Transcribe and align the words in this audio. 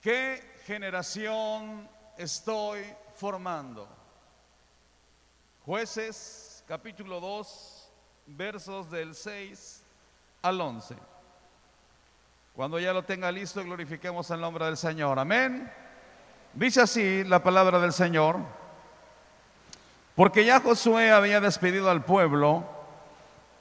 ¿Qué 0.00 0.40
generación 0.64 1.88
estoy 2.16 2.84
formando? 3.16 3.88
Jueces 5.66 6.62
capítulo 6.68 7.18
2, 7.18 7.88
versos 8.28 8.88
del 8.92 9.16
6 9.16 9.82
al 10.42 10.60
11. 10.60 10.94
Cuando 12.54 12.78
ya 12.78 12.92
lo 12.92 13.02
tenga 13.02 13.32
listo, 13.32 13.60
glorifiquemos 13.64 14.30
el 14.30 14.40
nombre 14.40 14.66
del 14.66 14.76
Señor. 14.76 15.18
Amén. 15.18 15.68
Dice 16.54 16.80
así 16.80 17.24
la 17.24 17.42
palabra 17.42 17.80
del 17.80 17.92
Señor. 17.92 18.36
Porque 20.14 20.44
ya 20.44 20.60
Josué 20.60 21.10
había 21.10 21.40
despedido 21.40 21.90
al 21.90 22.04
pueblo 22.04 22.64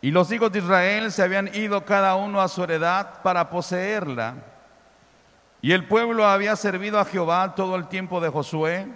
y 0.02 0.12
los 0.12 0.32
hijos 0.32 0.52
de 0.52 0.60
Israel 0.60 1.12
se 1.12 1.24
habían 1.24 1.54
ido 1.56 1.84
cada 1.84 2.16
uno 2.16 2.40
a 2.42 2.48
su 2.48 2.64
heredad 2.64 3.24
para 3.24 3.50
poseerla. 3.50 4.36
Y 5.68 5.74
el 5.74 5.84
pueblo 5.84 6.26
había 6.26 6.56
servido 6.56 6.98
a 6.98 7.04
Jehová 7.04 7.54
todo 7.54 7.76
el 7.76 7.90
tiempo 7.90 8.22
de 8.22 8.30
Josué 8.30 8.88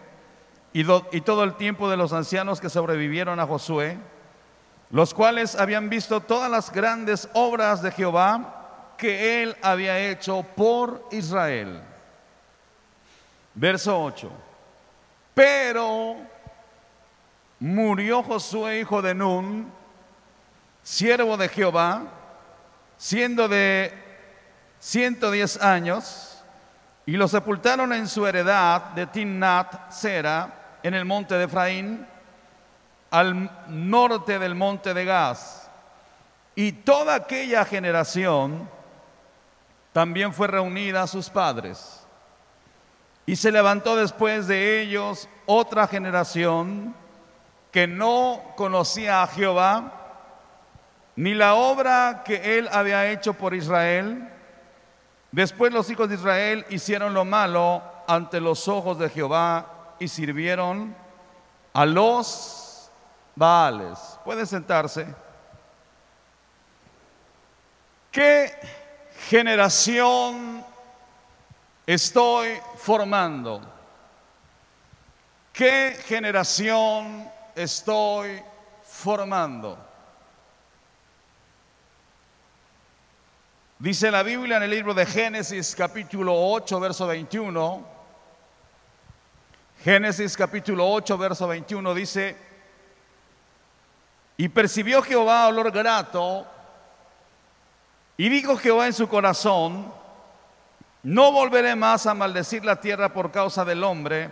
y, 0.72 0.86
todo 1.20 1.44
el 1.44 1.56
tiempo 1.56 1.90
de 1.90 1.98
los 1.98 2.14
ancianos 2.14 2.62
que 2.62 2.70
sobrevivieron 2.70 3.42
a 3.42 3.46
Josué, 3.46 3.98
los 4.90 5.14
cuales 5.14 5.56
habían 5.56 5.90
visto 5.90 6.22
todas 6.22 6.50
las 6.50 6.72
grandes 6.72 7.28
obras 7.34 7.82
de 7.82 7.92
Jehová 7.92 8.86
que 8.98 9.44
él 9.44 9.58
había 9.62 10.00
hecho 10.00 10.46
por 10.56 11.06
Israel. 11.12 11.82
Verso 13.54 14.02
8. 14.02 14.32
Pero 15.34 16.16
murió 17.60 18.24
Josué, 18.24 18.80
hijo 18.80 19.02
de 19.02 19.14
Nun, 19.14 19.70
siervo 20.84 21.36
de 21.36 21.50
Jehová, 21.50 22.04
siendo 22.98 23.50
de 23.50 23.92
110 24.80 25.62
años 25.62 26.30
y 27.14 27.18
lo 27.18 27.28
sepultaron 27.28 27.92
en 27.92 28.08
su 28.08 28.26
heredad 28.26 28.92
de 28.92 29.06
Timnat 29.06 29.92
Sera, 29.92 30.78
en 30.82 30.94
el 30.94 31.04
monte 31.04 31.36
de 31.36 31.44
Efraín, 31.44 32.08
al 33.10 33.52
norte 33.68 34.40
del 34.40 34.56
monte 34.56 34.94
de 34.94 35.04
Gaz. 35.04 35.70
Y 36.56 36.72
toda 36.72 37.16
aquella 37.16 37.66
generación 37.66 38.70
también 39.92 40.34
fue 40.34 40.48
reunida 40.48 41.02
a 41.02 41.08
sus 41.08 41.30
padres. 41.30 42.02
Y 43.26 43.36
se 43.36 43.52
levantó 43.52 43.98
después 43.98 44.48
de 44.48 44.80
ellos 44.82 45.28
otra 45.46 45.88
generación 45.88 46.96
que 47.74 47.88
no 47.88 48.42
conocía 48.56 49.22
a 49.24 49.28
Jehová, 49.28 49.92
ni 51.18 51.34
la 51.34 51.56
obra 51.56 52.22
que 52.24 52.58
él 52.58 52.70
había 52.72 53.08
hecho 53.12 53.34
por 53.34 53.54
Israel, 53.54 54.30
Después 55.32 55.72
los 55.72 55.90
hijos 55.90 56.10
de 56.10 56.16
Israel 56.16 56.66
hicieron 56.70 57.14
lo 57.14 57.24
malo 57.24 57.82
ante 58.08 58.42
los 58.42 58.68
ojos 58.68 59.00
de 59.00 59.10
Jehová 59.10 59.96
y 59.98 60.08
sirvieron 60.08 60.94
a 61.74 61.86
los 61.86 62.58
Baales. 63.34 63.98
Puede 64.26 64.46
sentarse. 64.46 65.08
¿Qué 68.12 68.52
generación 69.30 70.66
estoy 71.88 72.60
formando? 72.76 73.62
¿Qué 75.54 75.98
generación 76.06 77.26
estoy 77.56 78.44
formando? 78.84 79.78
Dice 83.82 84.12
la 84.12 84.22
Biblia 84.22 84.58
en 84.58 84.64
el 84.64 84.70
libro 84.70 84.94
de 84.94 85.08
Génesis 85.08 85.74
capítulo 85.76 86.36
8, 86.36 86.80
verso 86.80 87.08
21. 87.08 87.84
Génesis 89.84 90.38
capítulo 90.38 90.88
8, 90.88 91.18
verso 91.18 91.48
21 91.48 91.92
dice, 91.96 92.38
y 94.38 94.50
percibió 94.50 95.02
Jehová 95.02 95.48
olor 95.48 95.72
grato, 95.72 96.46
y 98.18 98.30
dijo 98.30 98.56
Jehová 98.56 98.86
en 98.86 98.94
su 98.94 99.08
corazón, 99.10 99.92
no 101.02 101.32
volveré 101.32 101.76
más 101.76 102.06
a 102.06 102.14
maldecir 102.14 102.64
la 102.64 102.80
tierra 102.80 103.12
por 103.12 103.32
causa 103.32 103.66
del 103.66 103.84
hombre, 103.84 104.30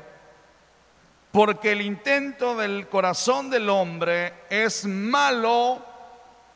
porque 1.31 1.71
el 1.71 1.81
intento 1.81 2.55
del 2.55 2.87
corazón 2.87 3.49
del 3.49 3.67
hombre 3.71 4.31
es 4.51 4.85
malo 4.85 5.81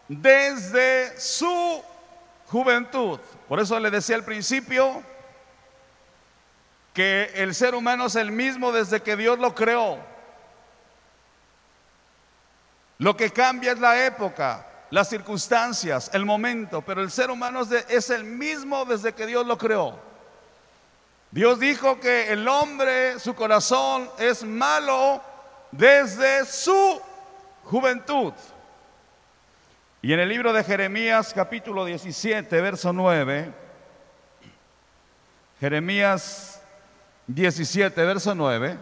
desde 0.07 1.19
su 1.19 1.84
Juventud. 2.53 3.19
Por 3.50 3.59
eso 3.59 3.80
le 3.80 3.90
decía 3.90 4.16
al 4.16 4.24
principio 4.24 5.02
que 6.94 7.31
el 7.34 7.56
ser 7.56 7.74
humano 7.74 8.06
es 8.06 8.16
el 8.16 8.31
mismo 8.31 8.72
desde 8.72 9.02
que 9.02 9.18
Dios 9.18 9.40
lo 9.40 9.56
creó. 9.56 9.97
Lo 13.00 13.18
que 13.18 13.31
cambia 13.31 13.72
es 13.72 13.80
la 13.80 14.06
época, 14.06 14.68
las 14.92 15.09
circunstancias, 15.09 16.12
el 16.13 16.25
momento, 16.28 16.84
pero 16.84 17.02
el 17.02 17.09
ser 17.09 17.31
humano 17.31 17.62
es, 17.63 17.72
es 17.90 18.09
el 18.12 18.24
mismo 18.24 18.86
desde 18.86 19.13
que 19.13 19.25
Dios 19.25 19.47
lo 19.47 19.58
creó. 19.58 20.00
Dios 21.31 21.59
dijo 21.59 22.00
que 22.00 22.31
el 22.31 22.47
hombre, 22.47 23.19
su 23.19 23.34
corazón 23.34 24.08
es 24.19 24.44
malo 24.44 25.24
desde 25.72 26.46
su 26.46 27.02
juventud. 27.63 28.31
Y 30.03 30.12
en 30.12 30.19
el 30.19 30.28
libro 30.28 30.52
de 30.52 30.66
Jeremías 30.66 31.31
capítulo 31.34 31.86
17, 31.86 32.59
verso 32.59 32.91
9, 32.91 33.53
Jeremías 35.62 36.62
17, 37.28 38.03
verso 38.03 38.36
9, 38.36 38.78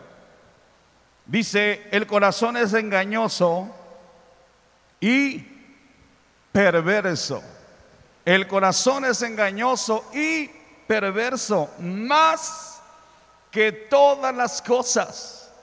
dice, 1.27 1.87
el 1.91 2.07
corazón 2.07 2.57
es 2.57 2.73
engañoso 2.73 3.69
y 4.99 5.45
perverso. 6.51 7.43
El 8.25 8.47
corazón 8.47 9.05
es 9.05 9.21
engañoso 9.21 10.09
y 10.15 10.47
perverso, 10.87 11.69
más 11.79 12.81
que 13.51 13.71
todas 13.71 14.33
las 14.35 14.59
cosas. 14.63 15.53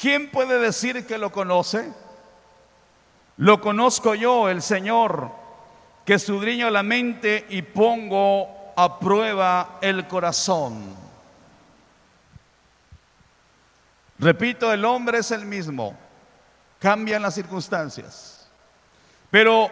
¿Quién 0.00 0.30
puede 0.30 0.60
decir 0.60 1.04
que 1.08 1.18
lo 1.18 1.32
conoce? 1.32 1.90
Lo 3.38 3.60
conozco 3.60 4.14
yo, 4.14 4.50
el 4.50 4.60
Señor, 4.62 5.30
que 6.04 6.18
sudriño 6.18 6.68
la 6.70 6.82
mente 6.82 7.46
y 7.48 7.62
pongo 7.62 8.72
a 8.76 8.98
prueba 8.98 9.78
el 9.80 10.06
corazón. 10.06 10.94
Repito, 14.18 14.72
el 14.72 14.84
hombre 14.84 15.18
es 15.18 15.30
el 15.30 15.46
mismo, 15.46 15.96
cambian 16.78 17.22
las 17.22 17.34
circunstancias. 17.34 18.46
Pero, 19.30 19.70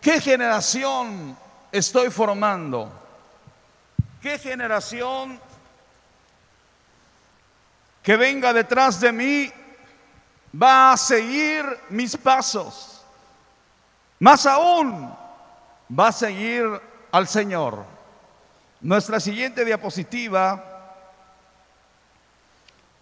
¿qué 0.00 0.20
generación 0.20 1.36
estoy 1.70 2.10
formando? 2.10 2.90
¿Qué 4.20 4.38
generación 4.38 5.38
que 8.02 8.16
venga 8.16 8.52
detrás 8.52 8.98
de 9.00 9.12
mí 9.12 9.52
va 10.54 10.92
a 10.92 10.96
seguir 10.96 11.64
mis 11.90 12.16
pasos. 12.16 13.02
Más 14.18 14.46
aún, 14.46 15.12
va 15.98 16.08
a 16.08 16.12
seguir 16.12 16.64
al 17.10 17.26
Señor. 17.26 17.84
Nuestra 18.80 19.18
siguiente 19.20 19.64
diapositiva, 19.64 20.62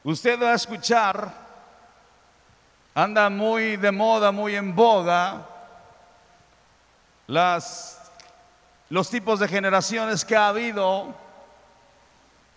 usted 0.04 0.42
va 0.42 0.52
a 0.52 0.54
escuchar, 0.54 1.32
anda 2.94 3.28
muy 3.30 3.76
de 3.76 3.90
moda, 3.92 4.30
muy 4.32 4.56
en 4.56 4.74
boga, 4.74 5.46
las, 7.26 8.10
los 8.88 9.08
tipos 9.08 9.38
de 9.40 9.48
generaciones 9.48 10.24
que 10.24 10.36
ha 10.36 10.48
habido, 10.48 11.14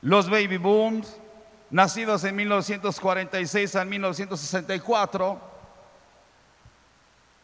los 0.01 0.29
baby 0.29 0.57
booms, 0.57 1.07
nacidos 1.73 2.23
en 2.23 2.35
1946 2.35 3.75
a 3.75 3.83
1964. 3.83 5.41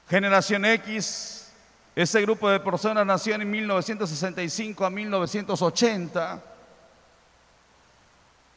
Generación 0.08 0.66
X, 0.66 1.52
ese 1.96 2.22
grupo 2.22 2.48
de 2.48 2.60
personas 2.60 3.06
nació 3.08 3.34
en 3.36 3.50
1965 3.50 4.86
a 4.86 4.90
1980. 4.92 6.44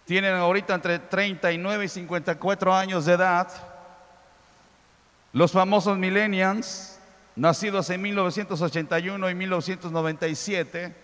Tienen 0.04 0.34
ahorita 0.34 0.74
entre 0.74 0.98
39 0.98 1.84
y 1.86 1.88
54 1.88 2.74
años 2.74 3.06
de 3.06 3.14
edad. 3.14 3.48
Los 5.32 5.52
famosos 5.52 5.96
millennials, 5.96 6.98
nacidos 7.34 7.88
en 7.88 8.02
1981 8.02 9.30
y 9.30 9.34
1997, 9.34 10.94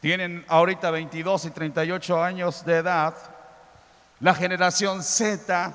tienen 0.00 0.44
ahorita 0.48 0.90
22 0.90 1.44
y 1.44 1.50
38 1.52 2.20
años 2.24 2.64
de 2.64 2.74
edad 2.76 3.14
la 4.20 4.34
generación 4.34 5.02
Z, 5.02 5.72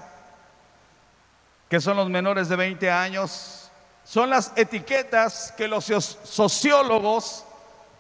que 1.70 1.82
son 1.82 1.98
los 1.98 2.10
menores 2.10 2.48
de 2.50 2.56
20 2.56 2.90
años, 2.90 3.70
son 4.04 4.30
las 4.30 4.52
etiquetas 4.56 5.52
que 5.58 5.68
los 5.68 5.86
sociólogos 6.24 7.44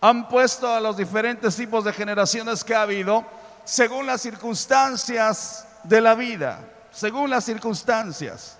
han 0.01 0.27
puesto 0.29 0.71
a 0.71 0.79
los 0.79 0.97
diferentes 0.97 1.55
tipos 1.55 1.83
de 1.83 1.91
generaciones 1.91 2.63
que 2.63 2.75
ha 2.75 2.83
habido 2.83 3.25
según 3.63 4.05
las 4.05 4.21
circunstancias 4.21 5.67
de 5.83 5.99
la 5.99 6.13
vida, 6.13 6.59
según 6.91 7.31
las 7.31 7.43
circunstancias. 7.43 8.57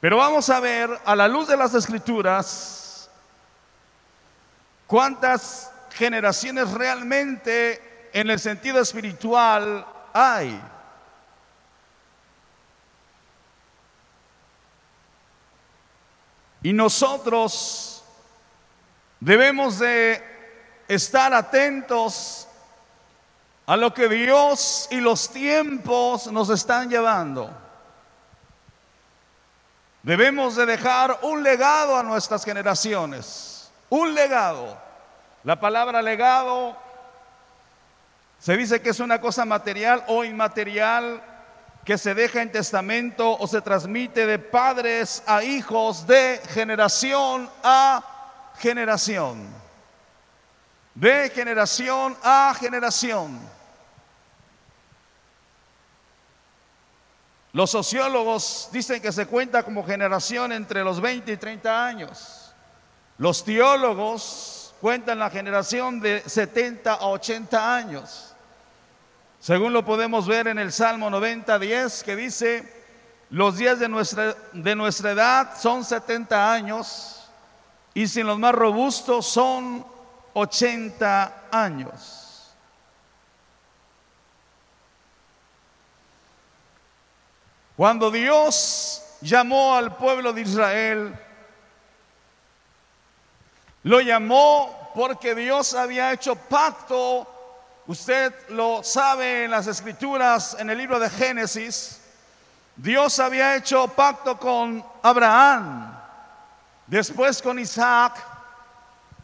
Pero 0.00 0.16
vamos 0.18 0.48
a 0.48 0.60
ver 0.60 0.96
a 1.04 1.16
la 1.16 1.26
luz 1.26 1.48
de 1.48 1.56
las 1.56 1.74
escrituras 1.74 3.10
cuántas 4.86 5.72
generaciones 5.92 6.70
realmente 6.70 8.08
en 8.12 8.30
el 8.30 8.38
sentido 8.38 8.80
espiritual 8.80 9.84
hay. 10.12 10.60
Y 16.62 16.72
nosotros 16.72 18.02
debemos 19.18 19.78
de 19.78 20.22
estar 20.88 21.32
atentos 21.32 22.46
a 23.66 23.76
lo 23.76 23.94
que 23.94 24.08
Dios 24.08 24.88
y 24.90 25.00
los 25.00 25.30
tiempos 25.30 26.26
nos 26.30 26.50
están 26.50 26.90
llevando. 26.90 27.50
Debemos 30.02 30.56
de 30.56 30.66
dejar 30.66 31.18
un 31.22 31.42
legado 31.42 31.96
a 31.96 32.02
nuestras 32.02 32.44
generaciones, 32.44 33.70
un 33.88 34.14
legado. 34.14 34.76
La 35.44 35.58
palabra 35.58 36.02
legado 36.02 36.76
se 38.40 38.56
dice 38.56 38.80
que 38.80 38.88
es 38.90 39.00
una 39.00 39.20
cosa 39.20 39.44
material 39.44 40.02
o 40.08 40.24
inmaterial 40.24 41.22
que 41.84 41.98
se 41.98 42.14
deja 42.14 42.40
en 42.40 42.50
testamento 42.50 43.36
o 43.38 43.46
se 43.46 43.60
transmite 43.60 44.24
de 44.24 44.38
padres 44.38 45.22
a 45.26 45.44
hijos 45.44 46.06
de 46.06 46.40
generación 46.48 47.50
a 47.62 48.02
generación. 48.58 49.46
De 50.94 51.28
generación 51.34 52.16
a 52.22 52.54
generación. 52.58 53.38
Los 57.52 57.70
sociólogos 57.70 58.70
dicen 58.72 59.02
que 59.02 59.12
se 59.12 59.26
cuenta 59.26 59.62
como 59.64 59.84
generación 59.84 60.52
entre 60.52 60.82
los 60.82 60.98
20 61.02 61.32
y 61.32 61.36
30 61.36 61.84
años. 61.86 62.54
Los 63.18 63.44
teólogos 63.44 64.74
cuentan 64.80 65.18
la 65.18 65.28
generación 65.28 66.00
de 66.00 66.22
70 66.24 66.94
a 66.94 67.06
80 67.06 67.76
años. 67.76 68.28
Según 69.40 69.72
lo 69.72 69.84
podemos 69.86 70.26
ver 70.28 70.48
en 70.48 70.58
el 70.58 70.70
Salmo 70.70 71.08
90, 71.08 71.58
10, 71.58 72.02
que 72.04 72.14
dice, 72.14 72.74
los 73.30 73.56
días 73.56 73.78
de 73.80 73.88
nuestra, 73.88 74.34
de 74.52 74.74
nuestra 74.74 75.12
edad 75.12 75.58
son 75.58 75.82
70 75.82 76.52
años 76.52 77.26
y 77.94 78.06
sin 78.06 78.26
los 78.26 78.38
más 78.38 78.54
robustos 78.54 79.26
son 79.26 79.84
80 80.34 81.46
años. 81.50 82.26
Cuando 87.78 88.10
Dios 88.10 89.02
llamó 89.22 89.74
al 89.74 89.96
pueblo 89.96 90.34
de 90.34 90.42
Israel, 90.42 91.18
lo 93.84 94.00
llamó 94.02 94.90
porque 94.94 95.34
Dios 95.34 95.72
había 95.72 96.12
hecho 96.12 96.36
pacto 96.36 97.26
Usted 97.90 98.32
lo 98.50 98.84
sabe 98.84 99.46
en 99.46 99.50
las 99.50 99.66
escrituras, 99.66 100.54
en 100.60 100.70
el 100.70 100.78
libro 100.78 101.00
de 101.00 101.10
Génesis, 101.10 102.00
Dios 102.76 103.18
había 103.18 103.56
hecho 103.56 103.88
pacto 103.88 104.38
con 104.38 104.86
Abraham, 105.02 105.92
después 106.86 107.42
con 107.42 107.58
Isaac, 107.58 108.14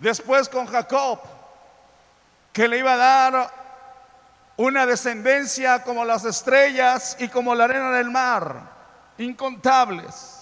después 0.00 0.48
con 0.48 0.66
Jacob, 0.66 1.20
que 2.52 2.66
le 2.66 2.78
iba 2.78 2.94
a 2.94 3.30
dar 3.30 3.50
una 4.56 4.84
descendencia 4.84 5.84
como 5.84 6.04
las 6.04 6.24
estrellas 6.24 7.16
y 7.20 7.28
como 7.28 7.54
la 7.54 7.66
arena 7.66 7.92
del 7.92 8.10
mar, 8.10 8.52
incontables, 9.18 10.40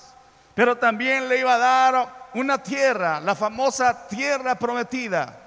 pero 0.54 0.78
también 0.78 1.28
le 1.28 1.40
iba 1.40 1.56
a 1.56 1.92
dar 1.92 2.08
una 2.32 2.56
tierra, 2.62 3.20
la 3.20 3.34
famosa 3.34 4.08
tierra 4.08 4.54
prometida 4.54 5.40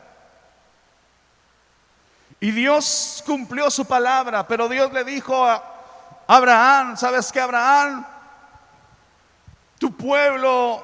y 2.39 2.51
Dios 2.51 3.23
cumplió 3.25 3.69
su 3.71 3.85
palabra, 3.85 4.47
pero 4.47 4.69
Dios 4.69 4.93
le 4.93 5.03
dijo 5.03 5.43
a 5.45 5.63
Abraham, 6.27 6.95
¿sabes 6.95 7.31
qué 7.31 7.41
Abraham? 7.41 8.05
Tu 9.79 9.95
pueblo 9.95 10.83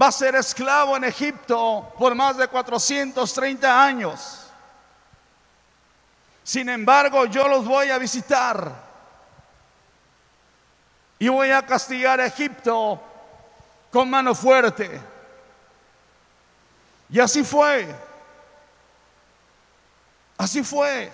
va 0.00 0.06
a 0.08 0.12
ser 0.12 0.34
esclavo 0.34 0.96
en 0.96 1.04
Egipto 1.04 1.92
por 1.98 2.14
más 2.14 2.36
de 2.38 2.48
430 2.48 3.84
años. 3.84 4.46
Sin 6.42 6.68
embargo, 6.68 7.26
yo 7.26 7.48
los 7.48 7.64
voy 7.64 7.90
a 7.90 7.98
visitar 7.98 8.72
y 11.18 11.28
voy 11.28 11.50
a 11.50 11.64
castigar 11.66 12.20
a 12.20 12.26
Egipto 12.26 13.02
con 13.92 14.08
mano 14.08 14.34
fuerte. 14.34 15.00
Y 17.10 17.20
así 17.20 17.44
fue. 17.44 17.94
Así 20.36 20.62
fue. 20.62 21.10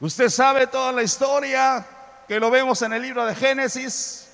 Usted 0.00 0.28
sabe 0.28 0.66
toda 0.66 0.92
la 0.92 1.02
historia 1.02 1.84
que 2.26 2.40
lo 2.40 2.50
vemos 2.50 2.82
en 2.82 2.92
el 2.92 3.02
libro 3.02 3.24
de 3.24 3.34
Génesis, 3.34 4.30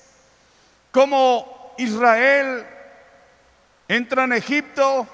cómo 0.91 1.75
Israel 1.77 2.65
entra 3.87 4.23
en 4.23 4.33
Egipto 4.33 5.07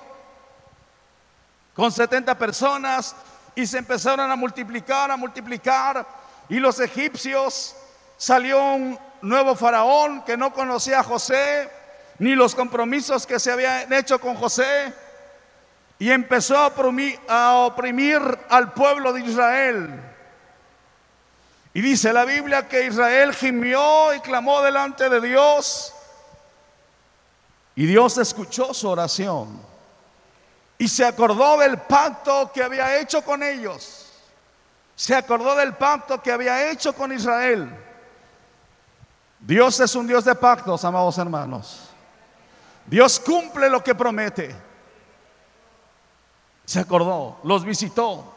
con 1.74 1.92
70 1.92 2.38
personas 2.38 3.15
y 3.53 3.65
se 3.68 3.80
empezaron 3.80 4.31
a 4.31 4.36
multiplicar, 4.36 5.12
a 5.12 5.18
multiplicar, 5.18 6.06
y 6.48 6.57
los 6.59 6.80
egipcios 6.80 7.75
salió 8.18 8.62
un 8.62 8.98
nuevo 9.21 9.56
faraón 9.56 10.24
que 10.24 10.38
no 10.38 10.53
conocía 10.53 11.00
a 11.00 11.03
José, 11.03 11.69
ni 12.19 12.33
los 12.36 12.56
compromisos 12.56 13.27
que 13.27 13.39
se 13.39 13.51
habían 13.51 13.91
hecho 13.91 14.21
con 14.21 14.36
José, 14.36 14.94
y 16.00 16.09
empezó 16.12 16.57
a 16.57 17.47
oprimir, 17.65 18.39
al 18.50 18.74
pueblo 18.74 19.13
de 19.13 19.21
Israel. 19.21 20.01
Y 21.74 21.81
dice 21.81 22.12
la 22.13 22.25
Biblia 22.25 22.68
que 22.68 22.86
Israel 22.86 23.33
gimió 23.33 24.13
y 24.13 24.19
clamó 24.21 24.62
delante 24.62 25.09
de 25.09 25.21
Dios. 25.21 25.94
Y 27.75 27.86
Dios 27.86 28.18
escuchó 28.18 28.74
su 28.74 28.89
oración. 28.89 29.62
Y 30.77 30.88
se 30.88 31.06
acordó 31.06 31.57
del 31.59 31.77
pacto 31.80 32.51
que 32.53 32.63
había 32.63 32.98
hecho 33.00 33.21
con 33.24 33.44
ellos. 33.44 34.09
Se 34.95 35.15
acordó 35.15 35.56
del 35.56 35.74
pacto 35.74 36.22
que 36.22 36.31
había 36.31 36.69
hecho 36.72 36.93
con 36.93 37.12
Israel. 37.12 37.69
Dios 39.39 39.79
es 39.79 39.96
un 39.96 40.08
Dios 40.08 40.25
de 40.25 40.36
pactos, 40.36 40.84
amados 40.86 41.17
hermanos. 41.17 41.89
Dios 42.86 43.19
cumple 43.19 43.69
lo 43.69 43.84
que 43.84 43.96
promete 43.96 44.55
se 46.65 46.79
acordó, 46.79 47.38
los 47.43 47.63
visitó. 47.63 48.31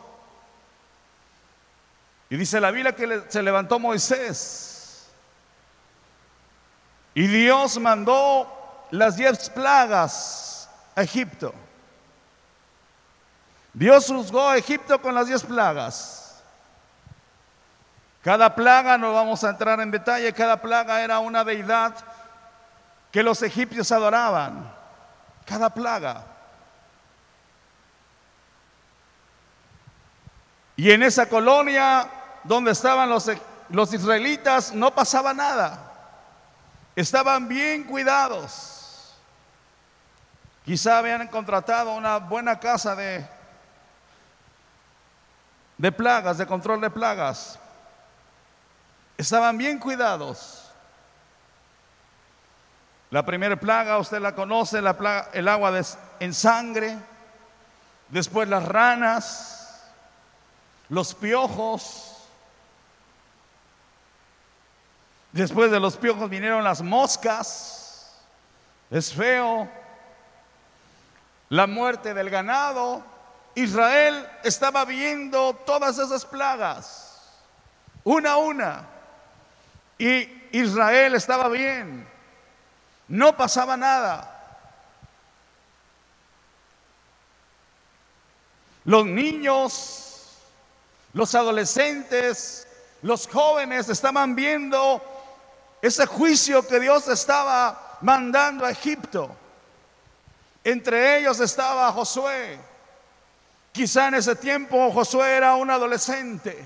Y 2.30 2.37
dice 2.37 2.61
la 2.61 2.70
Biblia 2.70 2.94
que 2.94 3.23
se 3.28 3.42
levantó 3.42 3.78
Moisés. 3.78 5.06
Y 7.14 7.26
Dios 7.26 7.78
mandó 7.80 8.47
las 8.90 9.16
diez 9.16 9.49
plagas 9.50 10.68
a 10.94 11.02
Egipto. 11.02 11.54
Dios 13.73 14.06
juzgó 14.06 14.47
a 14.50 14.58
Egipto 14.58 15.00
con 15.00 15.14
las 15.14 15.26
diez 15.26 15.42
plagas. 15.42 16.42
Cada 18.23 18.54
plaga, 18.54 18.99
no 18.99 19.14
vamos 19.14 19.42
a 19.42 19.50
entrar 19.50 19.80
en 19.80 19.90
detalle, 19.90 20.32
cada 20.35 20.61
plaga 20.61 21.00
era 21.02 21.18
una 21.20 21.44
deidad 21.44 21.94
que 23.11 23.23
los 23.23 23.40
egipcios 23.42 23.90
adoraban. 23.90 24.70
Cada 25.47 25.70
plaga. 25.70 26.25
Y 30.78 30.92
en 30.92 31.02
esa 31.02 31.26
colonia 31.28 32.08
donde 32.44 32.70
estaban 32.70 33.11
los, 33.11 33.28
los 33.70 33.92
israelitas 33.92 34.73
no 34.73 34.94
pasaba 34.94 35.35
nada. 35.35 35.92
Estaban 36.94 37.49
bien 37.49 37.82
cuidados. 37.82 39.16
Quizá 40.64 40.99
habían 40.99 41.26
contratado 41.26 41.94
una 41.97 42.18
buena 42.18 42.61
casa 42.61 42.94
de, 42.94 43.26
de 45.78 45.90
plagas, 45.90 46.38
de 46.38 46.47
control 46.47 46.80
de 46.80 46.90
plagas. 46.90 47.58
Estaban 49.16 49.58
bien 49.58 49.80
cuidados. 49.80 50.70
La 53.11 53.26
primera 53.26 53.56
plaga, 53.56 53.99
usted 53.99 54.20
la 54.20 54.32
conoce, 54.37 54.80
la 54.80 55.26
el 55.32 55.49
agua 55.49 55.73
de, 55.73 55.85
en 56.20 56.32
sangre, 56.32 56.97
después 58.11 58.49
las 58.49 58.64
ranas, 58.64 59.56
los 60.88 61.14
piojos. 61.14 62.14
Después 65.33 65.71
de 65.71 65.78
los 65.78 65.97
piojos 65.97 66.28
vinieron 66.30 66.64
las 66.64 66.83
moscas. 66.83 68.18
Es 68.90 69.12
feo. 69.12 69.68
La 71.50 71.66
muerte 71.66 72.14
del 72.14 72.30
ganado. 72.30 73.02
Israel 73.54 74.26
estaba 74.45 74.85
viendo 74.85 75.52
todas 75.66 75.99
esas 75.99 76.25
plagas, 76.25 77.28
una 78.04 78.33
a 78.33 78.37
una. 78.37 78.85
Y 79.99 80.18
Israel 80.52 81.16
estaba 81.16 81.49
bien. 81.49 82.07
No 83.09 83.37
pasaba 83.37 83.76
nada. 83.76 84.33
Los 88.85 89.04
niños 89.07 90.07
los 91.18 91.34
adolescentes, 91.34 92.66
los 93.02 93.26
jóvenes 93.26 93.88
estaban 93.88 94.37
viendo 94.37 95.02
ese 95.82 96.06
juicio 96.06 96.64
que 96.66 96.78
Dios 96.80 97.08
estaba 97.08 97.98
mandando 98.02 98.64
a 98.64 98.70
Egipto. 98.70 99.28
Entre 100.62 101.18
ellos 101.18 101.40
estaba 101.40 101.90
Josué. 101.92 102.56
Quizá 103.72 104.06
en 104.08 104.14
ese 104.14 104.37
tiempo 104.37 104.90
Josué 104.92 105.34
era 105.37 105.56
un 105.56 105.68
adolescente. 105.72 106.64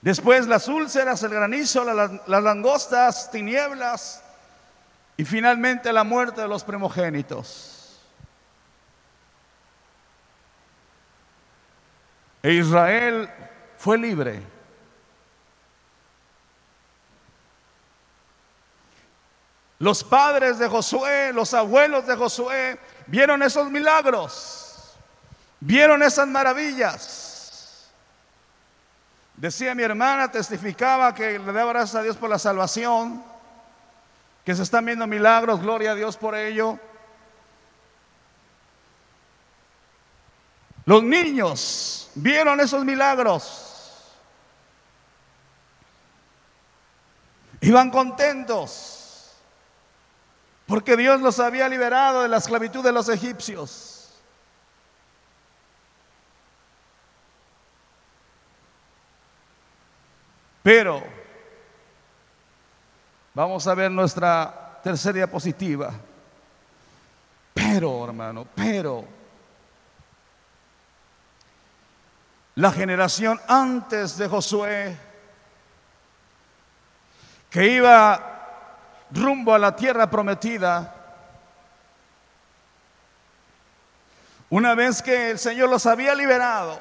Después 0.00 0.46
las 0.46 0.66
úlceras, 0.68 1.22
el 1.24 1.30
granizo, 1.34 1.84
las 1.84 2.40
langostas, 2.42 3.30
tinieblas 3.30 4.22
y 5.18 5.24
finalmente 5.26 5.92
la 5.92 6.04
muerte 6.04 6.40
de 6.40 6.48
los 6.48 6.64
primogénitos. 6.64 7.71
E 12.42 12.52
Israel 12.54 13.30
fue 13.78 13.96
libre. 13.96 14.42
Los 19.78 20.02
padres 20.04 20.58
de 20.58 20.68
Josué, 20.68 21.32
los 21.32 21.54
abuelos 21.54 22.06
de 22.06 22.16
Josué, 22.16 22.78
vieron 23.06 23.42
esos 23.42 23.70
milagros, 23.70 24.94
vieron 25.60 26.02
esas 26.02 26.26
maravillas. 26.28 27.90
Decía 29.36 29.74
mi 29.74 29.82
hermana, 29.82 30.30
testificaba 30.30 31.14
que 31.14 31.38
le 31.38 31.52
da 31.52 31.64
gracias 31.64 31.94
a 31.96 32.02
Dios 32.02 32.16
por 32.16 32.30
la 32.30 32.38
salvación, 32.38 33.24
que 34.44 34.54
se 34.54 34.62
están 34.62 34.84
viendo 34.84 35.06
milagros, 35.06 35.60
gloria 35.60 35.92
a 35.92 35.94
Dios 35.96 36.16
por 36.16 36.36
ello. 36.36 36.78
Los 40.84 41.02
niños 41.02 42.10
vieron 42.14 42.60
esos 42.60 42.84
milagros. 42.84 43.68
Iban 47.60 47.90
contentos 47.90 49.34
porque 50.66 50.96
Dios 50.96 51.20
los 51.20 51.38
había 51.38 51.68
liberado 51.68 52.22
de 52.22 52.28
la 52.28 52.38
esclavitud 52.38 52.82
de 52.82 52.90
los 52.92 53.08
egipcios. 53.08 53.98
Pero 60.64 61.02
vamos 63.34 63.66
a 63.68 63.74
ver 63.74 63.90
nuestra 63.90 64.80
tercera 64.82 65.14
diapositiva. 65.14 65.92
Pero, 67.54 68.04
hermano, 68.06 68.46
pero 68.54 69.04
la 72.56 72.70
generación 72.70 73.40
antes 73.48 74.18
de 74.18 74.28
Josué, 74.28 74.96
que 77.50 77.66
iba 77.66 78.28
rumbo 79.10 79.54
a 79.54 79.58
la 79.58 79.74
tierra 79.74 80.08
prometida, 80.10 80.94
una 84.50 84.74
vez 84.74 85.00
que 85.02 85.30
el 85.30 85.38
Señor 85.38 85.70
los 85.70 85.86
había 85.86 86.14
liberado, 86.14 86.78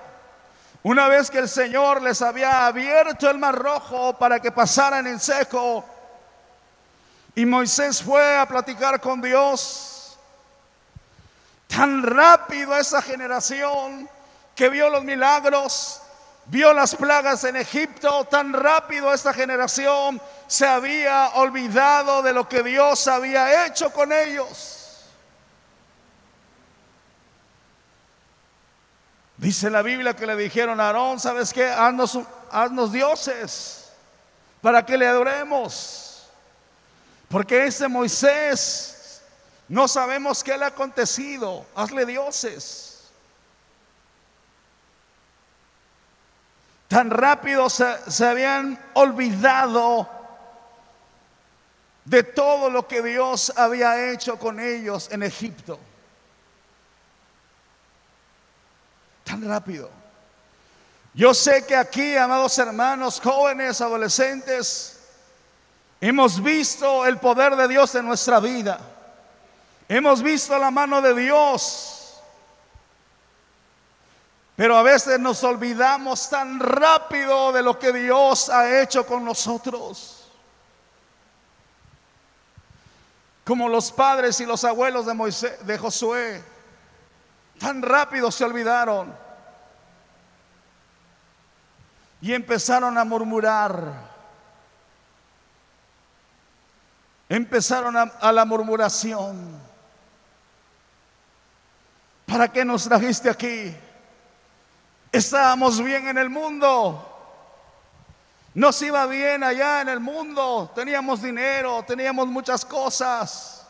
una 0.84 1.08
vez 1.08 1.30
que 1.32 1.40
el 1.40 1.48
Señor 1.48 2.02
les 2.02 2.22
había 2.22 2.66
abierto 2.66 3.30
el 3.30 3.38
mar 3.38 3.56
rojo 3.56 4.18
para 4.18 4.40
que 4.42 4.52
pasaran 4.52 5.08
en 5.08 5.20
seco, 5.20 5.86
y 7.34 7.46
Moisés 7.46 8.04
fue 8.04 8.38
a 8.38 8.46
platicar 8.46 9.00
con 9.00 9.22
Dios, 9.22 10.18
tan 11.68 12.04
rápido 12.04 12.76
esa 12.76 13.02
generación, 13.02 14.10
que 14.62 14.70
vio 14.70 14.90
los 14.92 15.04
milagros, 15.04 16.04
vio 16.46 16.72
las 16.72 16.94
plagas 16.94 17.44
en 17.46 17.56
Egipto, 17.56 18.26
tan 18.26 18.54
rápido 18.54 19.12
esta 19.12 19.34
generación 19.34 20.22
se 20.46 20.68
había 20.68 21.32
olvidado 21.34 22.22
de 22.22 22.32
lo 22.32 22.48
que 22.48 22.62
Dios 22.62 23.08
había 23.08 23.66
hecho 23.66 23.90
con 23.92 24.14
ellos. 24.14 25.00
Dice 29.38 29.72
la 29.72 29.82
Biblia 29.82 30.16
que 30.16 30.28
le 30.28 30.36
dijeron 30.36 30.80
a 30.80 30.90
Aarón, 30.90 31.20
¿sabes 31.20 31.52
qué? 31.54 31.68
Haznos, 31.68 32.20
haznos 32.52 32.92
dioses 32.92 33.90
para 34.62 34.86
que 34.86 34.96
le 34.96 35.08
adoremos. 35.08 36.28
Porque 37.30 37.66
ese 37.66 37.88
Moisés, 37.88 39.24
no 39.68 39.88
sabemos 39.88 40.44
qué 40.44 40.56
le 40.56 40.66
ha 40.66 40.68
acontecido, 40.68 41.66
hazle 41.76 42.06
dioses. 42.06 42.90
tan 46.92 47.10
rápido 47.10 47.70
se, 47.70 48.26
habían 48.26 48.78
olvidado 48.96 50.10
de 52.04 52.22
todo 52.22 52.70
lo 52.70 52.86
que 52.86 53.02
Dios 53.02 53.50
había 53.56 54.12
hecho 54.12 54.38
con 54.38 54.60
ellos 54.60 55.08
en 55.10 55.24
Egipto. 55.24 55.80
Tan 59.24 59.48
rápido. 59.48 59.90
Yo 61.14 61.34
sé 61.34 61.66
que 61.66 61.78
aquí, 61.78 62.18
amados 62.18 62.58
hermanos, 62.60 63.22
jóvenes, 63.24 63.80
adolescentes, 63.80 65.00
hemos 66.02 66.44
visto 66.44 67.06
el 67.06 67.20
poder 67.20 67.56
de 67.56 67.70
Dios 67.70 67.96
en 67.96 68.06
nuestra 68.06 68.42
vida. 68.42 68.78
Hemos 69.88 70.22
visto 70.22 70.58
la 70.60 70.70
mano 70.72 71.02
de 71.02 71.14
Dios 71.16 72.01
pero 74.62 74.78
a 74.78 74.84
veces 74.84 75.20
nos 75.20 75.44
olvidamos 75.44 76.30
tan 76.30 76.60
rápido 76.60 77.52
de 77.52 77.64
lo 77.64 77.80
que 77.80 77.92
Dios 77.92 78.48
ha 78.52 78.80
hecho 78.84 79.08
con 79.08 79.26
nosotros. 79.26 80.30
Como 83.44 83.68
los 83.68 83.92
padres 83.92 84.40
y 84.40 84.46
los 84.46 84.64
abuelos 84.64 85.08
de 85.08 85.16
Moisés, 85.16 85.66
de 85.66 85.78
Josué, 85.80 86.44
tan 87.60 87.82
rápido 87.82 88.30
se 88.32 88.46
olvidaron. 88.46 89.16
Y 92.22 92.32
empezaron 92.32 92.96
a 93.00 93.04
murmurar. 93.04 93.82
Empezaron 97.28 97.96
a, 97.98 98.32
la 98.32 98.46
murmuración. 98.46 99.60
¿Para 102.28 102.48
qué 102.50 102.64
nos 102.64 102.84
trajiste 102.84 103.28
aquí? 103.28 103.76
Estábamos 105.12 105.84
bien 105.84 106.08
en 106.08 106.18
el 106.18 106.30
mundo. 106.30 107.08
Nos 108.54 108.82
iba 108.82 109.06
bien 109.08 109.44
allá 109.44 109.82
en 109.82 109.90
el 109.90 110.00
mundo. 110.00 110.72
Teníamos 110.74 111.22
dinero, 111.22 111.84
teníamos 111.86 112.28
muchas 112.28 112.64
cosas. 112.64 113.66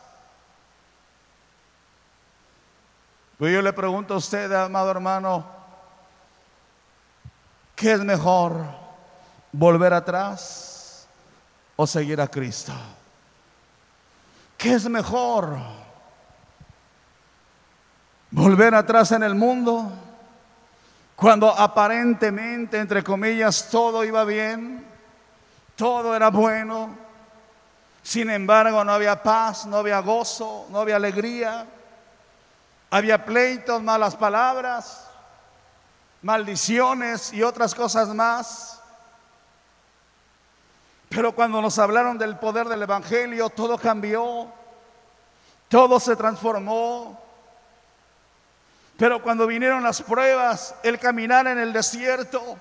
Pues 3.38 3.52
yo 3.52 3.60
le 3.60 3.72
pregunto 3.72 4.14
a 4.14 4.16
usted, 4.18 4.52
amado 4.52 4.90
hermano, 4.92 5.44
¿qué 7.74 7.92
es 7.92 8.00
mejor? 8.00 8.54
¿Volver 9.50 9.92
atrás 9.94 11.08
o 11.74 11.84
seguir 11.86 12.20
a 12.20 12.28
Cristo? 12.28 12.72
¿Qué 14.56 14.74
es 14.74 14.88
mejor? 14.88 15.58
¿Volver 18.30 18.76
atrás 18.76 19.10
en 19.10 19.24
el 19.24 19.34
mundo? 19.34 19.92
Cuando 21.22 21.50
aparentemente, 21.56 22.78
entre 22.80 23.04
comillas, 23.04 23.68
todo 23.70 24.02
iba 24.02 24.24
bien, 24.24 24.84
todo 25.76 26.16
era 26.16 26.30
bueno, 26.30 26.96
sin 28.02 28.28
embargo 28.28 28.82
no 28.84 28.92
había 28.92 29.22
paz, 29.22 29.64
no 29.66 29.76
había 29.76 30.00
gozo, 30.00 30.66
no 30.70 30.80
había 30.80 30.96
alegría, 30.96 31.64
había 32.90 33.24
pleitos, 33.24 33.80
malas 33.84 34.16
palabras, 34.16 35.06
maldiciones 36.22 37.32
y 37.32 37.44
otras 37.44 37.72
cosas 37.72 38.08
más. 38.08 38.82
Pero 41.08 41.36
cuando 41.36 41.62
nos 41.62 41.78
hablaron 41.78 42.18
del 42.18 42.36
poder 42.36 42.66
del 42.66 42.82
Evangelio, 42.82 43.48
todo 43.50 43.78
cambió, 43.78 44.48
todo 45.68 46.00
se 46.00 46.16
transformó, 46.16 47.21
pero 49.02 49.20
cuando 49.20 49.48
vinieron 49.48 49.82
las 49.82 50.00
pruebas, 50.00 50.76
el 50.84 51.00
caminar 51.00 51.48
en 51.48 51.58
el 51.58 51.72
desierto, 51.72 52.56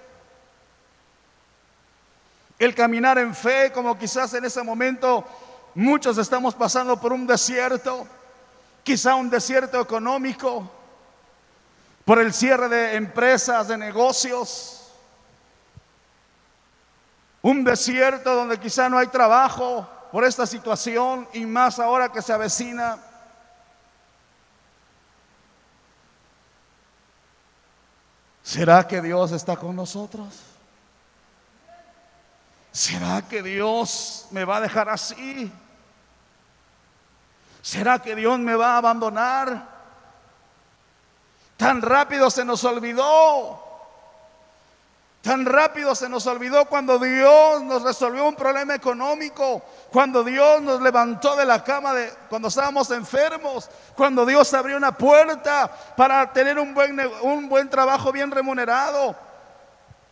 el 2.57 2.73
caminar 2.73 3.19
en 3.19 3.35
fe, 3.35 3.71
como 3.71 3.95
quizás 3.95 4.33
en 4.33 4.45
ese 4.45 4.63
momento 4.63 5.23
muchos 5.75 6.17
estamos 6.17 6.55
pasando 6.55 6.99
por 6.99 7.13
un 7.13 7.27
desierto, 7.27 8.07
quizá 8.81 9.13
un 9.13 9.29
desierto 9.29 9.79
económico, 9.79 10.67
por 12.05 12.17
el 12.17 12.33
cierre 12.33 12.67
de 12.69 12.95
empresas, 12.95 13.67
de 13.67 13.77
negocios, 13.77 14.89
un 17.43 17.63
desierto 17.63 18.33
donde 18.33 18.59
quizá 18.59 18.89
no 18.89 18.97
hay 18.97 19.09
trabajo 19.09 19.87
por 20.11 20.23
esta 20.25 20.47
situación 20.47 21.27
y 21.33 21.45
más 21.45 21.77
ahora 21.77 22.11
que 22.11 22.23
se 22.23 22.33
avecina 22.33 22.97
¿Será 28.43 28.87
que 28.87 29.01
Dios 29.01 29.31
está 29.31 29.55
con 29.55 29.75
nosotros? 29.75 30.27
¿Será 32.71 33.21
que 33.27 33.43
Dios 33.43 34.27
me 34.31 34.45
va 34.45 34.57
a 34.57 34.61
dejar 34.61 34.89
así? 34.89 35.51
¿Será 37.61 37.99
que 37.99 38.15
Dios 38.15 38.39
me 38.39 38.55
va 38.55 38.75
a 38.75 38.77
abandonar? 38.77 39.69
Tan 41.57 41.81
rápido 41.81 42.31
se 42.31 42.43
nos 42.43 42.63
olvidó 42.63 43.70
Tan 45.21 45.45
rápido 45.45 45.93
se 45.93 46.09
nos 46.09 46.25
olvidó 46.25 46.65
cuando 46.65 46.97
Dios 46.97 47.61
nos 47.61 47.83
resolvió 47.83 48.25
un 48.27 48.35
problema 48.35 48.73
económico, 48.73 49.61
cuando 49.91 50.23
Dios 50.23 50.63
nos 50.63 50.81
levantó 50.81 51.35
de 51.35 51.45
la 51.45 51.63
cama 51.63 51.93
de 51.93 52.11
cuando 52.27 52.47
estábamos 52.47 52.89
enfermos, 52.89 53.69
cuando 53.95 54.25
Dios 54.25 54.51
abrió 54.55 54.77
una 54.77 54.97
puerta 54.97 55.69
para 55.95 56.33
tener 56.33 56.57
un 56.57 56.73
buen, 56.73 56.99
un 57.21 57.47
buen 57.49 57.69
trabajo 57.69 58.11
bien 58.11 58.31
remunerado. 58.31 59.15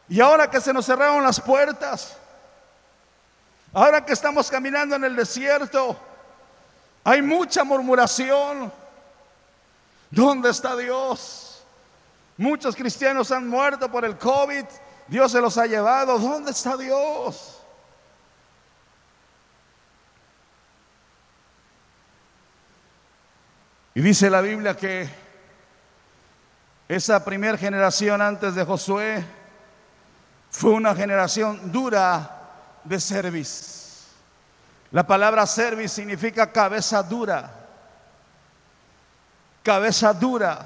Y 0.09 0.21
ahora 0.21 0.49
que 0.51 0.61
se 0.61 0.71
nos 0.73 0.85
cerraron 0.85 1.23
las 1.23 1.41
puertas, 1.41 2.15
ahora 3.73 4.05
que 4.05 4.13
estamos 4.13 4.51
caminando 4.51 4.95
en 4.95 5.05
el 5.05 5.15
desierto, 5.15 5.97
hay 7.03 7.23
mucha 7.23 7.63
murmuración. 7.63 8.71
¿Dónde 10.11 10.51
está 10.51 10.75
Dios? 10.75 11.63
Muchos 12.37 12.75
cristianos 12.75 13.31
han 13.31 13.47
muerto 13.47 13.91
por 13.91 14.05
el 14.05 14.15
COVID 14.17 14.65
Dios 15.09 15.31
se 15.31 15.41
los 15.41 15.57
ha 15.57 15.65
llevado. 15.65 16.19
¿Dónde 16.19 16.51
está 16.51 16.77
Dios? 16.77 17.59
Y 23.95 24.01
dice 24.01 24.29
la 24.29 24.41
Biblia 24.41 24.77
que 24.77 25.09
esa 26.87 27.25
primera 27.25 27.57
generación 27.57 28.21
antes 28.21 28.53
de 28.55 28.63
Josué 28.63 29.23
fue 30.51 30.71
una 30.71 30.95
generación 30.95 31.71
dura 31.71 32.37
de 32.83 32.99
service. 32.99 34.07
La 34.91 35.05
palabra 35.05 35.45
service 35.47 35.93
significa 35.95 36.51
cabeza 36.51 37.01
dura. 37.03 37.51
Cabeza 39.63 40.13
dura. 40.13 40.65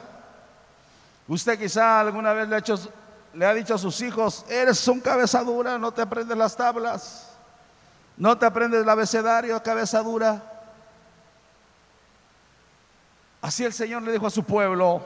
Usted 1.28 1.58
quizá 1.58 2.02
alguna 2.02 2.34
vez 2.34 2.48
le 2.50 2.56
ha 2.56 2.60
hecho 2.60 2.78
le 3.34 3.46
ha 3.46 3.54
dicho 3.54 3.74
a 3.74 3.78
sus 3.78 4.00
hijos, 4.02 4.46
eres 4.50 4.88
un 4.88 5.00
cabeza 5.00 5.44
dura, 5.44 5.78
no 5.78 5.92
te 5.92 6.02
aprendes 6.02 6.38
las 6.38 6.56
tablas, 6.56 7.28
no 8.18 8.38
te 8.38 8.46
aprendes 8.46 8.84
el 8.84 8.90
abecedario, 8.90 9.62
cabeza 9.64 10.02
dura. 10.04 10.42
Así 13.42 13.66
el 13.66 13.74
Señor 13.74 14.04
le 14.04 14.12
dijo 14.12 14.28
a 14.28 14.30
su 14.30 14.44
pueblo, 14.44 15.02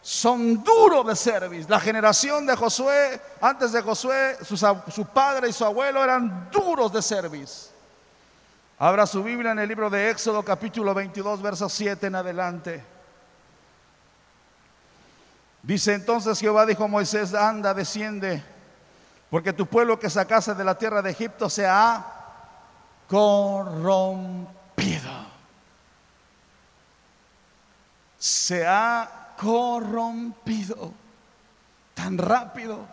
son 0.00 0.62
duros 0.62 1.04
de 1.06 1.16
servicio. 1.16 1.66
La 1.68 1.80
generación 1.80 2.46
de 2.46 2.54
Josué, 2.56 3.20
antes 3.40 3.72
de 3.72 3.82
Josué, 3.82 4.38
su, 4.46 5.04
padre 5.06 5.48
y 5.48 5.52
su 5.52 5.64
abuelo 5.64 6.02
eran 6.02 6.48
duros 6.50 6.92
de 6.92 7.02
servicio. 7.02 7.72
Abra 8.78 9.06
su 9.06 9.24
Biblia 9.24 9.50
en 9.50 9.58
el 9.58 9.68
libro 9.68 9.90
de 9.90 10.08
Éxodo 10.08 10.44
capítulo 10.44 10.94
22, 10.94 11.42
verso 11.42 11.68
7 11.68 12.06
en 12.06 12.14
adelante. 12.14 12.84
Dice 15.68 15.92
entonces 15.92 16.40
Jehová 16.40 16.64
dijo 16.64 16.84
a 16.84 16.86
Moisés, 16.86 17.34
anda, 17.34 17.74
desciende, 17.74 18.42
porque 19.30 19.52
tu 19.52 19.66
pueblo 19.66 20.00
que 20.00 20.08
sacaste 20.08 20.54
de 20.54 20.64
la 20.64 20.78
tierra 20.78 21.02
de 21.02 21.10
Egipto 21.10 21.50
se 21.50 21.66
ha 21.66 22.06
corrompido. 23.06 25.26
Se 28.18 28.66
ha 28.66 29.34
corrompido 29.38 30.94
tan 31.92 32.16
rápido. 32.16 32.86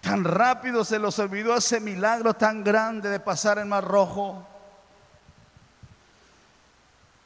Tan 0.00 0.24
rápido 0.24 0.84
se 0.84 0.98
los 0.98 1.20
olvidó 1.20 1.54
ese 1.54 1.78
milagro 1.78 2.34
tan 2.34 2.64
grande 2.64 3.10
de 3.10 3.20
pasar 3.20 3.60
el 3.60 3.66
mar 3.66 3.84
rojo 3.84 4.44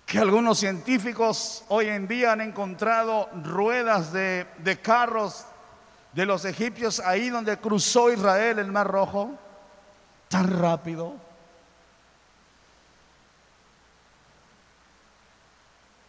que 0.08 0.18
algunos 0.18 0.58
científicos 0.58 1.64
hoy 1.68 1.86
en 1.88 2.08
día 2.08 2.32
han 2.32 2.40
encontrado 2.40 3.28
ruedas 3.44 4.10
de, 4.10 4.46
carros 4.82 5.44
de 6.14 6.24
los 6.24 6.46
egipcios 6.46 6.98
ahí 7.00 7.28
donde 7.28 7.58
cruzó 7.58 8.10
Israel 8.10 8.58
el 8.58 8.72
Mar 8.72 8.86
Rojo, 8.86 9.32
tan 10.28 10.50
rápido. 10.62 11.12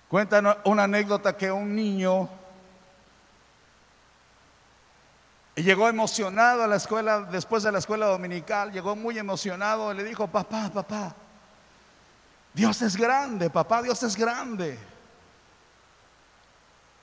Cuentan 0.08 0.48
una 0.64 0.84
anécdota 0.84 1.36
que 1.36 1.52
un 1.52 1.76
niño 1.76 2.30
llegó 5.56 5.90
emocionado 5.90 6.64
a 6.64 6.68
la 6.68 6.78
escuela, 6.78 7.20
después 7.24 7.64
de 7.64 7.72
la 7.74 7.80
escuela 7.80 8.06
dominical, 8.08 8.72
llegó 8.72 8.96
muy 8.96 9.20
emocionado 9.20 9.92
y 9.92 9.98
le 9.98 10.06
dijo, 10.06 10.26
papá, 10.28 10.70
papá, 10.74 11.14
Dios 12.60 12.82
es 12.82 12.98
grande, 12.98 13.50
papá, 13.50 13.82
Dios 13.82 14.04
es 14.04 14.18
grande. 14.18 14.78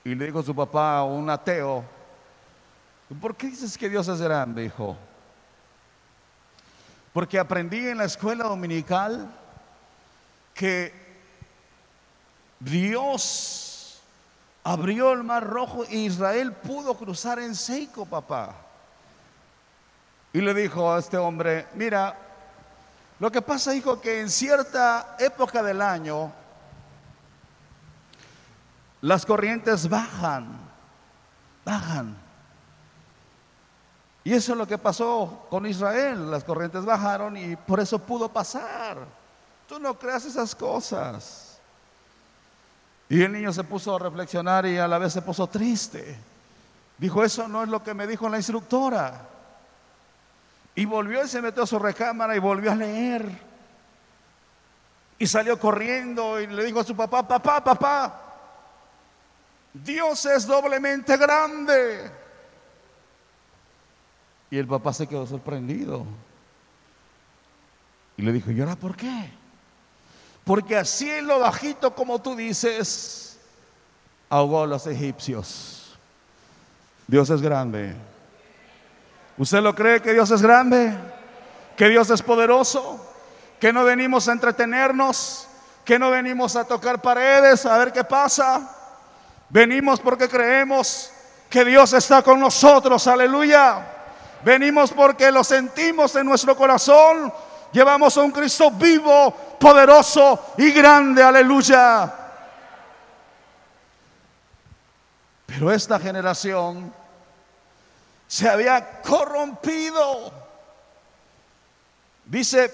Y 0.03 0.13
le 0.13 0.25
dijo 0.27 0.37
a 0.37 0.43
su 0.43 0.55
papá, 0.55 1.01
un 1.03 1.27
ateo, 1.31 1.83
¿por 3.19 3.35
qué 3.35 3.47
dices 3.47 3.75
que 3.75 3.89
Dios 3.89 4.07
es 4.07 4.21
grande, 4.21 4.65
hijo? 4.65 4.95
Porque 7.11 7.39
aprendí 7.39 7.87
en 7.87 7.97
la 7.97 8.03
escuela 8.05 8.43
dominical 8.43 9.31
que 10.53 10.93
Dios 12.59 13.99
abrió 14.63 15.11
el 15.11 15.23
mar 15.23 15.43
rojo 15.43 15.85
e 15.85 15.95
Israel 15.97 16.53
pudo 16.53 16.93
cruzar 16.95 17.39
en 17.39 17.55
seco, 17.55 18.05
papá. 18.05 18.53
Y 20.33 20.39
le 20.39 20.53
dijo 20.53 20.93
a 20.93 20.99
este 20.99 21.17
hombre, 21.17 21.65
mira, 21.73 22.15
lo 23.19 23.31
que 23.31 23.41
pasa, 23.41 23.73
hijo, 23.75 23.99
que 23.99 24.21
en 24.21 24.29
cierta 24.29 25.15
época 25.19 25.63
del 25.63 25.81
año 25.81 26.31
las 29.01 29.25
corrientes 29.25 29.89
bajan, 29.89 30.45
bajan. 31.65 32.15
Y 34.23 34.33
eso 34.33 34.51
es 34.51 34.57
lo 34.57 34.67
que 34.67 34.77
pasó 34.77 35.47
con 35.49 35.65
Israel. 35.65 36.29
Las 36.29 36.43
corrientes 36.43 36.85
bajaron 36.85 37.37
y 37.37 37.55
por 37.55 37.79
eso 37.79 37.97
pudo 37.97 38.29
pasar. 38.29 38.97
Tú 39.67 39.79
no 39.79 39.97
creas 39.97 40.25
esas 40.25 40.53
cosas. 40.53 41.57
Y 43.09 43.21
el 43.23 43.31
niño 43.31 43.53
se 43.53 43.63
puso 43.63 43.95
a 43.95 43.99
reflexionar 43.99 44.65
y 44.65 44.77
a 44.77 44.87
la 44.87 44.97
vez 44.97 45.13
se 45.13 45.21
puso 45.21 45.47
triste. 45.47 46.19
Dijo, 46.97 47.23
eso 47.23 47.47
no 47.47 47.63
es 47.63 47.69
lo 47.69 47.81
que 47.81 47.93
me 47.93 48.05
dijo 48.05 48.27
la 48.27 48.37
instructora. 48.37 49.27
Y 50.77 50.85
volvió 50.85 51.25
y 51.25 51.27
se 51.27 51.41
metió 51.41 51.63
a 51.63 51.67
su 51.67 51.79
recámara 51.79 52.35
y 52.35 52.39
volvió 52.39 52.71
a 52.71 52.75
leer. 52.75 53.27
Y 55.17 55.25
salió 55.25 55.59
corriendo 55.59 56.39
y 56.39 56.45
le 56.45 56.63
dijo 56.63 56.79
a 56.81 56.83
su 56.83 56.95
papá, 56.95 57.27
papá, 57.27 57.63
papá, 57.63 58.21
Dios 59.73 60.23
es 60.27 60.45
doblemente 60.45 61.17
grande. 61.17 62.11
Y 64.51 64.59
el 64.59 64.67
papá 64.67 64.93
se 64.93 65.07
quedó 65.07 65.25
sorprendido. 65.25 66.05
Y 68.15 68.21
le 68.21 68.31
dijo, 68.31 68.51
¿y 68.51 68.59
ahora 68.61 68.75
por 68.75 68.95
qué? 68.95 69.31
Porque 70.43 70.77
así 70.77 71.09
en 71.09 71.25
lo 71.25 71.39
bajito 71.39 71.95
como 71.95 72.21
tú 72.21 72.35
dices, 72.35 73.39
ahogó 74.29 74.61
a 74.61 74.67
los 74.67 74.85
egipcios. 74.85 75.97
Dios 77.07 77.31
es 77.31 77.41
grande. 77.41 77.95
¿Usted 79.37 79.61
lo 79.61 79.75
cree 79.75 80.01
que 80.01 80.13
Dios 80.13 80.31
es 80.31 80.41
grande? 80.41 80.95
¿Que 81.75 81.89
Dios 81.89 82.09
es 82.09 82.21
poderoso? 82.23 83.03
¿Que 83.59 83.71
no 83.71 83.83
venimos 83.83 84.27
a 84.27 84.31
entretenernos? 84.31 85.47
¿Que 85.85 85.99
no 85.99 86.09
venimos 86.09 86.55
a 86.55 86.65
tocar 86.65 87.01
paredes 87.01 87.65
a 87.65 87.77
ver 87.77 87.93
qué 87.93 88.03
pasa? 88.03 88.75
Venimos 89.49 89.99
porque 89.99 90.27
creemos 90.27 91.11
que 91.49 91.63
Dios 91.63 91.93
está 91.93 92.23
con 92.23 92.39
nosotros, 92.39 93.05
aleluya. 93.07 93.85
Venimos 94.43 94.91
porque 94.91 95.31
lo 95.31 95.43
sentimos 95.43 96.15
en 96.15 96.25
nuestro 96.25 96.55
corazón. 96.57 97.31
Llevamos 97.71 98.17
a 98.17 98.21
un 98.21 98.31
Cristo 98.31 98.71
vivo, 98.71 99.31
poderoso 99.59 100.53
y 100.57 100.71
grande, 100.71 101.21
aleluya. 101.21 102.11
Pero 105.45 105.71
esta 105.71 105.99
generación 105.99 106.91
se 108.27 108.47
había 108.49 109.01
corrompido. 109.01 110.31
Dice 112.25 112.71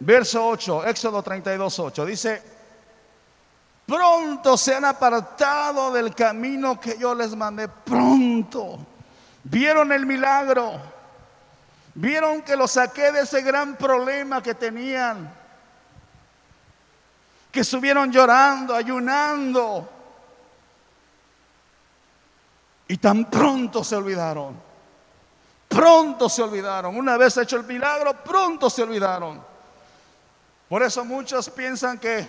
verso 0.00 0.46
8, 0.46 0.86
Éxodo 0.86 1.22
32, 1.22 1.78
8, 1.78 2.06
dice, 2.06 2.42
pronto 3.86 4.56
se 4.56 4.74
han 4.74 4.84
apartado 4.84 5.92
del 5.92 6.14
camino 6.14 6.78
que 6.78 6.96
yo 6.96 7.14
les 7.14 7.34
mandé, 7.34 7.68
pronto. 7.68 8.78
Vieron 9.42 9.92
el 9.92 10.06
milagro, 10.06 10.80
vieron 11.94 12.40
que 12.42 12.56
los 12.56 12.70
saqué 12.70 13.10
de 13.12 13.22
ese 13.22 13.42
gran 13.42 13.76
problema 13.76 14.40
que 14.42 14.54
tenían, 14.54 15.34
que 17.50 17.62
subieron 17.64 18.10
llorando, 18.12 18.74
ayunando, 18.74 19.90
y 22.86 22.96
tan 22.96 23.24
pronto 23.28 23.82
se 23.82 23.96
olvidaron 23.96 24.63
pronto 25.74 26.28
se 26.28 26.42
olvidaron. 26.42 26.96
Una 26.96 27.16
vez 27.16 27.36
hecho 27.36 27.56
el 27.56 27.64
milagro, 27.64 28.14
pronto 28.22 28.70
se 28.70 28.82
olvidaron. 28.82 29.42
Por 30.68 30.82
eso 30.82 31.04
muchos 31.04 31.50
piensan 31.50 31.98
que 31.98 32.28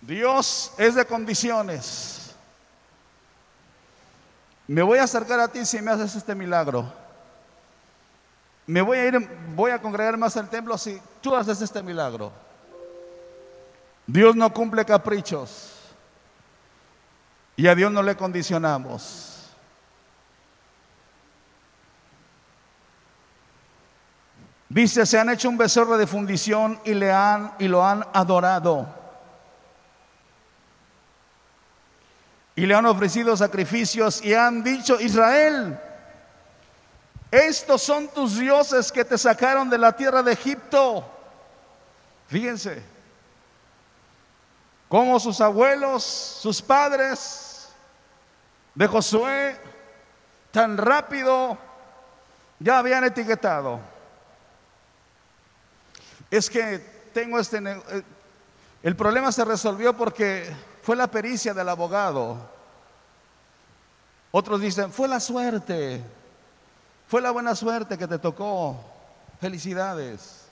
Dios 0.00 0.72
es 0.78 0.94
de 0.94 1.04
condiciones. 1.04 2.34
Me 4.68 4.82
voy 4.82 4.98
a 4.98 5.04
acercar 5.04 5.38
a 5.40 5.48
ti 5.48 5.64
si 5.66 5.80
me 5.82 5.90
haces 5.90 6.14
este 6.16 6.34
milagro. 6.34 6.92
Me 8.66 8.80
voy 8.82 8.98
a 8.98 9.06
ir, 9.06 9.18
voy 9.54 9.70
a 9.70 9.80
congregar 9.80 10.16
más 10.16 10.36
al 10.36 10.48
templo 10.50 10.76
si 10.78 11.00
tú 11.20 11.34
haces 11.34 11.60
este 11.62 11.82
milagro. 11.82 12.32
Dios 14.06 14.34
no 14.34 14.52
cumple 14.52 14.84
caprichos. 14.84 15.72
Y 17.56 17.68
a 17.68 17.74
Dios 17.74 17.90
no 17.92 18.02
le 18.02 18.16
condicionamos. 18.16 19.35
Dice, 24.68 25.06
se 25.06 25.18
han 25.18 25.30
hecho 25.30 25.48
un 25.48 25.58
becerro 25.58 25.96
de 25.96 26.06
fundición 26.06 26.80
y, 26.84 26.94
le 26.94 27.12
han, 27.12 27.52
y 27.58 27.68
lo 27.68 27.86
han 27.86 28.04
adorado. 28.12 28.86
Y 32.56 32.66
le 32.66 32.74
han 32.74 32.86
ofrecido 32.86 33.36
sacrificios 33.36 34.24
y 34.24 34.34
han 34.34 34.64
dicho, 34.64 34.98
Israel, 35.00 35.78
estos 37.30 37.82
son 37.82 38.08
tus 38.08 38.38
dioses 38.38 38.90
que 38.90 39.04
te 39.04 39.18
sacaron 39.18 39.70
de 39.70 39.78
la 39.78 39.92
tierra 39.94 40.22
de 40.22 40.32
Egipto. 40.32 41.04
Fíjense, 42.26 42.82
como 44.88 45.20
sus 45.20 45.40
abuelos, 45.40 46.02
sus 46.02 46.60
padres 46.60 47.68
de 48.74 48.86
Josué, 48.88 49.60
tan 50.50 50.76
rápido 50.76 51.56
ya 52.58 52.78
habían 52.78 53.04
etiquetado 53.04 53.80
es 56.30 56.50
que 56.50 56.78
tengo 57.12 57.38
este... 57.38 57.58
Eh, 57.58 58.02
el 58.82 58.94
problema 58.96 59.32
se 59.32 59.44
resolvió 59.44 59.96
porque 59.96 60.52
fue 60.82 60.96
la 60.96 61.08
pericia 61.10 61.52
del 61.52 61.68
abogado. 61.68 62.36
Otros 64.30 64.60
dicen, 64.60 64.92
fue 64.92 65.08
la 65.08 65.18
suerte, 65.18 66.02
fue 67.08 67.20
la 67.20 67.30
buena 67.30 67.54
suerte 67.54 67.98
que 67.98 68.06
te 68.06 68.18
tocó. 68.18 68.92
Felicidades. 69.40 70.44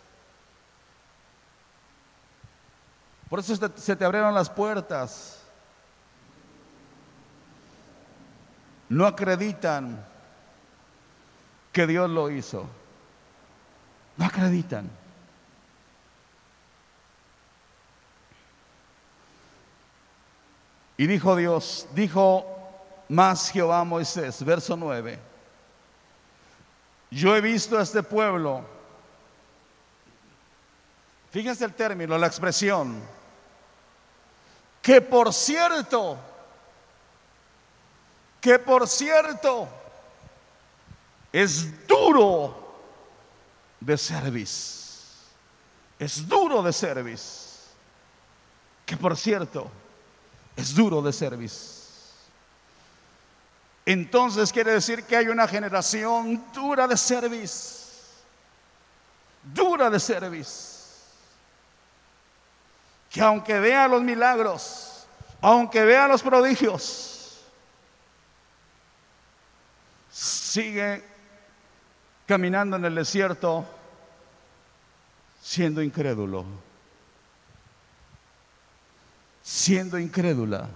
Por 3.30 3.38
eso 3.38 3.56
se 3.76 3.96
te 3.96 4.04
abrieron 4.04 4.34
las 4.34 4.50
puertas. 4.50 5.38
No 8.88 9.06
acreditan 9.06 10.04
que 11.72 11.86
Dios 11.86 12.10
lo 12.10 12.30
hizo. 12.30 12.66
No 14.18 14.26
acreditan. 14.26 14.90
Y 20.96 21.06
dijo 21.06 21.34
Dios, 21.36 21.86
dijo 21.94 22.46
más 23.08 23.50
Jehová 23.50 23.82
Moisés, 23.84 24.44
verso 24.44 24.76
9, 24.76 25.18
yo 27.10 27.34
he 27.36 27.40
visto 27.40 27.78
a 27.78 27.82
este 27.82 28.02
pueblo, 28.02 28.64
fíjense 31.30 31.64
el 31.64 31.74
término, 31.74 32.16
la 32.16 32.28
expresión, 32.28 33.02
que 34.80 35.00
por 35.00 35.32
cierto, 35.32 36.16
que 38.40 38.58
por 38.60 38.86
cierto 38.86 39.66
es 41.32 41.86
duro 41.88 42.78
de 43.80 43.98
service, 43.98 45.02
es 45.98 46.26
duro 46.28 46.62
de 46.62 46.72
service, 46.72 47.64
que 48.86 48.96
por 48.96 49.16
cierto, 49.16 49.68
es 50.56 50.74
duro 50.74 51.02
de 51.02 51.12
servicio. 51.12 51.72
Entonces 53.86 54.52
quiere 54.52 54.72
decir 54.72 55.04
que 55.04 55.16
hay 55.16 55.28
una 55.28 55.46
generación 55.46 56.44
dura 56.54 56.86
de 56.86 56.96
servicio. 56.96 57.82
Dura 59.42 59.90
de 59.90 60.00
servicio. 60.00 60.72
Que 63.10 63.20
aunque 63.20 63.58
vea 63.60 63.86
los 63.88 64.02
milagros, 64.02 65.06
aunque 65.40 65.84
vea 65.84 66.08
los 66.08 66.22
prodigios, 66.22 67.40
sigue 70.10 71.04
caminando 72.26 72.76
en 72.76 72.84
el 72.86 72.94
desierto 72.94 73.66
siendo 75.42 75.82
incrédulo 75.82 76.46
siendo 79.44 79.98
incrédula. 79.98 80.68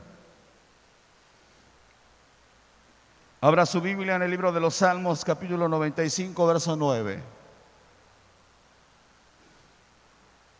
Abra 3.40 3.64
su 3.64 3.80
Biblia 3.80 4.16
en 4.16 4.22
el 4.22 4.30
libro 4.30 4.52
de 4.52 4.60
los 4.60 4.74
Salmos, 4.74 5.24
capítulo 5.24 5.68
95, 5.68 6.46
verso 6.46 6.76
9. 6.76 7.22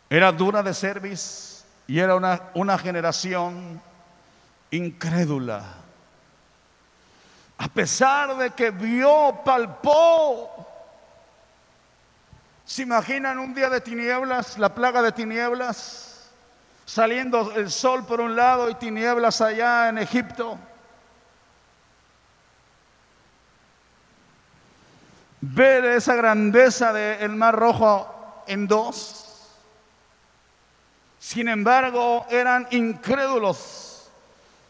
Era 0.09 0.31
dura 0.31 0.63
de 0.63 0.73
cerviz 0.73 1.63
y 1.87 1.99
era 1.99 2.15
una, 2.15 2.49
una 2.55 2.79
generación 2.79 3.79
incrédula. 4.71 5.63
A 7.59 7.67
pesar 7.67 8.35
de 8.37 8.49
que 8.51 8.71
vio, 8.71 9.39
palpó. 9.45 10.65
¿Se 12.65 12.81
imaginan 12.83 13.37
un 13.37 13.53
día 13.53 13.69
de 13.69 13.81
tinieblas, 13.81 14.57
la 14.57 14.73
plaga 14.73 15.01
de 15.03 15.11
tinieblas? 15.11 16.08
saliendo 16.89 17.51
el 17.51 17.69
sol 17.69 18.03
por 18.03 18.19
un 18.19 18.35
lado 18.35 18.67
y 18.67 18.73
tinieblas 18.73 19.41
allá 19.41 19.89
en 19.89 19.99
Egipto. 19.99 20.57
Ver 25.39 25.85
esa 25.85 26.15
grandeza 26.15 26.91
del 26.91 27.29
mar 27.35 27.55
rojo 27.55 28.43
en 28.47 28.65
dos. 28.67 29.27
Sin 31.19 31.47
embargo, 31.47 32.25
eran 32.31 32.65
incrédulos. 32.71 34.09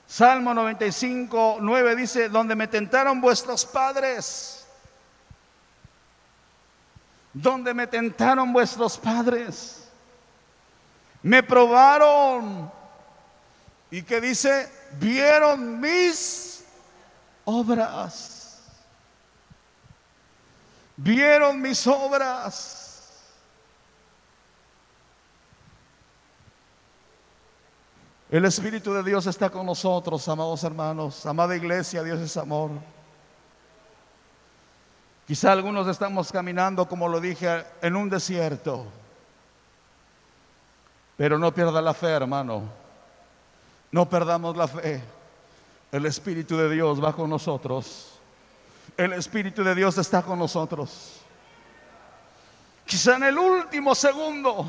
Salmo 0.06 0.54
95, 0.54 1.60
9 1.62 1.96
dice, 1.96 2.28
donde 2.28 2.54
me 2.56 2.68
tentaron 2.68 3.22
vuestros 3.22 3.66
padres. 3.66 4.68
Donde 7.32 7.74
me 7.74 7.88
tentaron 7.88 8.52
vuestros 8.52 8.98
padres. 8.98 9.79
Me 11.22 11.44
probaron. 11.44 12.72
¿Y 13.92 14.02
que 14.04 14.22
dice? 14.22 14.72
Vieron 15.00 15.80
mis 15.82 16.64
obras. 17.46 18.62
Vieron 20.96 21.62
mis 21.62 21.86
obras. 21.88 22.76
El 28.30 28.46
Espíritu 28.46 28.94
de 28.94 29.02
Dios 29.02 29.26
está 29.26 29.50
con 29.50 29.66
nosotros, 29.66 30.28
amados 30.28 30.64
hermanos, 30.64 31.26
amada 31.26 31.56
iglesia, 31.56 32.04
Dios 32.04 32.20
es 32.20 32.38
amor. 32.38 32.70
Quizá 35.26 35.52
algunos 35.52 35.88
estamos 35.88 36.32
caminando, 36.32 36.88
como 36.88 37.08
lo 37.08 37.20
dije, 37.20 37.66
en 37.82 37.96
un 37.96 38.08
desierto. 38.08 38.86
Pero 41.20 41.38
no 41.38 41.54
pierda 41.54 41.82
la 41.82 41.94
fe, 41.94 42.08
hermano. 42.08 42.64
No 43.92 44.08
perdamos 44.08 44.56
la 44.56 44.70
fe. 44.70 45.04
El 45.92 46.06
Espíritu 46.06 46.56
de 46.56 46.70
Dios 46.70 47.04
va 47.04 47.12
con 47.12 47.30
nosotros. 47.30 48.18
El 48.96 49.12
Espíritu 49.12 49.62
de 49.62 49.76
Dios 49.76 49.98
está 49.98 50.22
con 50.22 50.40
nosotros. 50.40 51.18
Quizá 52.86 53.18
en 53.18 53.24
el 53.24 53.38
último 53.38 53.94
segundo, 53.96 54.66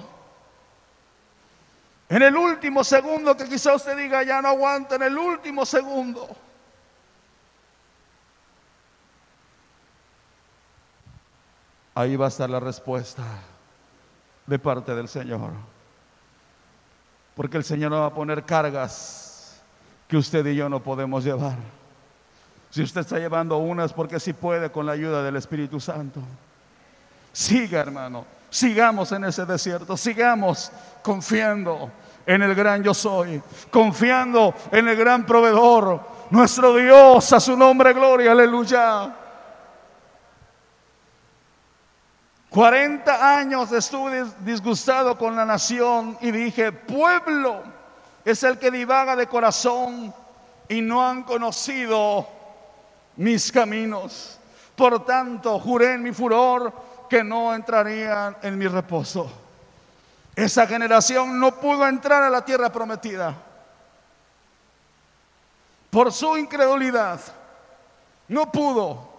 en 2.09 2.21
el 2.23 2.37
último 2.37 2.83
segundo 2.83 3.37
que 3.37 3.49
quizá 3.49 3.73
usted 3.77 3.97
diga, 3.97 4.25
ya 4.25 4.43
no 4.43 4.49
aguanta, 4.49 4.97
en 4.97 5.03
el 5.05 5.17
último 5.17 5.65
segundo. 5.65 6.29
Ahí 11.95 12.17
va 12.17 12.25
a 12.25 12.29
estar 12.29 12.51
la 12.51 12.59
respuesta 12.59 13.23
de 14.49 14.59
parte 14.59 14.97
del 14.97 15.07
Señor 15.07 15.53
porque 17.41 17.57
el 17.57 17.65
Señor 17.65 17.91
no 17.91 18.01
va 18.01 18.07
a 18.09 18.13
poner 18.13 18.43
cargas 18.45 19.57
que 20.09 20.19
usted 20.19 20.45
y 20.45 20.57
yo 20.57 20.69
no 20.69 20.83
podemos 20.83 21.25
llevar. 21.25 21.55
Si 22.69 22.83
usted 22.83 23.01
está 23.01 23.19
llevando 23.19 23.57
unas, 23.57 23.95
porque 23.95 24.21
si 24.21 24.27
sí 24.27 24.33
puede 24.35 24.71
con 24.71 24.85
la 24.85 24.93
ayuda 24.93 25.23
del 25.23 25.37
Espíritu 25.37 25.81
Santo. 25.81 26.21
Siga, 27.33 27.81
hermano. 27.81 28.27
Sigamos 28.51 29.11
en 29.13 29.25
ese 29.25 29.47
desierto. 29.47 29.97
Sigamos 29.97 30.71
confiando 31.03 31.91
en 32.27 32.43
el 32.43 32.55
gran 32.55 32.83
yo 32.83 32.93
soy. 32.93 33.41
Confiando 33.71 34.53
en 34.71 34.89
el 34.89 34.97
gran 34.99 35.25
proveedor. 35.25 35.99
Nuestro 36.29 36.77
Dios, 36.77 37.33
a 37.33 37.41
su 37.41 37.57
nombre, 37.57 37.95
gloria, 37.95 38.33
aleluya. 38.33 39.15
40 42.51 43.39
años 43.39 43.71
estuve 43.71 44.25
disgustado 44.41 45.17
con 45.17 45.37
la 45.37 45.45
nación 45.47 46.19
y 46.21 46.33
dije, 46.33 46.73
pueblo 46.73 47.63
es 48.25 48.43
el 48.43 48.59
que 48.59 48.73
divaga 48.73 49.15
de 49.15 49.29
corazón 49.29 50.13
y 50.69 50.81
no 50.83 51.09
han 51.09 51.23
conocido 51.23 52.27
mis 53.17 53.53
caminos. 53.53 54.39
Por 54.75 55.05
tanto, 55.05 55.61
juré 55.61 55.95
en 55.95 56.03
mi 56.03 56.13
furor 56.13 56.73
que 57.09 57.23
no 57.23 57.55
entrarían 57.55 58.37
en 58.43 58.59
mi 58.59 58.67
reposo. 58.67 59.31
Esa 60.35 60.67
generación 60.67 61.39
no 61.39 61.55
pudo 61.61 61.87
entrar 61.87 62.25
a 62.25 62.31
la 62.31 62.45
tierra 62.45 62.71
prometida 62.73 63.33
por 65.91 66.13
su 66.13 66.37
incredulidad. 66.37 67.21
No 68.27 68.51
pudo. 68.51 69.10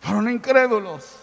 Fueron 0.00 0.30
incrédulos. 0.30 1.14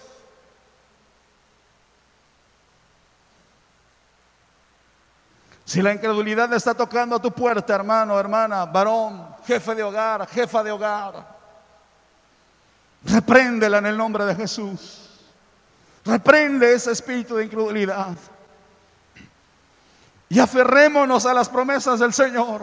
Si 5.64 5.82
la 5.82 5.94
incredulidad 5.94 6.54
está 6.54 6.76
tocando 6.76 7.16
a 7.16 7.22
tu 7.22 7.32
puerta, 7.32 7.74
hermano, 7.74 8.20
hermana, 8.20 8.66
varón, 8.66 9.28
jefe 9.48 9.74
de 9.74 9.84
hogar, 9.84 10.28
jefa 10.28 10.62
de 10.64 10.72
hogar, 10.72 11.36
repréndela 13.04 13.80
en 13.80 13.88
el 13.88 13.98
nombre 13.98 14.26
de 14.26 14.36
Jesús. 14.36 15.02
Reprende 16.06 16.72
ese 16.72 16.92
espíritu 16.92 17.36
de 17.38 17.46
incredulidad. 17.46 18.10
Y 20.30 20.40
aferrémonos 20.40 21.26
a 21.26 21.34
las 21.34 21.50
promesas 21.50 22.00
del 22.00 22.14
Señor. 22.14 22.62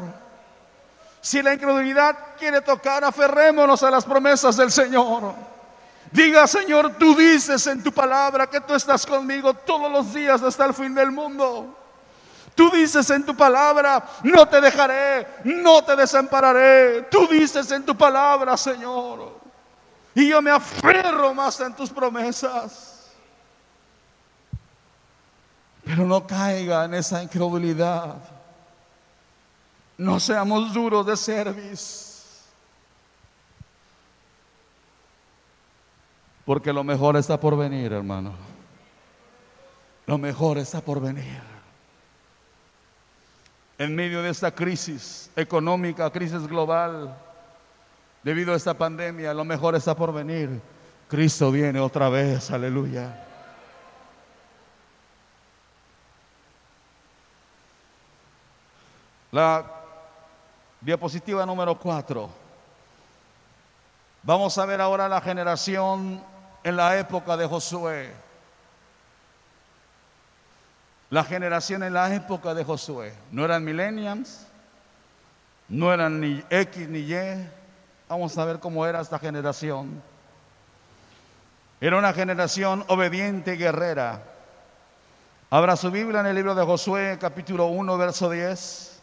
Si 1.21 1.43
la 1.43 1.55
incredulidad 1.55 2.17
quiere 2.39 2.61
tocar, 2.61 3.03
aferrémonos 3.03 3.83
a 3.83 3.91
las 3.91 4.05
promesas 4.05 4.57
del 4.57 4.71
Señor. 4.71 5.35
Diga, 6.13 6.47
Señor, 6.47 6.97
tú 6.99 7.17
dices 7.17 7.67
en 7.67 7.83
tu 7.83 7.91
palabra 7.91 8.47
que 8.47 8.61
tú 8.61 8.75
estás 8.75 9.07
conmigo 9.07 9.55
todos 9.55 9.91
los 9.91 10.13
días 10.13 10.43
hasta 10.43 10.67
el 10.67 10.75
fin 10.75 10.95
del 10.95 11.11
mundo. 11.11 11.75
Tú 12.55 12.71
dices 12.71 13.09
en 13.09 13.25
tu 13.25 13.35
palabra, 13.35 14.05
no 14.25 14.47
te 14.47 14.61
dejaré, 14.61 15.27
no 15.45 15.83
te 15.83 15.97
desampararé. 15.97 17.07
Tú 17.11 17.27
dices 17.29 17.71
en 17.73 17.87
tu 17.87 17.97
palabra, 17.97 18.59
Señor. 18.59 19.39
Y 20.15 20.29
yo 20.29 20.43
me 20.43 20.51
aferro 20.51 21.33
más 21.33 21.59
en 21.61 21.73
tus 21.75 21.89
promesas. 21.89 23.07
Pero 25.83 26.05
no 26.05 26.27
caiga 26.27 26.85
en 26.85 26.93
esa 26.93 27.23
incredulidad. 27.23 28.17
No 29.97 30.21
seamos 30.21 30.75
duros 30.75 31.07
de 31.07 31.17
servicio 31.17 32.12
Porque 36.53 36.71
lo 36.75 36.85
mejor 36.85 37.17
está 37.17 37.41
por 37.41 37.57
venir, 37.57 37.95
hermano. 37.95 38.35
Lo 40.05 40.19
mejor 40.19 40.59
está 40.59 40.83
por 40.83 41.01
venir. 41.01 41.41
En 43.79 43.95
medio 43.97 44.21
de 44.21 44.29
esta 44.29 44.55
crisis 44.55 45.31
económica, 45.35 46.11
crisis 46.11 46.47
global, 46.47 47.17
debido 48.23 48.53
a 48.53 48.57
esta 48.59 48.75
pandemia, 48.75 49.33
lo 49.33 49.47
mejor 49.47 49.75
está 49.77 49.97
por 49.97 50.13
venir. 50.13 50.61
Cristo 51.09 51.51
viene 51.51 51.81
otra 51.81 52.11
vez, 52.11 52.51
aleluya. 52.51 53.19
La 59.31 59.65
diapositiva 60.83 61.47
número 61.47 61.79
4. 61.79 62.29
Vamos 64.23 64.59
a 64.59 64.67
ver 64.67 64.83
ahora 64.83 65.09
la 65.09 65.23
generación 65.23 66.31
en 66.65 66.77
la 66.77 66.99
época 66.99 67.37
de 67.37 67.47
Josué. 67.47 68.13
La 71.11 71.25
generación 71.25 71.83
en 71.83 71.93
la 71.93 72.13
época 72.15 72.55
de 72.55 72.65
Josué 72.65 73.13
no 73.31 73.45
eran 73.45 73.65
millennials, 73.65 74.47
no 75.69 75.93
eran 75.93 76.21
ni 76.21 76.43
X 76.49 76.89
ni 76.89 77.01
Y. 77.01 77.51
Vamos 78.09 78.37
a 78.39 78.45
ver 78.45 78.59
cómo 78.61 78.87
era 78.87 79.01
esta 79.01 79.19
generación. 79.19 80.03
Era 81.81 81.97
una 81.99 82.13
generación 82.13 82.85
obediente 82.89 83.55
y 83.55 83.59
guerrera. 83.59 84.23
Habrá 85.51 85.77
su 85.77 85.91
Biblia 85.91 86.21
en 86.21 86.27
el 86.27 86.37
libro 86.37 86.55
de 86.55 86.65
Josué, 86.65 87.19
capítulo 87.21 87.67
1, 87.67 87.99
verso 87.99 88.31
10. 88.31 89.01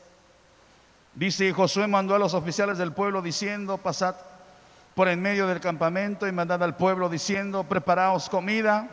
Dice, 1.13 1.45
y 1.45 1.51
Josué 1.51 1.85
mandó 1.87 2.15
a 2.15 2.19
los 2.19 2.33
oficiales 2.33 2.77
del 2.77 2.93
pueblo 2.93 3.21
diciendo, 3.21 3.77
pasad 3.77 4.15
por 4.99 5.07
en 5.07 5.21
medio 5.21 5.47
del 5.47 5.61
campamento 5.61 6.27
y 6.27 6.33
mandad 6.33 6.61
al 6.61 6.75
pueblo 6.75 7.07
diciendo, 7.07 7.63
preparaos 7.63 8.27
comida, 8.27 8.89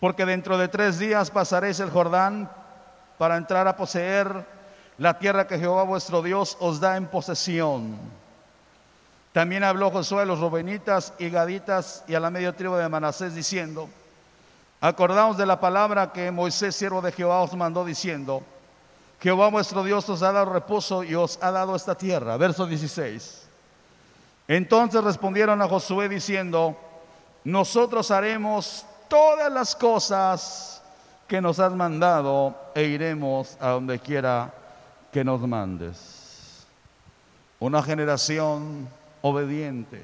porque 0.00 0.24
dentro 0.26 0.58
de 0.58 0.66
tres 0.66 0.98
días 0.98 1.30
pasaréis 1.30 1.78
el 1.78 1.88
Jordán 1.88 2.50
para 3.16 3.36
entrar 3.36 3.68
a 3.68 3.76
poseer 3.76 4.44
la 4.98 5.20
tierra 5.20 5.46
que 5.46 5.56
Jehová 5.56 5.84
vuestro 5.84 6.20
Dios 6.20 6.56
os 6.58 6.80
da 6.80 6.96
en 6.96 7.06
posesión. 7.06 7.96
También 9.32 9.62
habló 9.62 9.92
Josué 9.92 10.22
a 10.22 10.26
los 10.26 10.40
robenitas 10.40 11.12
y 11.20 11.30
Gaditas 11.30 12.02
y 12.08 12.16
a 12.16 12.18
la 12.18 12.30
media 12.30 12.56
tribu 12.56 12.74
de 12.74 12.88
Manasés 12.88 13.36
diciendo, 13.36 13.88
acordaos 14.80 15.36
de 15.38 15.46
la 15.46 15.60
palabra 15.60 16.10
que 16.12 16.32
Moisés, 16.32 16.74
siervo 16.74 17.00
de 17.02 17.12
Jehová, 17.12 17.38
os 17.40 17.54
mandó 17.54 17.84
diciendo, 17.84 18.42
Jehová 19.20 19.48
vuestro 19.50 19.84
Dios 19.84 20.08
os 20.08 20.24
ha 20.24 20.32
dado 20.32 20.52
reposo 20.52 21.04
y 21.04 21.14
os 21.14 21.38
ha 21.40 21.52
dado 21.52 21.76
esta 21.76 21.94
tierra. 21.94 22.36
Verso 22.36 22.66
16. 22.66 23.42
Entonces 24.48 25.02
respondieron 25.02 25.62
a 25.62 25.68
Josué 25.68 26.08
diciendo, 26.08 26.76
nosotros 27.44 28.10
haremos 28.10 28.84
todas 29.08 29.50
las 29.52 29.74
cosas 29.74 30.82
que 31.26 31.40
nos 31.40 31.58
has 31.58 31.72
mandado 31.72 32.54
e 32.74 32.84
iremos 32.84 33.56
a 33.60 33.70
donde 33.70 33.98
quiera 33.98 34.52
que 35.12 35.24
nos 35.24 35.40
mandes. 35.48 36.66
Una 37.58 37.82
generación 37.82 38.86
obediente. 39.22 40.02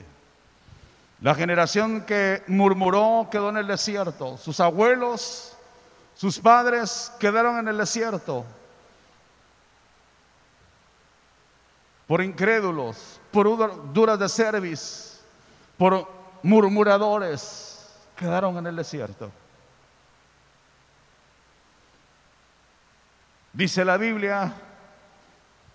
La 1.20 1.34
generación 1.34 2.02
que 2.06 2.42
murmuró 2.46 3.28
quedó 3.30 3.50
en 3.50 3.58
el 3.58 3.66
desierto. 3.66 4.38
Sus 4.38 4.58
abuelos, 4.60 5.52
sus 6.16 6.38
padres 6.38 7.12
quedaron 7.20 7.58
en 7.58 7.68
el 7.68 7.76
desierto. 7.76 8.44
Por 12.06 12.22
incrédulos, 12.22 13.19
por 13.32 13.92
duras 13.92 14.18
de 14.18 14.28
cerviz, 14.28 15.20
por 15.78 16.08
murmuradores, 16.42 17.86
quedaron 18.16 18.56
en 18.58 18.66
el 18.66 18.76
desierto. 18.76 19.30
Dice 23.52 23.84
la 23.84 23.96
Biblia, 23.96 24.52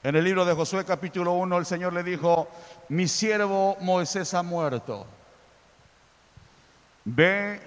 en 0.04 0.16
el 0.16 0.24
libro 0.24 0.46
de 0.46 0.54
Josué 0.54 0.86
capítulo 0.86 1.34
1, 1.34 1.58
el 1.58 1.66
Señor 1.66 1.94
le 1.94 2.04
dijo, 2.04 2.48
mi 2.90 3.08
siervo 3.08 3.78
Moisés 3.82 4.34
ha 4.34 4.44
muerto. 4.44 5.06
Ve 7.06 7.62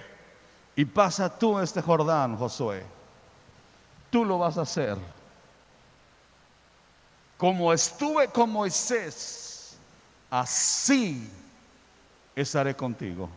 y 0.77 0.85
pasa 0.85 1.37
tú 1.39 1.59
este 1.61 1.83
Jordán, 1.83 2.37
Josué. 2.37 2.85
Tú 4.11 4.25
lo 4.25 4.39
vas 4.39 4.57
a 4.59 4.63
hacer. 4.63 4.97
Como 7.37 7.73
estuve 7.73 8.29
con 8.29 8.51
Moisés 8.51 9.48
así 10.31 11.29
estaré 12.35 12.75
contigo. 12.75 13.29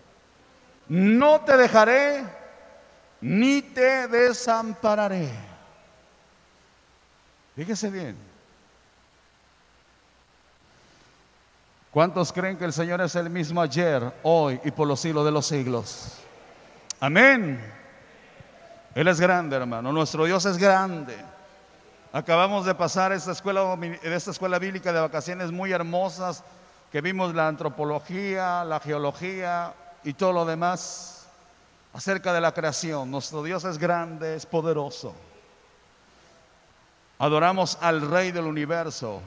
No 0.89 1.41
te 1.41 1.55
dejaré 1.57 2.23
ni 3.21 3.61
te 3.61 4.07
desampararé. 4.07 5.29
Fíjese 7.55 7.89
bien. 7.89 8.15
¿Cuántos 11.91 12.31
creen 12.31 12.57
que 12.57 12.65
el 12.65 12.71
Señor 12.73 13.01
es 13.01 13.15
el 13.15 13.29
mismo 13.29 13.61
ayer, 13.61 14.13
hoy 14.23 14.59
y 14.63 14.71
por 14.71 14.87
los 14.87 15.01
siglos 15.01 15.25
de 15.25 15.31
los 15.31 15.45
siglos? 15.45 16.17
Amén. 17.01 17.59
Él 18.95 19.07
es 19.07 19.19
grande, 19.19 19.57
hermano. 19.57 19.91
Nuestro 19.91 20.23
Dios 20.25 20.45
es 20.45 20.57
grande. 20.57 21.15
Acabamos 22.13 22.65
de 22.65 22.75
pasar 22.75 23.11
esta 23.11 23.31
escuela, 23.33 23.77
esta 24.03 24.31
escuela 24.31 24.57
bíblica 24.57 24.93
de 24.93 25.01
vacaciones 25.01 25.51
muy 25.51 25.71
hermosas 25.71 26.43
que 26.91 26.99
vimos 26.99 27.33
la 27.33 27.47
antropología, 27.47 28.65
la 28.65 28.79
geología 28.81 29.73
y 30.03 30.13
todo 30.13 30.33
lo 30.33 30.45
demás 30.45 31.23
acerca 31.93 32.33
de 32.33 32.41
la 32.41 32.53
creación. 32.53 33.09
Nuestro 33.09 33.41
Dios 33.43 33.63
es 33.63 33.77
grande, 33.77 34.35
es 34.35 34.45
poderoso. 34.45 35.13
Adoramos 37.17 37.77
al 37.79 38.09
Rey 38.09 38.31
del 38.31 38.43
universo. 38.45 39.21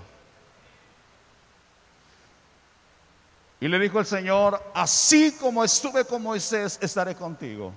Y 3.60 3.68
le 3.68 3.78
dijo 3.78 3.98
el 3.98 4.04
Señor, 4.04 4.62
así 4.74 5.32
como 5.40 5.64
estuve 5.64 6.04
con 6.04 6.22
Moisés, 6.22 6.78
estaré 6.82 7.14
contigo. 7.14 7.72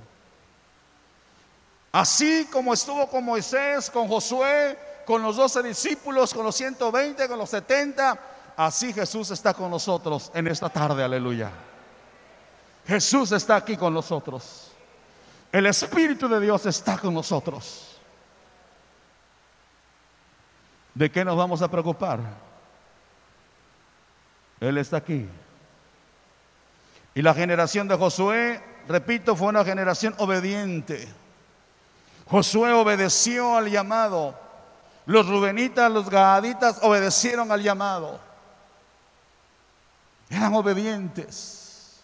Así 1.93 2.45
como 2.51 2.73
estuvo 2.73 3.07
con 3.09 3.23
Moisés, 3.23 3.89
con 3.89 4.09
Josué, 4.09 4.77
con 5.05 5.21
los 5.21 5.37
doce 5.37 5.63
discípulos, 5.63 6.33
con 6.33 6.43
los 6.43 6.55
120, 6.55 7.29
con 7.29 7.37
los 7.37 7.49
70, 7.49 8.19
Así 8.57 8.91
Jesús 8.91 9.29
está 9.29 9.53
con 9.53 9.69
nosotros 9.69 10.31
en 10.33 10.47
esta 10.47 10.67
tarde, 10.67 11.03
aleluya. 11.03 11.51
Jesús 12.87 13.31
está 13.31 13.55
aquí 13.55 13.77
con 13.77 13.93
nosotros. 13.93 14.71
El 15.51 15.67
Espíritu 15.67 16.27
de 16.27 16.39
Dios 16.39 16.65
está 16.65 16.97
con 16.97 17.13
nosotros. 17.13 17.95
¿De 20.95 21.11
qué 21.11 21.23
nos 21.23 21.37
vamos 21.37 21.61
a 21.61 21.67
preocupar? 21.69 22.19
Él 24.59 24.79
está 24.79 24.97
aquí. 24.97 25.29
Y 27.13 27.21
la 27.21 27.35
generación 27.35 27.87
de 27.87 27.95
Josué, 27.95 28.59
repito, 28.87 29.35
fue 29.35 29.49
una 29.49 29.63
generación 29.63 30.15
obediente. 30.17 31.07
Josué 32.25 32.73
obedeció 32.73 33.55
al 33.55 33.67
llamado. 33.69 34.33
Los 35.05 35.29
rubenitas, 35.29 35.91
los 35.91 36.09
Gaditas 36.09 36.79
obedecieron 36.81 37.51
al 37.51 37.61
llamado. 37.61 38.25
Eran 40.29 40.53
obedientes. 40.55 42.01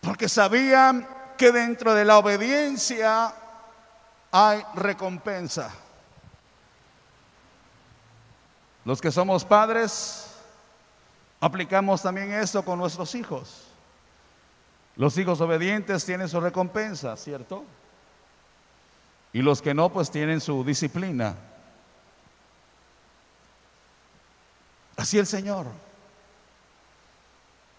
Porque 0.00 0.28
sabían 0.28 1.06
que 1.36 1.50
dentro 1.52 1.94
de 1.94 2.04
la 2.04 2.18
obediencia 2.18 3.32
hay 4.30 4.62
recompensa. 4.74 5.70
Los 8.84 9.00
que 9.00 9.10
somos 9.10 9.44
padres, 9.44 10.26
aplicamos 11.40 12.02
también 12.02 12.32
esto 12.32 12.64
con 12.64 12.78
nuestros 12.78 13.14
hijos. 13.14 13.64
Los 14.96 15.16
hijos 15.18 15.40
obedientes 15.40 16.04
tienen 16.04 16.28
su 16.28 16.38
recompensa, 16.38 17.16
¿cierto? 17.16 17.64
Y 19.32 19.40
los 19.40 19.60
que 19.60 19.74
no, 19.74 19.88
pues 19.90 20.10
tienen 20.10 20.40
su 20.40 20.62
disciplina. 20.64 21.34
Así 24.96 25.18
el 25.18 25.26
Señor. 25.26 25.66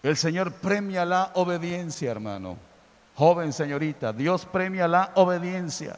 El 0.05 0.15
Señor 0.17 0.51
premia 0.51 1.03
la 1.03 1.31
obediencia, 1.33 2.11
hermano. 2.11 2.57
Joven 3.15 3.51
señorita, 3.51 4.13
Dios 4.13 4.45
premia 4.45 4.87
la 4.87 5.11
obediencia. 5.15 5.95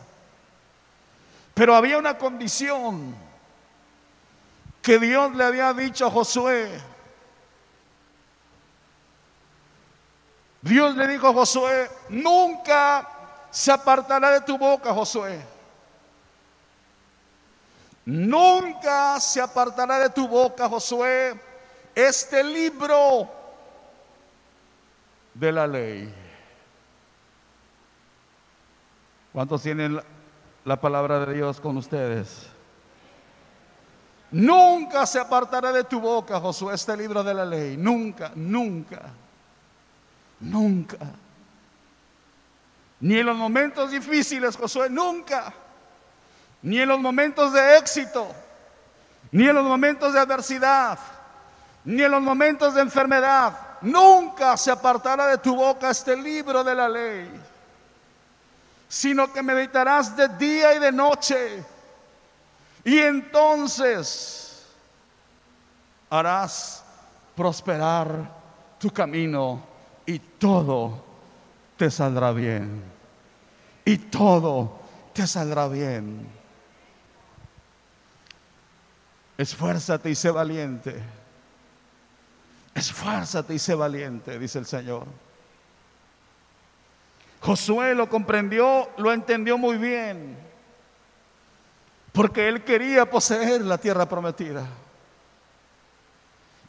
Pero 1.53 1.75
había 1.75 1.97
una 1.97 2.17
condición 2.17 3.13
que 4.81 4.97
Dios 4.97 5.35
le 5.35 5.43
había 5.43 5.73
dicho 5.73 6.05
a 6.07 6.11
Josué. 6.11 6.71
Dios 10.61 10.95
le 10.95 11.05
dijo 11.09 11.27
a 11.27 11.33
Josué, 11.33 11.91
nunca 12.07 13.05
se 13.51 13.73
apartará 13.73 14.31
de 14.31 14.39
tu 14.45 14.57
boca, 14.57 14.93
Josué. 14.93 15.37
Nunca 18.05 19.19
se 19.19 19.41
apartará 19.41 19.99
de 19.99 20.09
tu 20.11 20.29
boca, 20.29 20.69
Josué, 20.69 21.37
este 21.93 22.41
libro 22.41 23.33
de 25.39 25.52
la 25.52 25.67
ley. 25.67 26.12
¿Cuántos 29.34 29.62
tienen 29.62 30.00
la 30.65 30.82
palabra 30.82 31.26
de 31.26 31.34
Dios 31.36 31.60
con 31.60 31.78
ustedes? 31.78 32.47
Nunca 34.32 35.06
se 35.06 35.19
apartará 35.19 35.71
de 35.71 35.84
tu 35.84 36.00
boca, 36.00 36.39
Josué, 36.39 36.73
este 36.73 36.97
libro 36.97 37.23
de 37.23 37.34
la 37.34 37.45
ley. 37.45 37.78
Nunca, 37.78 38.32
nunca, 38.36 39.04
nunca. 40.39 40.97
Ni 43.00 43.19
en 43.19 43.26
los 43.26 43.38
momentos 43.38 43.91
difíciles, 43.91 44.58
Josué, 44.58 44.89
nunca. 44.89 45.54
Ni 46.63 46.80
en 46.80 46.89
los 46.89 47.00
momentos 47.00 47.54
de 47.54 47.78
éxito, 47.78 48.28
ni 49.32 49.47
en 49.47 49.54
los 49.56 49.63
momentos 49.63 50.12
de 50.13 50.19
adversidad, 50.19 50.97
ni 51.86 52.02
en 52.02 52.12
los 52.12 52.21
momentos 52.21 52.73
de 52.73 52.82
enfermedad, 52.82 53.54
nunca 53.81 54.57
se 54.57 54.71
apartará 54.71 55.27
de 55.27 55.37
tu 55.37 55.55
boca 55.55 55.89
este 55.91 56.15
libro 56.15 56.63
de 56.63 56.75
la 56.75 56.89
ley, 56.89 57.29
sino 58.89 59.31
que 59.31 59.43
meditarás 59.43 60.15
de 60.15 60.27
día 60.29 60.73
y 60.75 60.79
de 60.79 60.91
noche, 60.91 61.63
y 62.83 62.99
entonces 62.99 64.65
harás 66.09 66.83
prosperar 67.35 68.31
tu 68.79 68.89
camino 68.91 69.61
y 70.05 70.19
todo 70.19 71.03
te 71.75 71.91
saldrá 71.91 72.31
bien. 72.31 72.81
Y 73.83 73.97
todo 73.97 74.79
te 75.13 75.25
saldrá 75.27 75.67
bien. 75.69 76.29
Esfuérzate 79.37 80.09
y 80.09 80.15
sé 80.15 80.29
valiente. 80.31 81.01
Esfuérzate 82.77 83.55
y 83.55 83.59
sé 83.59 83.73
valiente, 83.73 84.37
dice 84.37 84.59
el 84.59 84.67
Señor. 84.67 85.05
Josué 87.41 87.95
lo 87.95 88.07
comprendió, 88.07 88.91
lo 88.97 89.11
entendió 89.11 89.57
muy 89.57 89.77
bien, 89.77 90.37
porque 92.13 92.47
él 92.47 92.63
quería 92.63 93.09
poseer 93.09 93.61
la 93.61 93.79
tierra 93.79 94.07
prometida. 94.07 94.63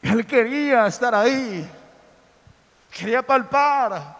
Él 0.01 0.25
quería 0.25 0.87
estar 0.87 1.13
ahí, 1.13 1.69
quería 2.91 3.21
palpar. 3.21 4.17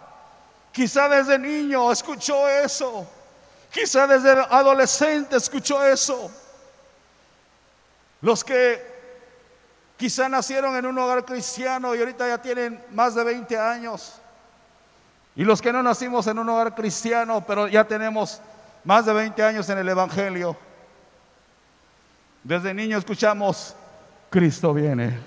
Quizá 0.72 1.10
desde 1.10 1.40
niño 1.40 1.92
escuchó 1.92 2.48
eso, 2.48 3.10
quizá 3.72 4.06
desde 4.06 4.30
adolescente 4.30 5.38
escuchó 5.38 5.84
eso. 5.84 6.30
Los 8.22 8.44
que 8.44 8.89
Quizá 10.00 10.30
nacieron 10.30 10.78
en 10.78 10.86
un 10.86 10.98
hogar 10.98 11.26
cristiano 11.26 11.94
y 11.94 12.00
ahorita 12.00 12.26
ya 12.26 12.38
tienen 12.38 12.82
más 12.92 13.16
de 13.16 13.22
20 13.26 13.60
años. 13.60 14.16
Y 15.36 15.44
los 15.44 15.62
que 15.62 15.74
no 15.74 15.84
nacimos 15.84 16.26
en 16.28 16.40
un 16.40 16.48
hogar 16.48 16.74
cristiano, 16.74 17.44
pero 17.46 17.68
ya 17.68 17.84
tenemos 17.84 18.42
más 18.86 19.06
de 19.06 19.12
20 19.12 19.44
años 19.44 19.68
en 19.70 19.78
el 19.78 19.90
Evangelio. 19.90 20.56
Desde 22.46 22.74
niño 22.74 22.98
escuchamos, 22.98 23.76
Cristo 24.30 24.74
viene. 24.74 25.20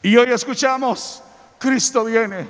Y 0.00 0.16
hoy 0.16 0.30
escuchamos, 0.32 1.22
Cristo 1.58 2.04
viene. 2.06 2.48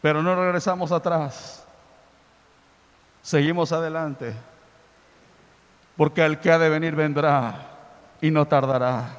Pero 0.00 0.22
no 0.22 0.34
regresamos 0.36 0.90
atrás. 0.90 1.62
Seguimos 3.22 3.72
adelante 3.72 4.32
porque 6.00 6.24
el 6.24 6.40
que 6.40 6.50
ha 6.50 6.58
de 6.58 6.70
venir 6.70 6.94
vendrá 6.94 7.54
y 8.22 8.30
no 8.30 8.46
tardará. 8.48 9.10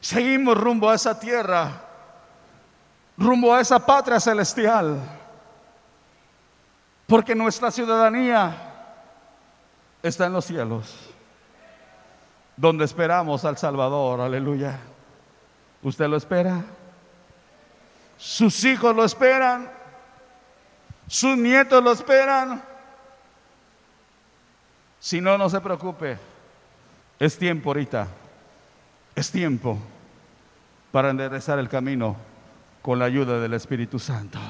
Seguimos 0.00 0.56
rumbo 0.58 0.88
a 0.88 0.94
esa 0.94 1.20
tierra, 1.20 1.70
rumbo 3.18 3.54
a 3.54 3.60
esa 3.60 3.78
patria 3.84 4.18
celestial, 4.18 4.96
porque 7.06 7.34
nuestra 7.34 7.70
ciudadanía 7.70 8.56
está 10.02 10.24
en 10.24 10.32
los 10.32 10.46
cielos, 10.46 11.10
donde 12.56 12.86
esperamos 12.86 13.44
al 13.44 13.58
Salvador, 13.58 14.22
aleluya. 14.22 14.78
¿Usted 15.82 16.06
lo 16.08 16.16
espera? 16.16 16.58
¿Sus 18.16 18.64
hijos 18.64 18.96
lo 18.96 19.04
esperan? 19.04 19.70
¿Sus 21.06 21.36
nietos 21.36 21.84
lo 21.84 21.92
esperan? 21.92 22.64
Si 25.06 25.20
no, 25.20 25.38
no 25.38 25.48
se 25.48 25.60
preocupe. 25.60 26.18
Es 27.20 27.38
tiempo 27.38 27.70
ahorita. 27.70 28.08
Es 29.14 29.30
tiempo 29.30 29.78
para 30.90 31.10
enderezar 31.10 31.60
el 31.60 31.68
camino 31.68 32.16
con 32.82 32.98
la 32.98 33.04
ayuda 33.04 33.38
del 33.38 33.52
Espíritu 33.54 34.00
Santo. 34.00 34.40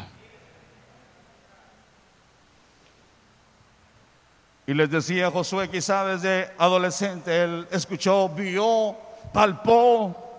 Y 4.67 4.73
les 4.73 4.89
decía 4.91 5.31
Josué, 5.31 5.69
quizá 5.69 6.07
desde 6.07 6.51
adolescente, 6.57 7.45
él 7.45 7.69
escuchó, 7.71 8.27
vio, 8.31 8.97
palpó. 9.35 10.39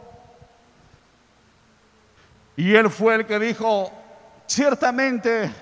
Y 2.56 2.74
él 2.74 2.90
fue 2.90 3.14
el 3.18 3.28
que 3.28 3.38
dijo, 3.38 3.92
ciertamente 4.48 5.54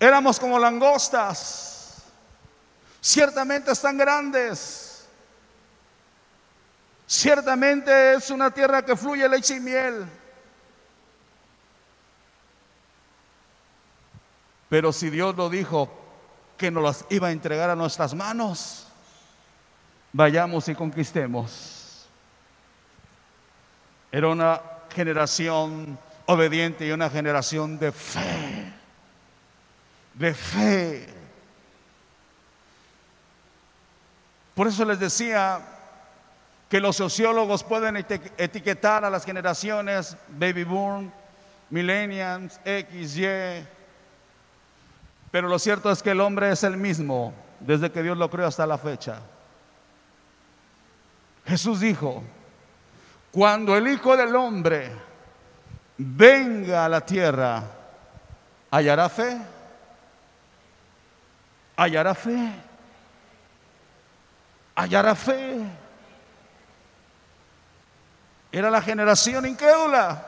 Éramos 0.00 0.40
como 0.40 0.58
langostas. 0.58 2.02
Ciertamente 3.00 3.70
están 3.72 3.98
grandes. 3.98 5.06
Ciertamente 7.06 8.14
es 8.14 8.30
una 8.30 8.50
tierra 8.50 8.84
que 8.84 8.96
fluye 8.96 9.28
leche 9.28 9.56
y 9.56 9.60
miel. 9.60 10.06
Pero 14.68 14.92
si 14.92 15.08
Dios 15.10 15.34
lo 15.36 15.48
dijo 15.48 15.90
que 16.56 16.70
nos 16.70 16.82
las 16.82 17.04
iba 17.10 17.28
a 17.28 17.32
entregar 17.32 17.70
a 17.70 17.76
nuestras 17.76 18.14
manos, 18.14 18.86
vayamos 20.12 20.68
y 20.68 20.74
conquistemos. 20.74 22.06
Era 24.12 24.28
una 24.28 24.60
generación 24.94 25.98
obediente 26.26 26.86
y 26.86 26.90
una 26.90 27.08
generación 27.08 27.78
de 27.78 27.92
fe 27.92 28.74
de 30.18 30.34
fe. 30.34 31.06
Por 34.54 34.66
eso 34.66 34.84
les 34.84 34.98
decía 34.98 35.60
que 36.68 36.80
los 36.80 36.96
sociólogos 36.96 37.62
pueden 37.62 37.96
etiquetar 37.96 39.04
a 39.04 39.10
las 39.10 39.24
generaciones 39.24 40.16
baby 40.28 40.64
boom, 40.64 41.10
millennials, 41.70 42.60
X, 42.64 43.16
Y, 43.16 43.22
pero 45.30 45.48
lo 45.48 45.58
cierto 45.60 45.90
es 45.92 46.02
que 46.02 46.10
el 46.10 46.20
hombre 46.20 46.50
es 46.50 46.64
el 46.64 46.76
mismo 46.76 47.32
desde 47.60 47.90
que 47.92 48.02
Dios 48.02 48.18
lo 48.18 48.28
creó 48.28 48.46
hasta 48.48 48.66
la 48.66 48.76
fecha. 48.78 49.20
Jesús 51.46 51.78
dijo, 51.80 52.22
cuando 53.30 53.76
el 53.76 53.86
Hijo 53.88 54.16
del 54.16 54.34
Hombre 54.36 54.90
venga 55.96 56.84
a 56.84 56.88
la 56.88 57.00
tierra, 57.02 57.62
¿hallará 58.70 59.08
fe? 59.08 59.38
hallará 61.78 62.14
fe. 62.14 62.52
Hallará 64.74 65.14
fe. 65.14 65.58
Era 68.50 68.68
la 68.70 68.82
generación 68.82 69.46
incrédula 69.46 70.24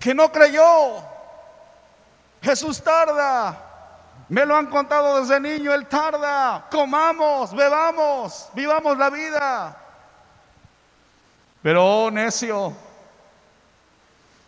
que 0.00 0.14
no 0.14 0.32
creyó. 0.32 1.04
Jesús 2.42 2.82
tarda. 2.82 3.62
Me 4.28 4.44
lo 4.44 4.56
han 4.56 4.66
contado 4.66 5.20
desde 5.20 5.38
niño, 5.38 5.72
Él 5.72 5.86
tarda. 5.86 6.66
Comamos, 6.70 7.54
bebamos, 7.54 8.48
vivamos 8.54 8.96
la 8.96 9.10
vida. 9.10 9.76
Pero, 11.62 11.84
oh 12.06 12.10
necio, 12.10 12.72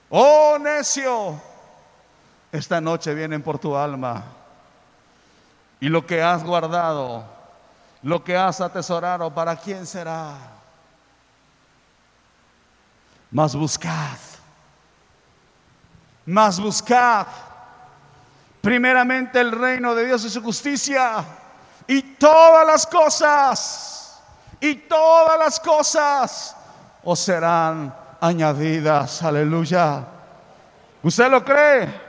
oh 0.09 0.57
necio, 0.61 1.41
esta 2.53 2.81
noche 2.81 3.13
vienen 3.15 3.43
por 3.43 3.59
tu 3.59 3.77
alma. 3.77 4.23
Y 5.81 5.89
lo 5.89 6.05
que 6.07 6.23
has 6.23 6.43
guardado, 6.45 7.25
lo 8.03 8.23
que 8.25 8.37
has 8.37 8.61
atesorado, 8.61 9.33
¿para 9.33 9.57
quién 9.57 9.87
será? 9.87 10.35
Más 13.31 13.55
buscad, 13.55 14.19
más 16.27 16.59
buscad 16.61 17.27
primeramente 18.61 19.41
el 19.41 19.53
reino 19.53 19.95
de 19.95 20.07
Dios 20.07 20.25
y 20.25 20.31
su 20.31 20.43
justicia 20.43 21.25
y 21.87 22.03
todas 22.03 22.67
las 22.67 22.87
cosas, 22.87 24.19
y 24.61 24.75
todas 24.75 25.39
las 25.39 25.61
cosas 25.61 26.57
os 27.05 27.19
serán 27.21 27.95
añadidas. 28.21 29.23
Aleluya. 29.23 30.05
¿Usted 31.03 31.31
lo 31.31 31.43
cree? 31.45 32.08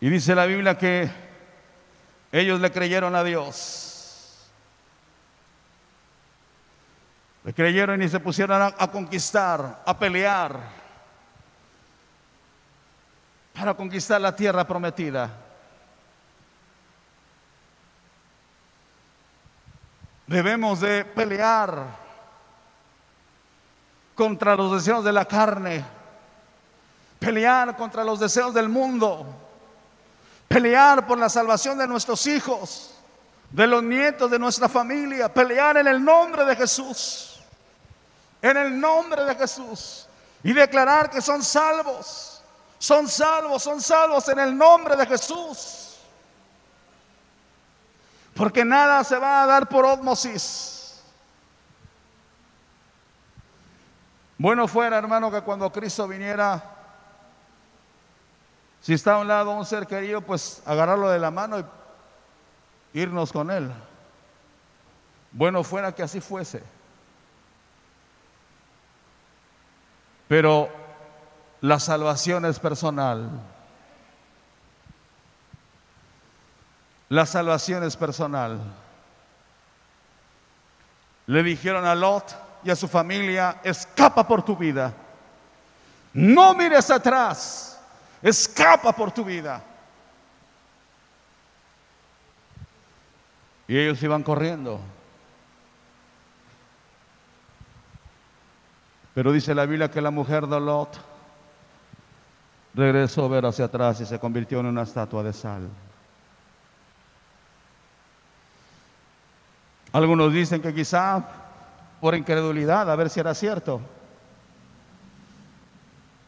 Y 0.00 0.08
dice 0.10 0.34
la 0.34 0.46
Biblia 0.46 0.78
que 0.78 1.10
ellos 2.30 2.60
le 2.60 2.70
creyeron 2.70 3.14
a 3.16 3.24
Dios. 3.24 4.48
Le 7.44 7.52
creyeron 7.52 8.00
y 8.02 8.08
se 8.08 8.20
pusieron 8.20 8.62
a, 8.62 8.88
conquistar, 8.90 9.82
a 9.84 9.98
pelear, 9.98 10.56
para 13.54 13.74
conquistar 13.74 14.20
la 14.20 14.36
tierra 14.36 14.66
prometida. 14.66 15.30
Debemos 20.28 20.80
de 20.80 21.06
pelear 21.06 21.76
contra 24.14 24.54
los 24.54 24.72
deseos 24.72 25.02
de 25.04 25.12
la 25.12 25.24
carne, 25.24 25.82
pelear 27.18 27.76
contra 27.76 28.04
los 28.04 28.20
deseos 28.20 28.52
del 28.52 28.68
mundo 28.68 29.46
pelear 30.48 31.06
por 31.06 31.18
la 31.18 31.28
salvación 31.28 31.78
de 31.78 31.86
nuestros 31.86 32.26
hijos, 32.26 32.90
de 33.50 33.66
los 33.66 33.82
nietos 33.82 34.30
de 34.30 34.38
nuestra 34.38 34.68
familia, 34.68 35.32
pelear 35.32 35.76
en 35.76 35.86
el 35.86 36.02
nombre 36.02 36.44
de 36.46 36.56
Jesús, 36.56 37.40
en 38.40 38.56
el 38.56 38.80
nombre 38.80 39.24
de 39.26 39.34
Jesús, 39.36 40.08
y 40.42 40.52
declarar 40.54 41.10
que 41.10 41.20
son 41.20 41.42
salvos, 41.42 42.42
son 42.78 43.06
salvos, 43.08 43.62
son 43.62 43.80
salvos 43.80 44.26
en 44.30 44.38
el 44.38 44.56
nombre 44.56 44.96
de 44.96 45.06
Jesús. 45.06 45.84
Porque 48.34 48.64
nada 48.64 49.02
se 49.04 49.18
va 49.18 49.42
a 49.42 49.46
dar 49.46 49.68
por 49.68 49.84
ósmosis. 49.84 51.00
Bueno 54.38 54.68
fuera, 54.68 54.96
hermano, 54.96 55.30
que 55.32 55.42
cuando 55.42 55.72
Cristo 55.72 56.06
viniera 56.06 56.77
si 58.80 58.94
está 58.94 59.14
a 59.14 59.18
un 59.18 59.28
lado 59.28 59.50
un 59.50 59.66
ser 59.66 59.86
querido, 59.86 60.20
pues 60.20 60.62
agarrarlo 60.64 61.08
de 61.08 61.18
la 61.18 61.30
mano 61.30 61.58
y 61.60 61.64
irnos 63.00 63.32
con 63.32 63.50
él. 63.50 63.70
Bueno 65.32 65.64
fuera 65.64 65.92
que 65.94 66.02
así 66.02 66.20
fuese. 66.20 66.62
Pero 70.28 70.68
la 71.60 71.80
salvación 71.80 72.44
es 72.44 72.58
personal. 72.58 73.30
La 77.08 77.26
salvación 77.26 77.82
es 77.84 77.96
personal. 77.96 78.58
Le 81.26 81.42
dijeron 81.42 81.84
a 81.84 81.94
Lot 81.94 82.30
y 82.64 82.70
a 82.70 82.76
su 82.76 82.88
familia, 82.88 83.60
escapa 83.64 84.26
por 84.26 84.44
tu 84.44 84.56
vida. 84.56 84.92
No 86.12 86.54
mires 86.54 86.90
atrás. 86.90 87.77
Escapa 88.22 88.92
por 88.92 89.12
tu 89.12 89.24
vida. 89.24 89.62
Y 93.68 93.76
ellos 93.76 94.02
iban 94.02 94.22
corriendo. 94.22 94.80
Pero 99.14 99.32
dice 99.32 99.54
la 99.54 99.66
Biblia 99.66 99.90
que 99.90 100.00
la 100.00 100.10
mujer 100.10 100.46
de 100.46 100.58
Lot 100.60 100.96
regresó 102.74 103.24
a 103.24 103.28
ver 103.28 103.44
hacia 103.46 103.66
atrás 103.66 104.00
y 104.00 104.06
se 104.06 104.18
convirtió 104.18 104.60
en 104.60 104.66
una 104.66 104.82
estatua 104.82 105.22
de 105.22 105.32
sal. 105.32 105.68
Algunos 109.92 110.32
dicen 110.32 110.62
que 110.62 110.72
quizá 110.74 111.24
por 112.00 112.14
incredulidad, 112.14 112.88
a 112.90 112.94
ver 112.96 113.10
si 113.10 113.18
era 113.20 113.34
cierto. 113.34 113.80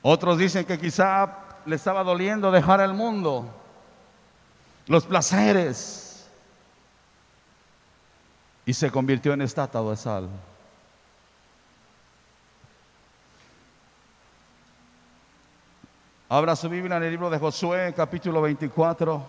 Otros 0.03 0.36
dicen 0.38 0.64
que 0.64 0.78
quizá 0.78 1.49
le 1.66 1.76
estaba 1.76 2.02
doliendo 2.02 2.50
dejar 2.50 2.80
el 2.80 2.94
mundo, 2.94 3.46
los 4.86 5.04
placeres, 5.06 6.26
y 8.64 8.72
se 8.74 8.90
convirtió 8.90 9.32
en 9.32 9.42
estatua 9.42 9.90
de 9.90 9.96
sal. 9.96 10.28
Abra 16.28 16.54
su 16.54 16.68
Biblia 16.68 16.96
en 16.96 17.02
el 17.02 17.11
libro 17.11 17.28
de 17.28 17.38
Josué, 17.38 17.92
capítulo 17.94 18.40
24, 18.40 19.26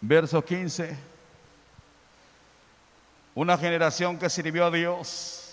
verso 0.00 0.42
15. 0.42 0.96
Una 3.34 3.58
generación 3.58 4.18
que 4.18 4.30
sirvió 4.30 4.64
a 4.64 4.70
Dios 4.70 5.45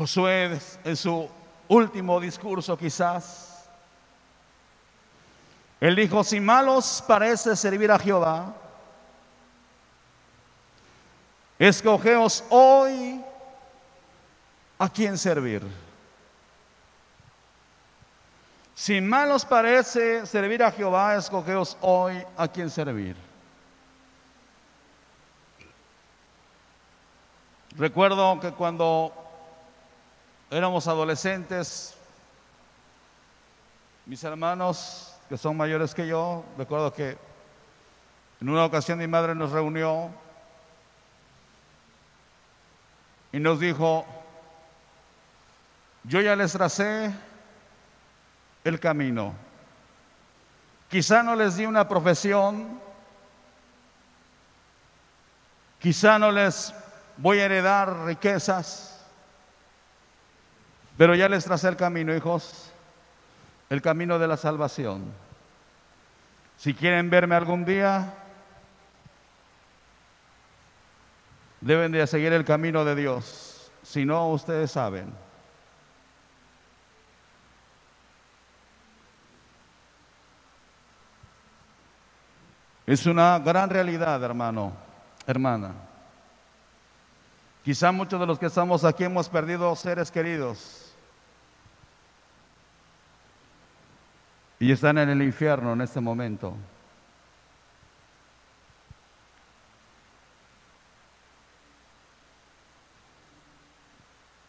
Josué 0.00 0.58
en 0.82 0.96
su 0.96 1.28
último 1.68 2.18
discurso 2.20 2.74
quizás, 2.74 3.68
él 5.78 5.94
dijo, 5.94 6.24
si 6.24 6.40
malos 6.40 7.04
parece 7.06 7.54
servir 7.54 7.90
a 7.92 7.98
Jehová, 7.98 8.54
escogeos 11.58 12.42
hoy 12.48 13.22
a 14.78 14.88
quién 14.88 15.18
servir. 15.18 15.66
Si 18.74 19.02
malos 19.02 19.44
parece 19.44 20.24
servir 20.24 20.62
a 20.62 20.72
Jehová, 20.72 21.16
escogeos 21.16 21.76
hoy 21.82 22.24
a 22.38 22.48
quién 22.48 22.70
servir. 22.70 23.16
Recuerdo 27.76 28.40
que 28.40 28.50
cuando 28.52 29.19
éramos 30.50 30.88
adolescentes, 30.88 31.94
mis 34.04 34.22
hermanos 34.24 35.14
que 35.28 35.38
son 35.38 35.56
mayores 35.56 35.94
que 35.94 36.08
yo, 36.08 36.44
recuerdo 36.58 36.92
que 36.92 37.16
en 38.40 38.48
una 38.48 38.64
ocasión 38.64 38.98
mi 38.98 39.06
madre 39.06 39.32
nos 39.36 39.52
reunió 39.52 40.10
y 43.30 43.38
nos 43.38 43.60
dijo, 43.60 44.04
yo 46.02 46.20
ya 46.20 46.34
les 46.34 46.50
tracé 46.52 47.12
el 48.64 48.80
camino. 48.80 49.32
Quizá 50.90 51.22
no 51.22 51.36
les 51.36 51.56
di 51.58 51.64
una 51.64 51.86
profesión, 51.88 52.80
quizá 55.78 56.18
no 56.18 56.32
les 56.32 56.74
voy 57.18 57.38
a 57.38 57.44
heredar 57.44 58.00
riquezas, 58.06 58.89
pero 61.00 61.14
ya 61.14 61.30
les 61.30 61.44
tracé 61.46 61.66
el 61.66 61.76
camino, 61.76 62.14
hijos, 62.14 62.70
el 63.70 63.80
camino 63.80 64.18
de 64.18 64.28
la 64.28 64.36
salvación. 64.36 65.10
Si 66.58 66.74
quieren 66.74 67.08
verme 67.08 67.34
algún 67.36 67.64
día, 67.64 68.12
deben 71.62 71.92
de 71.92 72.06
seguir 72.06 72.34
el 72.34 72.44
camino 72.44 72.84
de 72.84 72.94
Dios. 72.96 73.72
Si 73.82 74.04
no, 74.04 74.28
ustedes 74.28 74.72
saben. 74.72 75.10
Es 82.86 83.06
una 83.06 83.38
gran 83.38 83.70
realidad, 83.70 84.22
hermano, 84.22 84.74
hermana. 85.26 85.72
Quizá 87.64 87.90
muchos 87.90 88.20
de 88.20 88.26
los 88.26 88.38
que 88.38 88.44
estamos 88.44 88.84
aquí 88.84 89.04
hemos 89.04 89.30
perdido 89.30 89.74
seres 89.76 90.10
queridos 90.10 90.79
y 94.60 94.70
están 94.72 94.98
en 94.98 95.08
el 95.08 95.22
infierno 95.22 95.72
en 95.72 95.80
este 95.80 96.00
momento. 96.00 96.54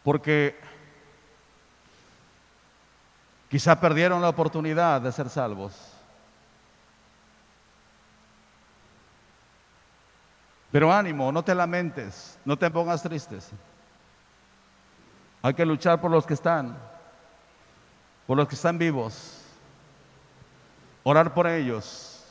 Porque 0.04 0.60
quizá 3.50 3.80
perdieron 3.80 4.22
la 4.22 4.28
oportunidad 4.30 5.00
de 5.00 5.12
ser 5.14 5.30
salvos. 5.30 5.74
Pero 10.74 10.92
ánimo, 10.92 11.32
no 11.32 11.42
te 11.44 11.56
lamentes, 11.56 12.38
no 12.44 12.58
te 12.58 12.70
pongas 12.70 13.02
tristes. 13.02 13.50
Hay 15.42 15.54
que 15.54 15.66
luchar 15.66 16.02
por 16.02 16.12
los 16.12 16.26
que 16.26 16.34
están, 16.34 16.78
por 18.28 18.36
los 18.36 18.48
que 18.50 18.56
están 18.56 18.78
vivos 18.78 19.41
orar 21.04 21.34
por 21.34 21.48
ellos, 21.48 22.24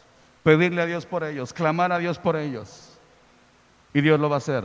pedirle 0.42 0.82
a 0.82 0.86
Dios 0.86 1.06
por 1.06 1.24
ellos, 1.24 1.52
clamar 1.52 1.92
a 1.92 1.98
Dios 1.98 2.18
por 2.18 2.36
ellos. 2.36 2.86
Y 3.92 4.00
Dios 4.00 4.20
lo 4.20 4.28
va 4.28 4.36
a 4.36 4.38
hacer, 4.38 4.64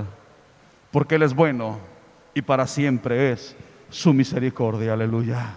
porque 0.91 1.15
Él 1.15 1.23
es 1.23 1.33
bueno 1.33 1.79
y 2.33 2.41
para 2.41 2.67
siempre 2.67 3.31
es 3.31 3.55
su 3.89 4.13
misericordia. 4.13 4.93
Aleluya. 4.93 5.53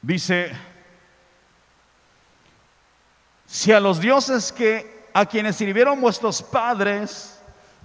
Dice, 0.00 0.52
si 3.44 3.72
a 3.72 3.80
los 3.80 4.00
dioses 4.00 4.52
que 4.52 5.08
a 5.12 5.26
quienes 5.26 5.56
sirvieron 5.56 6.00
vuestros 6.00 6.40
padres 6.42 7.40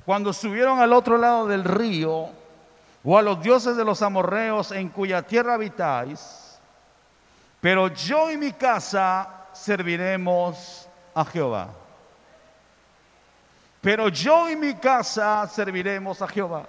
cuando 0.06 0.32
subieron 0.32 0.80
al 0.80 0.93
otro 0.93 1.18
lado 1.18 1.47
del 1.47 1.64
río, 1.66 2.28
o 3.04 3.18
a 3.18 3.22
los 3.22 3.41
dioses 3.41 3.76
de 3.76 3.84
los 3.84 4.01
amorreos 4.01 4.72
en 4.72 4.89
cuya 4.89 5.22
tierra 5.24 5.56
habitáis, 5.56 6.58
pero 7.60 7.89
yo 7.89 8.32
y 8.32 8.38
mi 8.38 8.54
casa 8.54 9.28
serviremos 9.54 10.88
a 11.14 11.26
Jehová. 11.26 11.68
Pero 13.82 14.08
yo 14.08 14.49
y 14.49 14.56
mi 14.56 14.74
casa 14.76 15.45
serviremos 15.47 16.22
a 16.22 16.28
Jehová. 16.28 16.64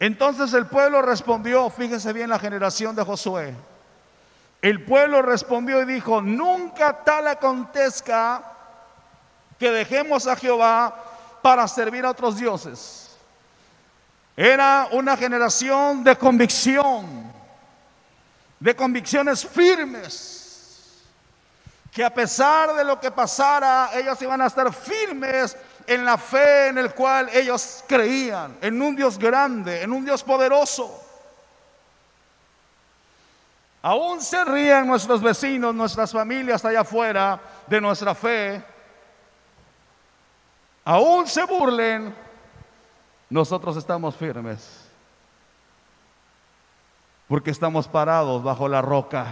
Entonces 0.00 0.52
el 0.54 0.66
pueblo 0.66 1.02
respondió, 1.02 1.68
fíjese 1.68 2.12
bien 2.14 2.30
la 2.30 2.38
generación 2.38 2.96
de 2.96 3.04
Josué. 3.04 3.54
El 4.62 4.84
pueblo 4.84 5.20
respondió 5.22 5.82
y 5.82 5.84
dijo, 5.84 6.22
nunca 6.22 7.04
tal 7.04 7.28
acontezca 7.28 8.42
que 9.58 9.70
dejemos 9.70 10.26
a 10.26 10.36
Jehová 10.36 10.94
para 11.42 11.68
servir 11.68 12.04
a 12.06 12.10
otros 12.10 12.36
dioses 12.38 13.01
era 14.36 14.88
una 14.92 15.16
generación 15.16 16.02
de 16.02 16.16
convicción, 16.16 17.30
de 18.60 18.74
convicciones 18.74 19.46
firmes, 19.46 21.02
que 21.92 22.02
a 22.04 22.12
pesar 22.12 22.74
de 22.74 22.84
lo 22.84 22.98
que 22.98 23.10
pasara, 23.10 23.90
ellos 23.94 24.20
iban 24.22 24.40
a 24.40 24.46
estar 24.46 24.72
firmes 24.72 25.56
en 25.86 26.04
la 26.04 26.16
fe 26.16 26.68
en 26.68 26.78
el 26.78 26.94
cual 26.94 27.28
ellos 27.34 27.84
creían, 27.86 28.56
en 28.62 28.80
un 28.80 28.96
Dios 28.96 29.18
grande, 29.18 29.82
en 29.82 29.92
un 29.92 30.02
Dios 30.04 30.22
poderoso. 30.22 31.00
Aún 33.82 34.22
se 34.22 34.42
ríen 34.46 34.86
nuestros 34.86 35.20
vecinos, 35.20 35.74
nuestras 35.74 36.10
familias 36.12 36.64
allá 36.64 36.80
afuera 36.80 37.38
de 37.66 37.80
nuestra 37.82 38.14
fe. 38.14 38.62
Aún 40.84 41.26
se 41.26 41.44
burlen 41.44 42.14
nosotros 43.32 43.78
estamos 43.78 44.14
firmes. 44.14 44.84
Porque 47.26 47.50
estamos 47.50 47.88
parados 47.88 48.44
bajo 48.44 48.68
la 48.68 48.82
roca. 48.82 49.24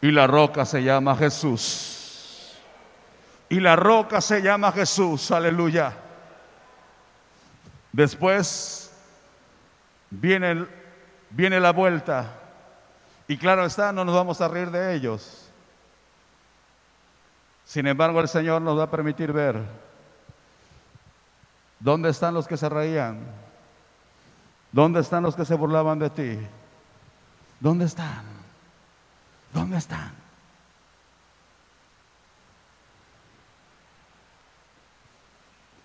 Y 0.00 0.10
la 0.10 0.26
roca 0.26 0.64
se 0.64 0.82
llama 0.82 1.14
Jesús. 1.14 2.56
Y 3.48 3.60
la 3.60 3.76
roca 3.76 4.20
se 4.20 4.42
llama 4.42 4.72
Jesús. 4.72 5.30
Aleluya. 5.30 5.92
Después 7.92 8.90
viene, 10.10 10.66
viene 11.30 11.60
la 11.60 11.70
vuelta. 11.70 12.32
Y 13.28 13.36
claro 13.36 13.64
está, 13.64 13.92
no 13.92 14.04
nos 14.04 14.14
vamos 14.14 14.40
a 14.40 14.48
reír 14.48 14.72
de 14.72 14.92
ellos. 14.92 15.48
Sin 17.64 17.86
embargo, 17.86 18.20
el 18.20 18.26
Señor 18.28 18.60
nos 18.60 18.76
va 18.76 18.84
a 18.84 18.90
permitir 18.90 19.32
ver 19.32 19.85
¿Dónde 21.78 22.08
están 22.10 22.34
los 22.34 22.46
que 22.46 22.56
se 22.56 22.68
reían? 22.68 23.18
¿Dónde 24.72 25.00
están 25.00 25.22
los 25.22 25.36
que 25.36 25.44
se 25.44 25.54
burlaban 25.54 25.98
de 25.98 26.10
ti? 26.10 26.38
¿Dónde 27.60 27.84
están? 27.84 28.24
¿Dónde 29.52 29.76
están? 29.78 30.12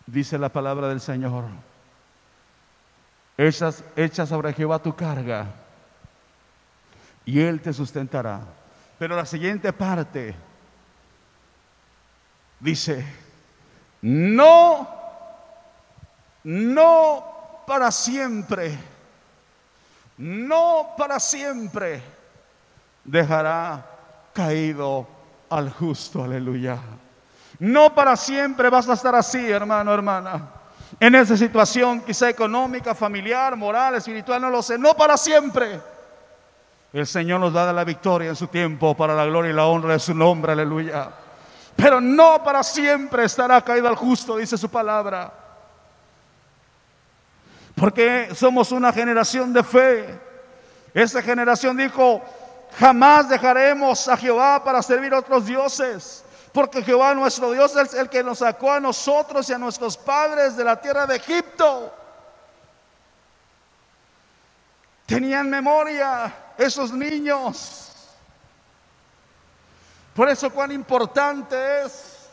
Dice 0.05 0.37
la 0.37 0.49
palabra 0.49 0.87
del 0.89 0.99
Señor. 0.99 1.45
Hechas, 3.37 3.83
echa 3.95 4.25
sobre 4.25 4.53
Jehová 4.53 4.79
tu 4.79 4.95
carga 4.95 5.47
y 7.25 7.39
Él 7.39 7.61
te 7.61 7.71
sustentará. 7.73 8.41
Pero 8.99 9.15
la 9.15 9.25
siguiente 9.25 9.71
parte 9.73 10.35
dice, 12.59 13.05
no 14.01 15.00
no 16.43 17.23
para 17.67 17.91
siempre, 17.91 18.77
no 20.17 20.93
para 20.97 21.19
siempre 21.19 22.01
dejará 23.03 23.85
caído 24.33 25.07
al 25.49 25.69
justo, 25.71 26.23
aleluya. 26.23 26.77
No 27.59 27.93
para 27.93 28.15
siempre 28.15 28.69
vas 28.71 28.89
a 28.89 28.93
estar 28.93 29.13
así, 29.13 29.51
hermano, 29.51 29.93
hermana. 29.93 30.49
En 30.99 31.13
esa 31.13 31.37
situación 31.37 32.01
quizá 32.01 32.29
económica, 32.29 32.95
familiar, 32.95 33.55
moral, 33.55 33.95
espiritual, 33.95 34.41
no 34.41 34.49
lo 34.49 34.63
sé. 34.63 34.77
No 34.79 34.95
para 34.95 35.15
siempre. 35.17 35.79
El 36.91 37.05
Señor 37.07 37.39
nos 37.39 37.53
da 37.53 37.71
la 37.71 37.83
victoria 37.83 38.29
en 38.29 38.35
su 38.35 38.47
tiempo 38.47 38.95
para 38.97 39.15
la 39.15 39.25
gloria 39.25 39.51
y 39.51 39.53
la 39.53 39.65
honra 39.67 39.93
de 39.93 39.99
su 39.99 40.15
nombre, 40.15 40.53
aleluya. 40.53 41.09
Pero 41.75 42.01
no 42.01 42.43
para 42.43 42.63
siempre 42.63 43.25
estará 43.25 43.61
caído 43.61 43.87
al 43.87 43.95
justo, 43.95 44.37
dice 44.37 44.57
su 44.57 44.69
palabra. 44.69 45.31
Porque 47.82 48.29
somos 48.36 48.71
una 48.71 48.93
generación 48.93 49.51
de 49.53 49.63
fe. 49.63 50.19
Esa 50.93 51.19
generación 51.19 51.75
dijo, 51.75 52.21
jamás 52.79 53.27
dejaremos 53.27 54.07
a 54.07 54.15
Jehová 54.15 54.63
para 54.63 54.84
servir 54.84 55.11
a 55.15 55.17
otros 55.17 55.47
dioses. 55.47 56.23
Porque 56.53 56.84
Jehová 56.84 57.15
nuestro 57.15 57.51
Dios 57.51 57.75
es 57.75 57.95
el 57.95 58.07
que 58.07 58.23
nos 58.23 58.38
sacó 58.38 58.71
a 58.71 58.79
nosotros 58.79 59.49
y 59.49 59.53
a 59.53 59.57
nuestros 59.57 59.97
padres 59.97 60.55
de 60.55 60.63
la 60.63 60.79
tierra 60.79 61.07
de 61.07 61.15
Egipto. 61.15 61.91
Tenían 65.07 65.49
memoria 65.49 66.32
esos 66.59 66.91
niños. 66.91 67.93
Por 70.13 70.29
eso 70.29 70.51
cuán 70.51 70.71
importante 70.71 71.82
es 71.84 72.29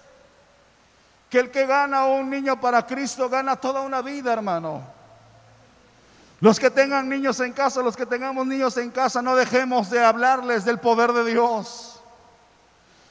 que 1.30 1.38
el 1.38 1.50
que 1.50 1.64
gana 1.64 2.04
un 2.04 2.28
niño 2.28 2.60
para 2.60 2.84
Cristo 2.86 3.30
gana 3.30 3.56
toda 3.56 3.80
una 3.80 4.02
vida, 4.02 4.30
hermano. 4.34 4.97
Los 6.40 6.60
que 6.60 6.70
tengan 6.70 7.08
niños 7.08 7.40
en 7.40 7.52
casa, 7.52 7.80
los 7.82 7.96
que 7.96 8.06
tengamos 8.06 8.46
niños 8.46 8.76
en 8.76 8.90
casa, 8.90 9.20
no 9.20 9.34
dejemos 9.34 9.90
de 9.90 10.04
hablarles 10.04 10.64
del 10.64 10.78
poder 10.78 11.12
de 11.12 11.24
Dios. 11.24 12.00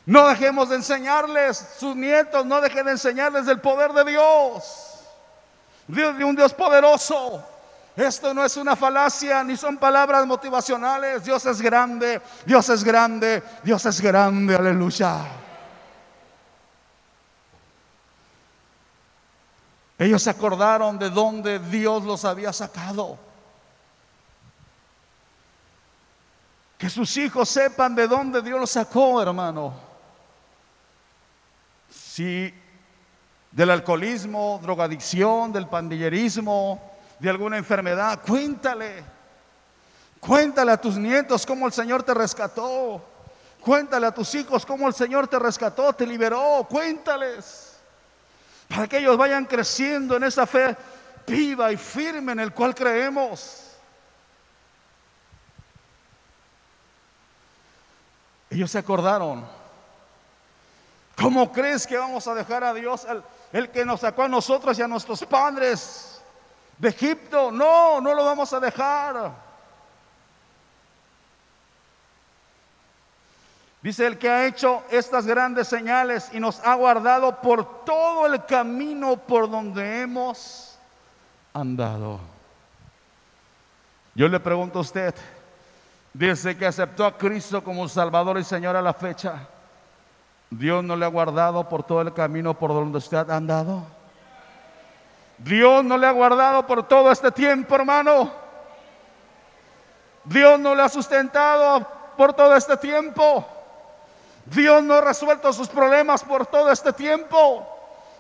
No 0.06 0.28
dejemos 0.28 0.70
de 0.70 0.78
enseñarles, 0.78 1.68
sus 1.78 1.94
nietos, 1.94 2.46
no 2.46 2.62
dejen 2.62 2.86
de 2.86 2.92
enseñarles 2.94 3.46
del 3.46 3.60
poder 3.60 3.92
de 3.92 4.06
Dios. 4.06 4.84
Dios 5.88 6.18
de 6.18 6.24
un 6.24 6.36
Dios 6.38 6.54
poderoso. 6.54 7.44
Esto 7.98 8.34
no 8.34 8.46
es 8.46 8.56
una 8.56 8.78
falacia, 8.78 9.44
ni 9.44 9.58
son 9.58 9.76
palabras 9.76 10.26
motivacionales. 10.26 11.26
Dios 11.26 11.46
es 11.48 11.60
grande, 11.62 12.22
Dios 12.46 12.70
es 12.70 12.82
grande, 12.84 13.44
Dios 13.64 13.86
es 13.86 14.00
grande, 14.00 14.56
aleluya. 14.56 15.26
Ellos 20.00 20.22
se 20.24 20.30
acordaron 20.30 21.00
de 21.00 21.10
dónde 21.10 21.58
Dios 21.60 22.04
los 22.04 22.24
había 22.24 22.54
sacado. 22.54 23.18
Que 26.78 26.90
sus 26.90 27.16
hijos 27.18 27.50
sepan 27.50 27.96
de 27.96 28.08
dónde 28.08 28.42
Dios 28.44 28.60
los 28.60 28.70
sacó, 28.70 29.20
hermano. 29.22 29.74
Si 31.90 32.54
del 33.52 33.72
alcoholismo, 33.72 34.60
drogadicción, 34.62 35.52
del 35.52 35.68
pandillerismo, 35.68 36.80
de 37.18 37.30
alguna 37.32 37.58
enfermedad, 37.58 38.22
cuéntale. 38.22 39.04
Cuéntale 40.20 40.72
a 40.74 40.78
tus 40.82 40.96
nietos 40.98 41.44
cómo 41.48 41.66
el 41.66 41.74
Señor 41.74 42.04
te 42.04 42.14
rescató. 42.14 43.04
Cuéntale 43.62 44.06
a 44.06 44.12
tus 44.14 44.36
hijos 44.36 44.64
cómo 44.64 44.88
el 44.88 44.94
Señor 44.94 45.28
te 45.28 45.40
rescató, 45.40 45.92
te 45.94 46.06
liberó. 46.06 46.68
Cuéntales 46.70 47.67
para 48.68 48.88
que 48.88 48.98
ellos 48.98 49.18
vayan 49.18 49.46
creciendo 49.46 50.16
en 50.18 50.24
esa 50.24 50.46
fe 50.46 50.76
viva 51.26 51.72
y 51.72 51.78
firme 51.78 52.34
en 52.34 52.40
el 52.40 52.54
cual 52.54 52.76
creemos. 52.76 53.64
Ellos 58.50 58.72
se 58.72 58.78
acordaron. 58.78 59.46
¿Cómo 61.18 61.52
crees 61.52 61.88
que 61.88 61.98
vamos 61.98 62.28
a 62.28 62.34
dejar 62.36 62.64
a 62.64 62.74
Dios, 62.74 63.06
el, 63.10 63.24
el 63.54 63.70
que 63.72 63.86
nos 63.86 64.02
sacó 64.02 64.24
a 64.24 64.28
nosotros 64.28 64.78
y 64.78 64.82
a 64.84 64.88
nuestros 64.88 65.26
padres 65.26 66.22
de 66.78 66.90
Egipto? 66.90 67.52
No, 67.52 68.00
no 68.02 68.14
lo 68.14 68.24
vamos 68.24 68.52
a 68.54 68.60
dejar. 68.60 69.47
Dice 73.88 74.06
el 74.06 74.18
que 74.18 74.30
ha 74.30 74.46
hecho 74.46 74.84
estas 74.92 75.26
grandes 75.26 75.66
señales 75.70 76.28
y 76.34 76.42
nos 76.42 76.60
ha 76.60 76.74
guardado 76.74 77.40
por 77.40 77.86
todo 77.86 78.26
el 78.26 78.44
camino 78.46 79.16
por 79.16 79.50
donde 79.50 80.02
hemos 80.02 80.78
andado. 81.54 82.20
Yo 84.14 84.28
le 84.28 84.42
pregunto 84.42 84.80
a 84.80 84.82
usted, 84.82 85.16
dice 86.14 86.58
que 86.58 86.66
aceptó 86.66 87.06
a 87.06 87.18
Cristo 87.18 87.64
como 87.64 87.88
Salvador 87.88 88.38
y 88.38 88.44
Señor 88.44 88.76
a 88.76 88.82
la 88.82 88.94
fecha. 88.94 89.48
Dios 90.50 90.84
no 90.84 90.98
le 90.98 91.06
ha 91.06 91.10
guardado 91.10 91.70
por 91.70 91.82
todo 91.84 92.02
el 92.02 92.12
camino 92.14 92.54
por 92.56 92.72
donde 92.72 92.98
usted 92.98 93.30
ha 93.30 93.38
andado. 93.38 93.84
Dios 95.38 95.82
no 95.86 95.98
le 95.98 96.08
ha 96.08 96.12
guardado 96.12 96.68
por 96.68 96.86
todo 96.90 97.10
este 97.10 97.32
tiempo, 97.32 97.74
hermano. 97.76 98.34
Dios 100.26 100.60
no 100.60 100.76
le 100.76 100.82
ha 100.84 100.90
sustentado 100.90 101.88
por 102.18 102.34
todo 102.34 102.54
este 102.54 102.76
tiempo. 102.76 103.46
Dios 104.54 104.82
no 104.84 104.96
ha 104.96 105.02
resuelto 105.02 105.52
sus 105.52 105.68
problemas 105.68 106.24
por 106.24 106.46
todo 106.46 106.72
este 106.72 106.94
tiempo. 106.94 107.68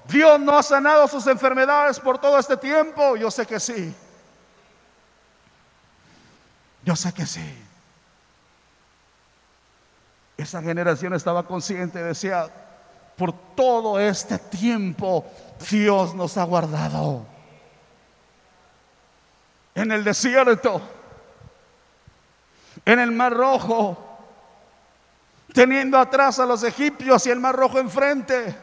Dios 0.08 0.40
no 0.40 0.58
ha 0.58 0.64
sanado 0.64 1.08
sus 1.08 1.26
enfermedades 1.28 2.00
por 2.00 2.20
todo 2.20 2.38
este 2.38 2.58
tiempo. 2.58 3.16
Yo 3.16 3.32
sé 3.32 3.46
que 3.46 3.60
sí. 3.60 3.96
Yo 6.84 6.96
sé 6.96 7.14
que 7.14 7.26
sí. 7.26 7.64
Esa 10.38 10.62
generación 10.62 11.14
estaba 11.14 11.44
consciente, 11.44 12.02
decía, 12.04 12.48
por 13.18 13.34
todo 13.56 14.00
este 14.00 14.38
tiempo 14.38 15.26
Dios 15.70 16.14
nos 16.14 16.38
ha 16.38 16.44
guardado. 16.44 17.26
En 19.76 19.92
el 19.92 20.04
desierto, 20.04 20.82
en 22.86 23.00
el 23.00 23.12
mar 23.12 23.34
rojo, 23.34 24.06
teniendo 25.58 25.98
atrás 25.98 26.38
a 26.38 26.46
los 26.46 26.62
egipcios 26.62 27.26
y 27.26 27.32
el 27.32 27.40
mar 27.40 27.56
rojo 27.56 27.80
enfrente. 27.80 28.56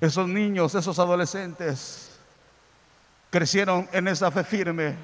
Esos 0.00 0.26
niños, 0.28 0.74
esos 0.74 0.98
adolescentes, 0.98 2.10
crecieron 3.28 3.86
en 3.92 4.08
esa 4.08 4.30
fe 4.30 4.42
firme. 4.42 4.96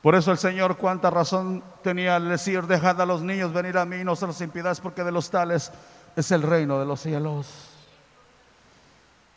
Por 0.00 0.14
eso 0.14 0.32
el 0.32 0.38
Señor, 0.38 0.78
cuánta 0.78 1.10
razón 1.10 1.62
tenía 1.82 2.16
al 2.16 2.26
decir, 2.30 2.62
dejad 2.62 2.98
a 2.98 3.04
los 3.04 3.20
niños 3.20 3.52
venir 3.52 3.76
a 3.76 3.84
mí, 3.84 4.02
no 4.04 4.16
se 4.16 4.26
los 4.26 4.40
impidáis, 4.40 4.80
porque 4.80 5.04
de 5.04 5.12
los 5.12 5.28
tales 5.30 5.70
es 6.16 6.30
el 6.30 6.40
reino 6.42 6.78
de 6.80 6.86
los 6.86 7.00
cielos. 7.02 7.46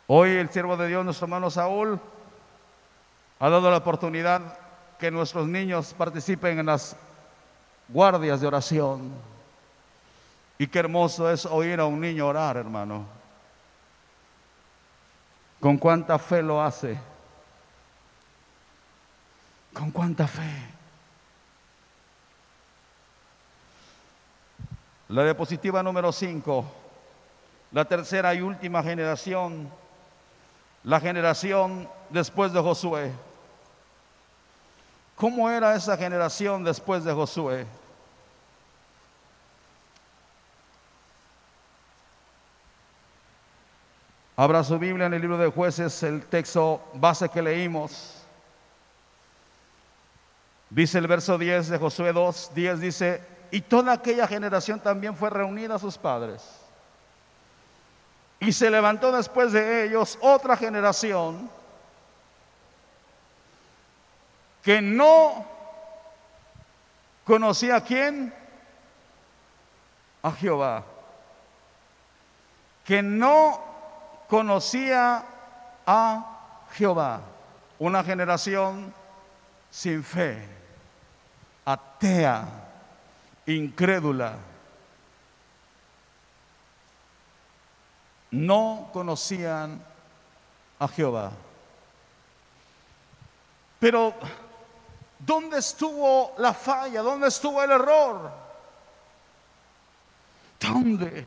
Hoy 0.06 0.30
el 0.30 0.48
siervo 0.48 0.78
de 0.78 0.88
Dios, 0.88 1.04
nuestro 1.04 1.26
hermano 1.26 1.50
Saúl, 1.50 2.00
ha 3.38 3.50
dado 3.50 3.70
la 3.70 3.76
oportunidad 3.76 4.61
que 5.02 5.10
nuestros 5.10 5.48
niños 5.48 5.92
participen 5.98 6.60
en 6.60 6.66
las 6.66 6.94
guardias 7.88 8.40
de 8.40 8.46
oración. 8.46 9.10
Y 10.58 10.68
qué 10.68 10.78
hermoso 10.78 11.28
es 11.28 11.44
oír 11.44 11.80
a 11.80 11.86
un 11.86 11.98
niño 12.00 12.24
orar, 12.28 12.56
hermano. 12.56 13.04
Con 15.58 15.76
cuánta 15.76 16.20
fe 16.20 16.40
lo 16.40 16.62
hace. 16.62 16.96
Con 19.74 19.90
cuánta 19.90 20.28
fe. 20.28 20.48
La 25.08 25.24
diapositiva 25.24 25.82
número 25.82 26.12
5, 26.12 26.64
la 27.72 27.84
tercera 27.86 28.32
y 28.36 28.40
última 28.40 28.84
generación, 28.84 29.68
la 30.84 31.00
generación 31.00 31.88
después 32.10 32.52
de 32.52 32.60
Josué. 32.60 33.10
¿Cómo 35.16 35.48
era 35.50 35.74
esa 35.74 35.96
generación 35.96 36.64
después 36.64 37.04
de 37.04 37.12
Josué? 37.12 37.66
Abra 44.34 44.64
su 44.64 44.78
Biblia 44.78 45.06
en 45.06 45.14
el 45.14 45.20
libro 45.20 45.38
de 45.38 45.50
jueces, 45.50 46.02
el 46.02 46.24
texto 46.24 46.82
base 46.94 47.28
que 47.28 47.42
leímos. 47.42 48.14
Dice 50.70 50.98
el 50.98 51.06
verso 51.06 51.36
10 51.36 51.68
de 51.68 51.78
Josué 51.78 52.12
2, 52.14 52.50
10 52.54 52.80
dice, 52.80 53.22
y 53.50 53.60
toda 53.60 53.92
aquella 53.92 54.26
generación 54.26 54.80
también 54.80 55.14
fue 55.16 55.28
reunida 55.28 55.74
a 55.74 55.78
sus 55.78 55.98
padres. 55.98 56.42
Y 58.40 58.52
se 58.52 58.70
levantó 58.70 59.12
después 59.12 59.52
de 59.52 59.84
ellos 59.84 60.18
otra 60.22 60.56
generación 60.56 61.48
que 64.62 64.80
no 64.80 65.44
conocía 67.24 67.76
a 67.76 67.84
quién? 67.84 68.32
A 70.22 70.30
Jehová. 70.32 70.84
Que 72.84 73.02
no 73.02 73.60
conocía 74.28 75.24
a 75.86 76.26
Jehová. 76.74 77.20
Una 77.80 78.04
generación 78.04 78.94
sin 79.70 80.04
fe, 80.04 80.46
atea, 81.64 82.44
incrédula. 83.46 84.34
No 88.30 88.90
conocían 88.92 89.80
a 90.78 90.86
Jehová. 90.86 91.32
Pero 93.80 94.14
¿Dónde 95.24 95.58
estuvo 95.58 96.34
la 96.38 96.52
falla? 96.52 97.00
¿Dónde 97.00 97.28
estuvo 97.28 97.62
el 97.62 97.70
error? 97.70 98.30
¿Dónde? 100.58 101.24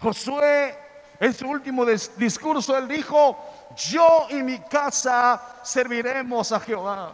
Josué, 0.00 0.78
en 1.18 1.32
su 1.32 1.48
último 1.48 1.86
discurso, 1.86 2.76
él 2.76 2.86
dijo, 2.86 3.74
yo 3.76 4.26
y 4.28 4.42
mi 4.42 4.58
casa 4.58 5.40
serviremos 5.62 6.52
a 6.52 6.60
Jehová. 6.60 7.12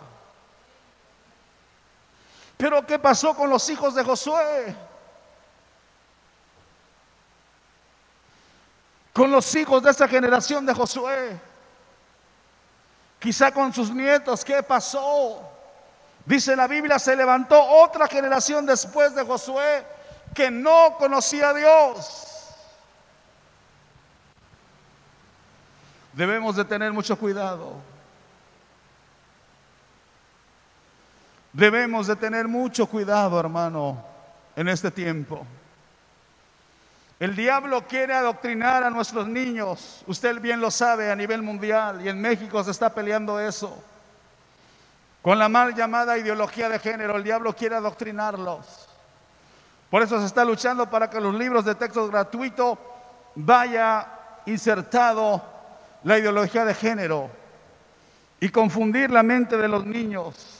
Pero 2.56 2.84
¿qué 2.84 2.98
pasó 2.98 3.34
con 3.34 3.48
los 3.48 3.68
hijos 3.70 3.94
de 3.94 4.02
Josué? 4.04 4.74
Con 9.12 9.30
los 9.30 9.54
hijos 9.54 9.82
de 9.84 9.90
esta 9.90 10.08
generación 10.08 10.66
de 10.66 10.74
Josué. 10.74 11.40
Quizá 13.20 13.52
con 13.52 13.72
sus 13.72 13.92
nietos, 13.94 14.44
¿qué 14.44 14.62
pasó? 14.64 15.46
Dice 16.30 16.54
la 16.54 16.68
Biblia, 16.68 16.96
se 17.00 17.16
levantó 17.16 17.60
otra 17.60 18.06
generación 18.06 18.64
después 18.64 19.12
de 19.16 19.24
Josué 19.24 19.84
que 20.32 20.48
no 20.48 20.94
conocía 20.96 21.48
a 21.48 21.54
Dios. 21.54 22.24
Debemos 26.12 26.54
de 26.54 26.64
tener 26.64 26.92
mucho 26.92 27.18
cuidado. 27.18 27.74
Debemos 31.52 32.06
de 32.06 32.14
tener 32.14 32.46
mucho 32.46 32.86
cuidado, 32.86 33.40
hermano, 33.40 34.00
en 34.54 34.68
este 34.68 34.92
tiempo. 34.92 35.44
El 37.18 37.34
diablo 37.34 37.88
quiere 37.88 38.14
adoctrinar 38.14 38.84
a 38.84 38.90
nuestros 38.90 39.26
niños. 39.26 40.04
Usted 40.06 40.40
bien 40.40 40.60
lo 40.60 40.70
sabe 40.70 41.10
a 41.10 41.16
nivel 41.16 41.42
mundial 41.42 42.02
y 42.02 42.08
en 42.08 42.20
México 42.20 42.62
se 42.62 42.70
está 42.70 42.94
peleando 42.94 43.40
eso. 43.40 43.76
Con 45.22 45.38
la 45.38 45.48
mal 45.48 45.74
llamada 45.74 46.16
ideología 46.16 46.68
de 46.68 46.78
género, 46.78 47.16
el 47.16 47.24
diablo 47.24 47.54
quiere 47.54 47.74
adoctrinarlos. 47.74 48.88
Por 49.90 50.02
eso 50.02 50.18
se 50.18 50.26
está 50.26 50.44
luchando 50.44 50.88
para 50.88 51.10
que 51.10 51.20
los 51.20 51.34
libros 51.34 51.64
de 51.64 51.74
texto 51.74 52.08
gratuito 52.08 52.78
vaya 53.34 54.06
insertado 54.46 55.42
la 56.04 56.18
ideología 56.18 56.64
de 56.64 56.74
género 56.74 57.30
y 58.38 58.48
confundir 58.48 59.10
la 59.10 59.22
mente 59.22 59.56
de 59.58 59.68
los 59.68 59.84
niños 59.84 60.58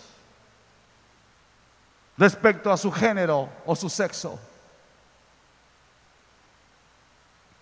respecto 2.19 2.71
a 2.71 2.77
su 2.77 2.93
género 2.93 3.49
o 3.65 3.75
su 3.75 3.89
sexo. 3.89 4.39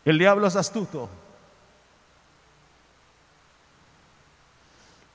El 0.04 0.18
diablo 0.18 0.48
es 0.48 0.56
astuto. 0.56 1.08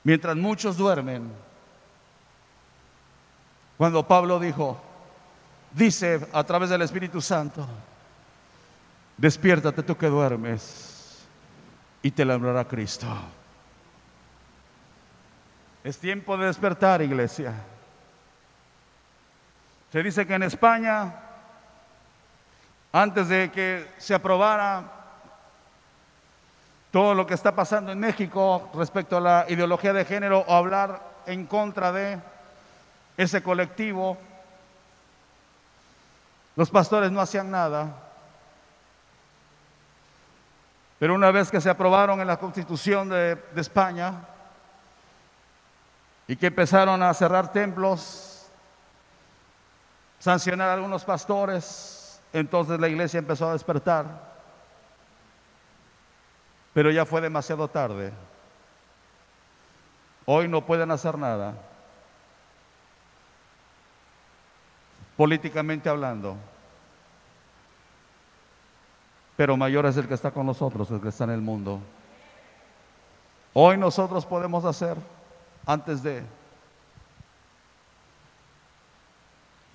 Mientras 0.04 0.36
muchos 0.36 0.76
duermen, 0.76 1.30
cuando 3.76 4.06
Pablo 4.06 4.38
dijo, 4.38 4.80
dice 5.72 6.20
a 6.32 6.44
través 6.44 6.70
del 6.70 6.82
Espíritu 6.82 7.20
Santo, 7.20 7.66
despiértate 9.16 9.82
tú 9.82 9.96
que 9.96 10.06
duermes 10.06 11.24
y 12.02 12.10
te 12.12 12.24
lembrará 12.24 12.64
Cristo. 12.66 13.06
Es 15.82 15.98
tiempo 15.98 16.36
de 16.36 16.46
despertar, 16.46 17.02
iglesia. 17.02 17.52
Se 19.90 20.02
dice 20.02 20.24
que 20.26 20.34
en 20.34 20.44
España, 20.44 21.12
antes 22.92 23.28
de 23.28 23.50
que 23.50 23.88
se 23.98 24.14
aprobara 24.14 24.84
todo 26.92 27.12
lo 27.12 27.26
que 27.26 27.34
está 27.34 27.54
pasando 27.56 27.90
en 27.90 27.98
México 27.98 28.70
respecto 28.74 29.16
a 29.16 29.20
la 29.20 29.46
ideología 29.48 29.92
de 29.92 30.04
género 30.04 30.44
o 30.46 30.54
hablar 30.54 31.14
en 31.26 31.44
contra 31.46 31.90
de 31.90 32.20
ese 33.16 33.42
colectivo. 33.42 34.18
Los 36.56 36.70
pastores 36.70 37.10
no 37.10 37.20
hacían 37.20 37.50
nada. 37.50 37.96
Pero 40.98 41.14
una 41.14 41.30
vez 41.30 41.50
que 41.50 41.60
se 41.60 41.70
aprobaron 41.70 42.20
en 42.20 42.26
la 42.26 42.38
constitución 42.38 43.08
de, 43.08 43.38
España 43.56 44.14
y 46.26 46.36
que 46.36 46.46
empezaron 46.46 47.02
a 47.02 47.12
cerrar 47.12 47.52
templos, 47.52 48.46
sancionar 50.18 50.70
a 50.70 50.74
algunos 50.74 51.04
pastores, 51.04 52.18
entonces 52.32 52.80
la 52.80 52.88
iglesia 52.88 53.18
empezó 53.18 53.50
a 53.50 53.52
despertar. 53.52 54.06
Pero 56.72 56.90
ya 56.90 57.04
fue 57.04 57.20
demasiado 57.20 57.68
tarde. 57.68 58.12
Hoy 60.24 60.48
no 60.48 60.64
pueden 60.64 60.90
hacer 60.90 61.18
nada. 61.18 61.54
políticamente 65.16 65.88
hablando. 65.88 66.36
Pero 69.36 69.56
mayor 69.56 69.86
es 69.86 69.96
el 69.96 70.06
que 70.06 70.14
está 70.14 70.30
con 70.30 70.46
nosotros, 70.46 70.90
el 70.90 71.00
que 71.00 71.08
está 71.08 71.24
en 71.24 71.30
el 71.30 71.40
mundo. 71.40 71.80
Hoy 73.52 73.76
nosotros 73.76 74.26
podemos 74.26 74.64
hacer 74.64 74.96
antes 75.66 76.02
de... 76.02 76.22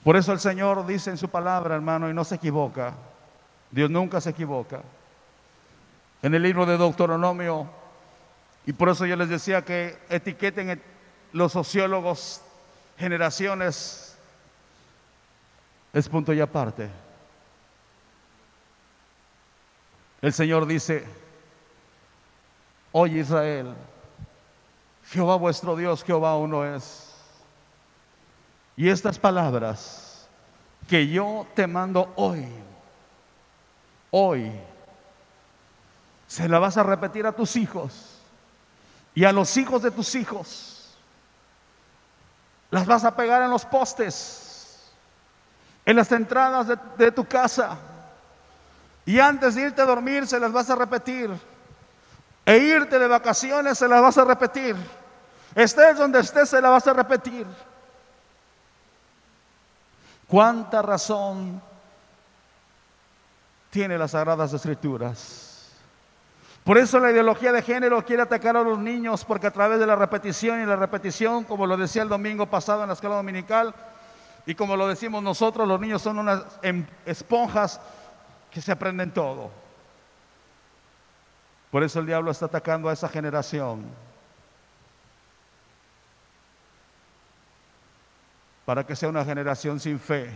Por 0.03 0.15
eso 0.15 0.31
el 0.31 0.39
Señor 0.39 0.85
dice 0.87 1.09
en 1.11 1.17
su 1.17 1.27
palabra, 1.29 1.75
hermano, 1.75 2.09
y 2.09 2.13
no 2.13 2.23
se 2.23 2.35
equivoca. 2.35 2.93
Dios 3.69 3.89
nunca 3.91 4.21
se 4.21 4.29
equivoca. 4.29 4.81
En 6.21 6.33
el 6.33 6.41
libro 6.41 6.65
de 6.65 6.77
Deuteronomio, 6.77 7.67
y 8.65 8.73
por 8.73 8.89
eso 8.89 9.05
yo 9.05 9.15
les 9.17 9.27
decía 9.29 9.61
que 9.63 9.97
etiqueten 10.09 10.81
los 11.33 11.51
sociólogos 11.51 12.41
generaciones 12.97 14.08
es 15.93 16.07
punto 16.07 16.33
y 16.33 16.41
aparte. 16.41 16.89
El 20.21 20.33
Señor 20.33 20.65
dice, 20.65 21.05
oye 22.91 23.19
Israel, 23.21 23.73
Jehová 25.07 25.35
vuestro 25.35 25.75
Dios, 25.75 26.03
Jehová 26.03 26.37
uno 26.37 26.65
es. 26.75 27.07
Y 28.75 28.89
estas 28.89 29.17
palabras 29.17 30.27
que 30.87 31.07
yo 31.07 31.47
te 31.55 31.67
mando 31.67 32.11
hoy, 32.17 32.47
hoy, 34.11 34.51
se 36.27 36.47
las 36.47 36.61
vas 36.61 36.77
a 36.77 36.83
repetir 36.83 37.25
a 37.25 37.31
tus 37.35 37.55
hijos 37.55 38.19
y 39.15 39.23
a 39.23 39.31
los 39.31 39.55
hijos 39.57 39.81
de 39.81 39.91
tus 39.91 40.13
hijos. 40.15 40.95
Las 42.71 42.85
vas 42.85 43.03
a 43.03 43.15
pegar 43.15 43.41
en 43.41 43.49
los 43.49 43.65
postes 43.65 44.48
en 45.89 45.95
las 45.95 46.11
entradas 46.11 46.67
de, 46.99 47.11
tu 47.11 47.25
casa. 47.25 47.75
Y 49.07 49.17
antes 49.19 49.55
de 49.55 49.61
irte 49.63 49.81
a 49.81 49.85
dormir 49.87 50.27
se 50.27 50.39
las 50.39 50.51
vas 50.51 50.69
a 50.69 50.75
repetir. 50.75 51.31
E 52.45 52.57
irte 52.59 52.99
de 52.99 53.07
vacaciones 53.07 53.75
se 53.79 53.87
las 53.87 53.99
vas 53.99 54.15
a 54.19 54.23
repetir. 54.23 54.75
Estés 55.55 55.97
donde 55.97 56.19
estés 56.19 56.49
se 56.49 56.61
las 56.61 56.69
vas 56.69 56.85
a 56.85 56.93
repetir. 56.93 57.47
¿Cuánta 60.27 60.83
razón 60.83 61.59
tiene 63.71 63.97
las 63.97 64.11
sagradas 64.11 64.53
escrituras? 64.53 65.71
Por 66.63 66.77
eso 66.77 66.99
la 66.99 67.09
ideología 67.09 67.51
de 67.51 67.63
género 67.63 68.05
quiere 68.05 68.21
atacar 68.21 68.55
a 68.57 68.61
los 68.61 68.77
niños 68.77 69.25
porque 69.25 69.47
a 69.47 69.51
través 69.51 69.79
de 69.79 69.87
la 69.87 69.95
repetición 69.95 70.61
y 70.61 70.67
la 70.67 70.75
repetición, 70.75 71.45
como 71.45 71.65
lo 71.65 71.77
decía 71.77 72.03
el 72.03 72.09
domingo 72.09 72.45
pasado 72.45 72.83
en 72.83 72.89
la 72.89 72.93
escuela 72.93 73.15
dominical, 73.15 73.73
y 74.49 74.55
como 74.55 74.75
lo 74.75 74.87
decimos 74.87 75.21
nosotros, 75.21 75.67
los 75.67 75.79
niños 75.79 76.01
son 76.01 76.17
unas 76.17 76.41
em, 76.63 76.83
esponjas 77.05 77.79
que 78.49 78.59
se 78.59 78.71
aprenden 78.71 79.11
todo. 79.13 79.51
Por 81.69 81.83
eso 81.83 81.99
el 81.99 82.07
diablo 82.07 82.31
está 82.31 82.47
atacando 82.47 82.89
a 82.89 82.93
esa 82.93 83.07
generación. 83.09 83.85
Para 88.65 88.83
que 88.87 88.95
sea 88.95 89.09
una 89.09 89.23
generación 89.23 89.79
sin 89.79 89.99
fe. 89.99 90.31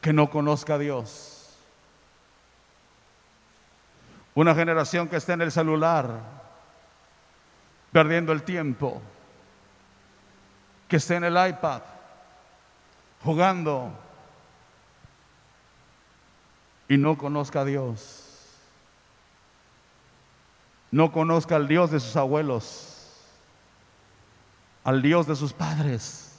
Que 0.00 0.14
no 0.14 0.30
conozca 0.30 0.76
a 0.76 0.78
Dios. 0.78 1.58
Una 4.34 4.54
generación 4.54 5.08
que 5.08 5.16
esté 5.16 5.34
en 5.34 5.42
el 5.42 5.52
celular, 5.52 6.08
perdiendo 7.92 8.32
el 8.32 8.44
tiempo 8.44 9.02
que 10.88 10.96
esté 10.96 11.16
en 11.16 11.24
el 11.24 11.48
iPad 11.48 11.80
jugando 13.22 13.90
y 16.88 16.96
no 16.96 17.16
conozca 17.16 17.60
a 17.60 17.64
Dios. 17.64 18.20
No 20.90 21.10
conozca 21.10 21.56
al 21.56 21.66
Dios 21.66 21.90
de 21.90 21.98
sus 21.98 22.14
abuelos, 22.16 23.20
al 24.84 25.02
Dios 25.02 25.26
de 25.26 25.34
sus 25.34 25.52
padres. 25.52 26.30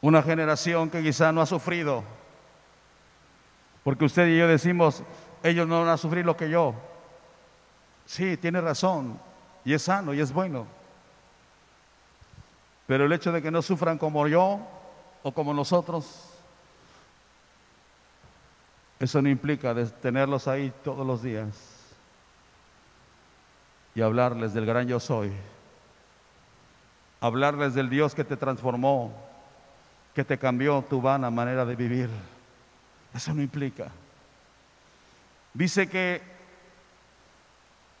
Una 0.00 0.22
generación 0.22 0.90
que 0.90 1.02
quizá 1.02 1.32
no 1.32 1.40
ha 1.40 1.46
sufrido, 1.46 2.04
porque 3.82 4.04
usted 4.04 4.28
y 4.28 4.38
yo 4.38 4.46
decimos, 4.46 5.02
ellos 5.42 5.66
no 5.66 5.80
van 5.80 5.88
a 5.88 5.96
sufrir 5.96 6.24
lo 6.24 6.36
que 6.36 6.50
yo. 6.50 6.74
Sí, 8.06 8.36
tiene 8.36 8.60
razón, 8.60 9.18
y 9.64 9.72
es 9.72 9.82
sano, 9.82 10.14
y 10.14 10.20
es 10.20 10.32
bueno. 10.32 10.68
Pero 12.88 13.04
el 13.04 13.12
hecho 13.12 13.30
de 13.32 13.42
que 13.42 13.50
no 13.50 13.60
sufran 13.60 13.98
como 13.98 14.26
yo 14.28 14.60
o 15.22 15.32
como 15.32 15.52
nosotros, 15.52 16.24
eso 18.98 19.20
no 19.20 19.28
implica 19.28 19.74
tenerlos 20.00 20.48
ahí 20.48 20.72
todos 20.82 21.06
los 21.06 21.22
días 21.22 21.48
y 23.94 24.00
hablarles 24.00 24.54
del 24.54 24.64
gran 24.64 24.88
yo 24.88 25.00
soy, 25.00 25.30
hablarles 27.20 27.74
del 27.74 27.90
Dios 27.90 28.14
que 28.14 28.24
te 28.24 28.38
transformó, 28.38 29.12
que 30.14 30.24
te 30.24 30.38
cambió 30.38 30.82
tu 30.88 31.02
vana 31.02 31.30
manera 31.30 31.66
de 31.66 31.76
vivir. 31.76 32.08
Eso 33.14 33.34
no 33.34 33.42
implica. 33.42 33.88
Dice 35.52 35.88
que 35.90 36.22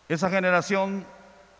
esa 0.08 0.30
generación 0.30 1.04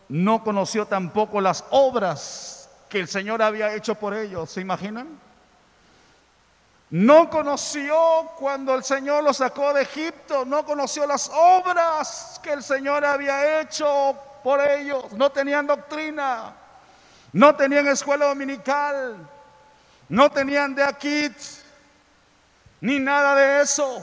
no 0.09 0.43
conoció 0.43 0.87
tampoco 0.87 1.39
las 1.41 1.63
obras 1.69 2.58
que 2.89 2.99
el 2.99 3.07
Señor 3.07 3.41
había 3.41 3.73
hecho 3.73 3.95
por 3.95 4.13
ellos. 4.15 4.49
¿Se 4.49 4.59
imaginan? 4.61 5.07
No 6.89 7.29
conoció 7.29 8.31
cuando 8.39 8.73
el 8.73 8.83
Señor 8.83 9.23
los 9.23 9.37
sacó 9.37 9.73
de 9.75 9.83
Egipto, 9.83 10.43
no 10.43 10.65
conoció 10.65 11.05
las 11.05 11.29
obras 11.31 12.39
que 12.41 12.51
el 12.51 12.63
Señor 12.63 13.05
había 13.05 13.61
hecho 13.61 14.17
por 14.43 14.59
ellos. 14.59 15.13
No 15.13 15.31
tenían 15.31 15.67
doctrina, 15.67 16.55
no 17.31 17.55
tenían 17.55 17.87
escuela 17.87 18.25
dominical, 18.25 19.15
no 20.09 20.31
tenían 20.31 20.73
de 20.73 20.83
aquí 20.83 21.29
ni 22.81 22.97
nada 22.99 23.35
de 23.35 23.61
eso, 23.61 24.01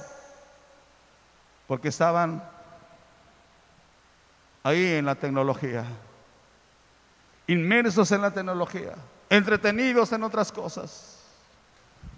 porque 1.66 1.88
estaban 1.88 2.40
ahí 4.62 4.94
en 4.94 5.06
la 5.06 5.16
tecnología 5.16 5.84
inmersos 7.46 8.10
en 8.12 8.22
la 8.22 8.30
tecnología, 8.30 8.94
entretenidos 9.28 10.12
en 10.12 10.22
otras 10.22 10.50
cosas. 10.52 11.20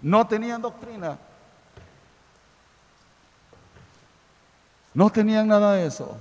No 0.01 0.25
tenían 0.27 0.61
doctrina. 0.61 1.17
No 4.93 5.09
tenían 5.09 5.47
nada 5.47 5.73
de 5.73 5.85
eso. 5.85 6.17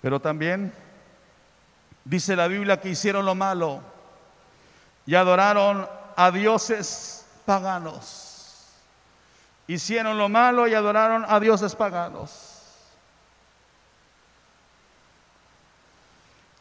Pero 0.00 0.20
también 0.20 0.72
dice 2.04 2.36
la 2.36 2.46
Biblia 2.46 2.80
que 2.80 2.90
hicieron 2.90 3.24
lo 3.24 3.34
malo 3.34 3.80
y 5.06 5.14
adoraron 5.14 5.88
a 6.16 6.30
dioses 6.30 7.26
paganos. 7.44 8.66
Hicieron 9.66 10.18
lo 10.18 10.28
malo 10.28 10.68
y 10.68 10.74
adoraron 10.74 11.24
a 11.26 11.40
dioses 11.40 11.74
paganos. 11.74 12.53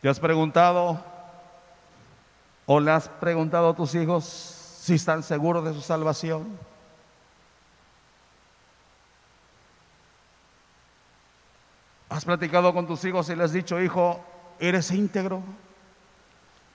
¿Te 0.03 0.09
has 0.09 0.19
preguntado 0.19 1.01
o 2.65 2.81
le 2.81 2.91
has 2.91 3.07
preguntado 3.07 3.69
a 3.69 3.73
tus 3.73 3.95
hijos 3.95 4.25
si 4.25 4.95
están 4.95 5.23
seguros 5.23 5.63
de 5.63 5.73
su 5.73 5.79
salvación? 5.79 6.45
¿Has 12.09 12.25
platicado 12.25 12.73
con 12.73 12.85
tus 12.85 13.05
hijos 13.05 13.29
y 13.29 13.35
les 13.37 13.45
has 13.45 13.51
dicho, 13.53 13.81
hijo, 13.81 14.21
eres 14.59 14.91
íntegro? 14.91 15.41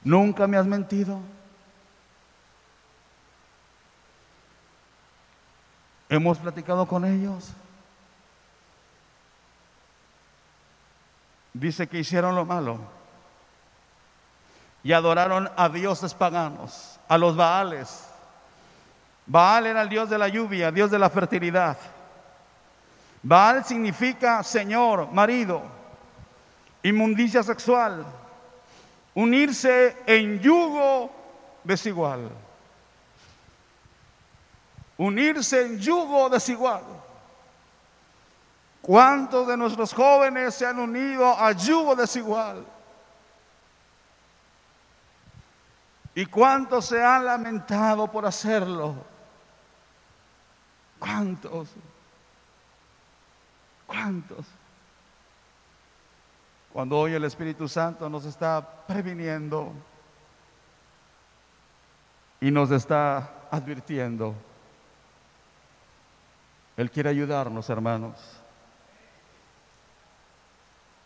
¿Nunca 0.05 0.47
me 0.47 0.57
has 0.57 0.65
mentido? 0.67 1.21
¿Hemos 6.09 6.39
platicado 6.39 6.89
con 6.89 7.05
ellos? 7.05 7.51
Dice 11.53 11.87
que 11.87 11.99
hicieron 11.99 12.35
lo 12.35 12.47
malo 12.47 12.97
y 14.83 14.93
adoraron 14.93 15.49
a 15.57 15.69
dioses 15.69 16.15
paganos, 16.15 16.99
a 17.09 17.19
los 17.19 17.37
Baales. 17.37 18.05
Baal 19.31 19.67
era 19.67 19.83
el 19.83 19.89
dios 19.91 20.09
de 20.09 20.17
la 20.19 20.29
lluvia, 20.29 20.71
dios 20.71 20.91
de 20.91 20.99
la 20.99 21.11
fertilidad. 21.11 21.77
Baal 23.23 23.63
significa 23.65 24.43
señor, 24.43 25.09
marido, 25.13 25.61
inmundicia 26.83 27.43
sexual, 27.43 28.07
unirse 29.15 29.97
en 30.07 30.39
yugo 30.41 31.11
desigual. 31.65 32.29
Unirse 34.97 35.63
en 35.67 35.79
yugo 35.79 36.29
desigual. 36.31 36.83
¿Cuántos 38.83 39.47
de 39.47 39.57
nuestros 39.59 39.93
jóvenes 39.93 40.55
se 40.55 40.67
han 40.67 40.79
unido 40.79 41.29
a 41.39 41.53
yugo 41.53 41.95
desigual? 41.95 42.65
¿Y 46.21 46.27
cuántos 46.27 46.87
se 46.87 47.01
han 47.05 47.25
lamentado 47.27 48.11
por 48.11 48.27
hacerlo? 48.27 48.97
¿Cuántos? 50.99 51.69
¿Cuántos? 53.87 54.45
Cuando 56.73 56.99
hoy 56.99 57.13
el 57.15 57.23
Espíritu 57.23 57.69
Santo 57.69 58.11
nos 58.11 58.25
está 58.25 58.69
previniendo 58.85 59.73
y 62.41 62.51
nos 62.51 62.73
está 62.73 63.43
advirtiendo, 63.53 64.35
Él 66.77 66.91
quiere 66.91 67.11
ayudarnos, 67.11 67.71
hermanos. 67.71 68.19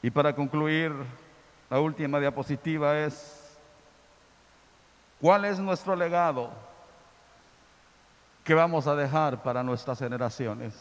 Y 0.01 0.11
para 0.11 0.35
concluir, 0.35 0.91
la 1.69 1.79
última 1.81 2.19
diapositiva 2.19 2.99
es 2.99 3.41
¿Cuál 5.23 5.45
es 5.45 5.61
nuestro 5.61 5.95
legado 5.95 6.51
que 8.43 8.55
vamos 8.55 8.89
a 8.89 8.97
dejar 8.97 9.41
para 9.41 9.63
nuestras 9.63 10.01
generaciones? 10.01 10.75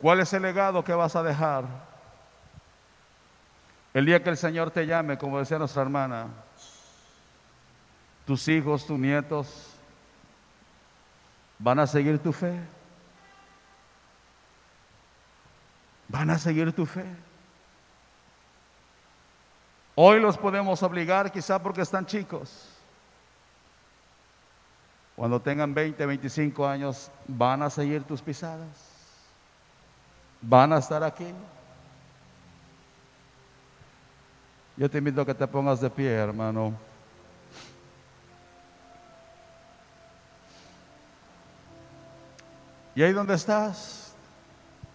¿Cuál 0.00 0.18
es 0.18 0.32
el 0.32 0.42
legado 0.42 0.82
que 0.82 0.92
vas 0.92 1.14
a 1.14 1.22
dejar? 1.22 1.64
El 3.94 4.04
día 4.04 4.20
que 4.20 4.30
el 4.30 4.36
Señor 4.36 4.72
te 4.72 4.84
llame, 4.84 5.16
como 5.16 5.38
decía 5.38 5.60
nuestra 5.60 5.82
hermana, 5.82 6.26
tus 8.26 8.48
hijos, 8.48 8.84
tus 8.84 8.98
nietos, 8.98 9.70
¿van 11.56 11.78
a 11.78 11.86
seguir 11.86 12.18
tu 12.18 12.32
fe? 12.32 12.58
¿Van 16.08 16.30
a 16.30 16.38
seguir 16.40 16.72
tu 16.72 16.84
fe? 16.84 17.06
Hoy 19.98 20.20
los 20.20 20.36
podemos 20.36 20.82
obligar 20.82 21.32
quizá 21.32 21.58
porque 21.58 21.80
están 21.80 22.04
chicos. 22.04 22.68
Cuando 25.16 25.40
tengan 25.40 25.72
20, 25.72 26.04
25 26.04 26.68
años, 26.68 27.10
van 27.26 27.62
a 27.62 27.70
seguir 27.70 28.04
tus 28.04 28.20
pisadas. 28.20 28.68
Van 30.42 30.70
a 30.74 30.76
estar 30.78 31.02
aquí. 31.02 31.32
Yo 34.76 34.90
te 34.90 34.98
invito 34.98 35.22
a 35.22 35.24
que 35.26 35.34
te 35.34 35.46
pongas 35.46 35.80
de 35.80 35.88
pie, 35.88 36.10
hermano. 36.14 36.74
Y 42.94 43.02
ahí 43.02 43.12
donde 43.14 43.32
estás, 43.32 44.14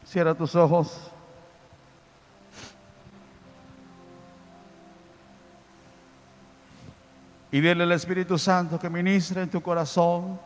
cierra 0.05 0.35
tus 0.35 0.53
ojos. 0.55 1.10
Y 7.53 7.59
dile 7.59 7.83
al 7.83 7.91
Espíritu 7.91 8.37
Santo 8.39 8.79
que 8.79 8.89
ministre 8.89 9.41
en 9.41 9.49
tu 9.49 9.61
corazón. 9.61 10.39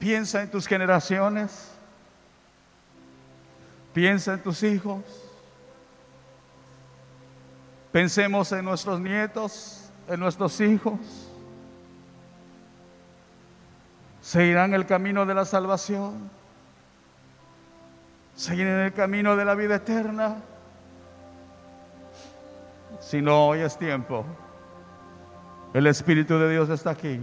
Piensa 0.00 0.42
en 0.42 0.50
tus 0.50 0.66
generaciones. 0.66 1.70
Piensa 3.94 4.32
en 4.34 4.42
tus 4.42 4.64
hijos. 4.64 5.02
Pensemos 7.92 8.50
en 8.50 8.64
nuestros 8.64 8.98
nietos, 8.98 9.84
en 10.08 10.18
nuestros 10.18 10.60
hijos. 10.60 10.98
Seguirán 14.20 14.74
el 14.74 14.84
camino 14.84 15.26
de 15.26 15.34
la 15.34 15.44
salvación. 15.44 16.28
Seguirán 18.34 18.80
el 18.80 18.92
camino 18.92 19.36
de 19.36 19.44
la 19.44 19.54
vida 19.54 19.76
eterna 19.76 20.38
si 23.00 23.20
no 23.22 23.48
hoy 23.48 23.60
es 23.60 23.76
tiempo. 23.76 24.24
El 25.72 25.86
Espíritu 25.86 26.38
de 26.38 26.50
Dios 26.50 26.68
está 26.70 26.90
aquí. 26.90 27.20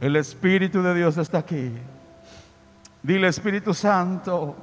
El 0.00 0.16
Espíritu 0.16 0.82
de 0.82 0.94
Dios 0.94 1.16
está 1.18 1.38
aquí. 1.38 1.72
Dile 3.02 3.28
Espíritu 3.28 3.74
Santo, 3.74 4.54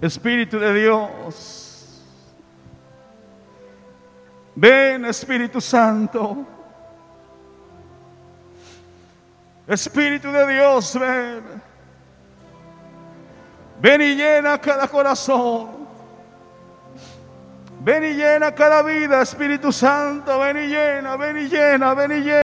Espíritu 0.00 0.58
de 0.58 0.74
Dios, 0.74 2.02
ven 4.56 5.04
Espíritu 5.04 5.60
Santo, 5.60 6.44
Espíritu 9.68 10.32
de 10.32 10.46
Dios, 10.52 10.94
ven, 10.98 11.42
ven 13.80 14.00
y 14.02 14.14
llena 14.16 14.58
cada 14.60 14.88
corazón. 14.88 15.77
Ven 17.88 18.04
y 18.04 18.12
llena 18.12 18.54
cada 18.54 18.82
vida, 18.82 19.22
Espíritu 19.22 19.72
Santo, 19.72 20.40
ven 20.40 20.58
y 20.58 20.66
llena, 20.66 21.16
ven 21.16 21.38
y 21.38 21.48
llena, 21.48 21.94
ven 21.94 22.12
y 22.12 22.14
llena. 22.16 22.34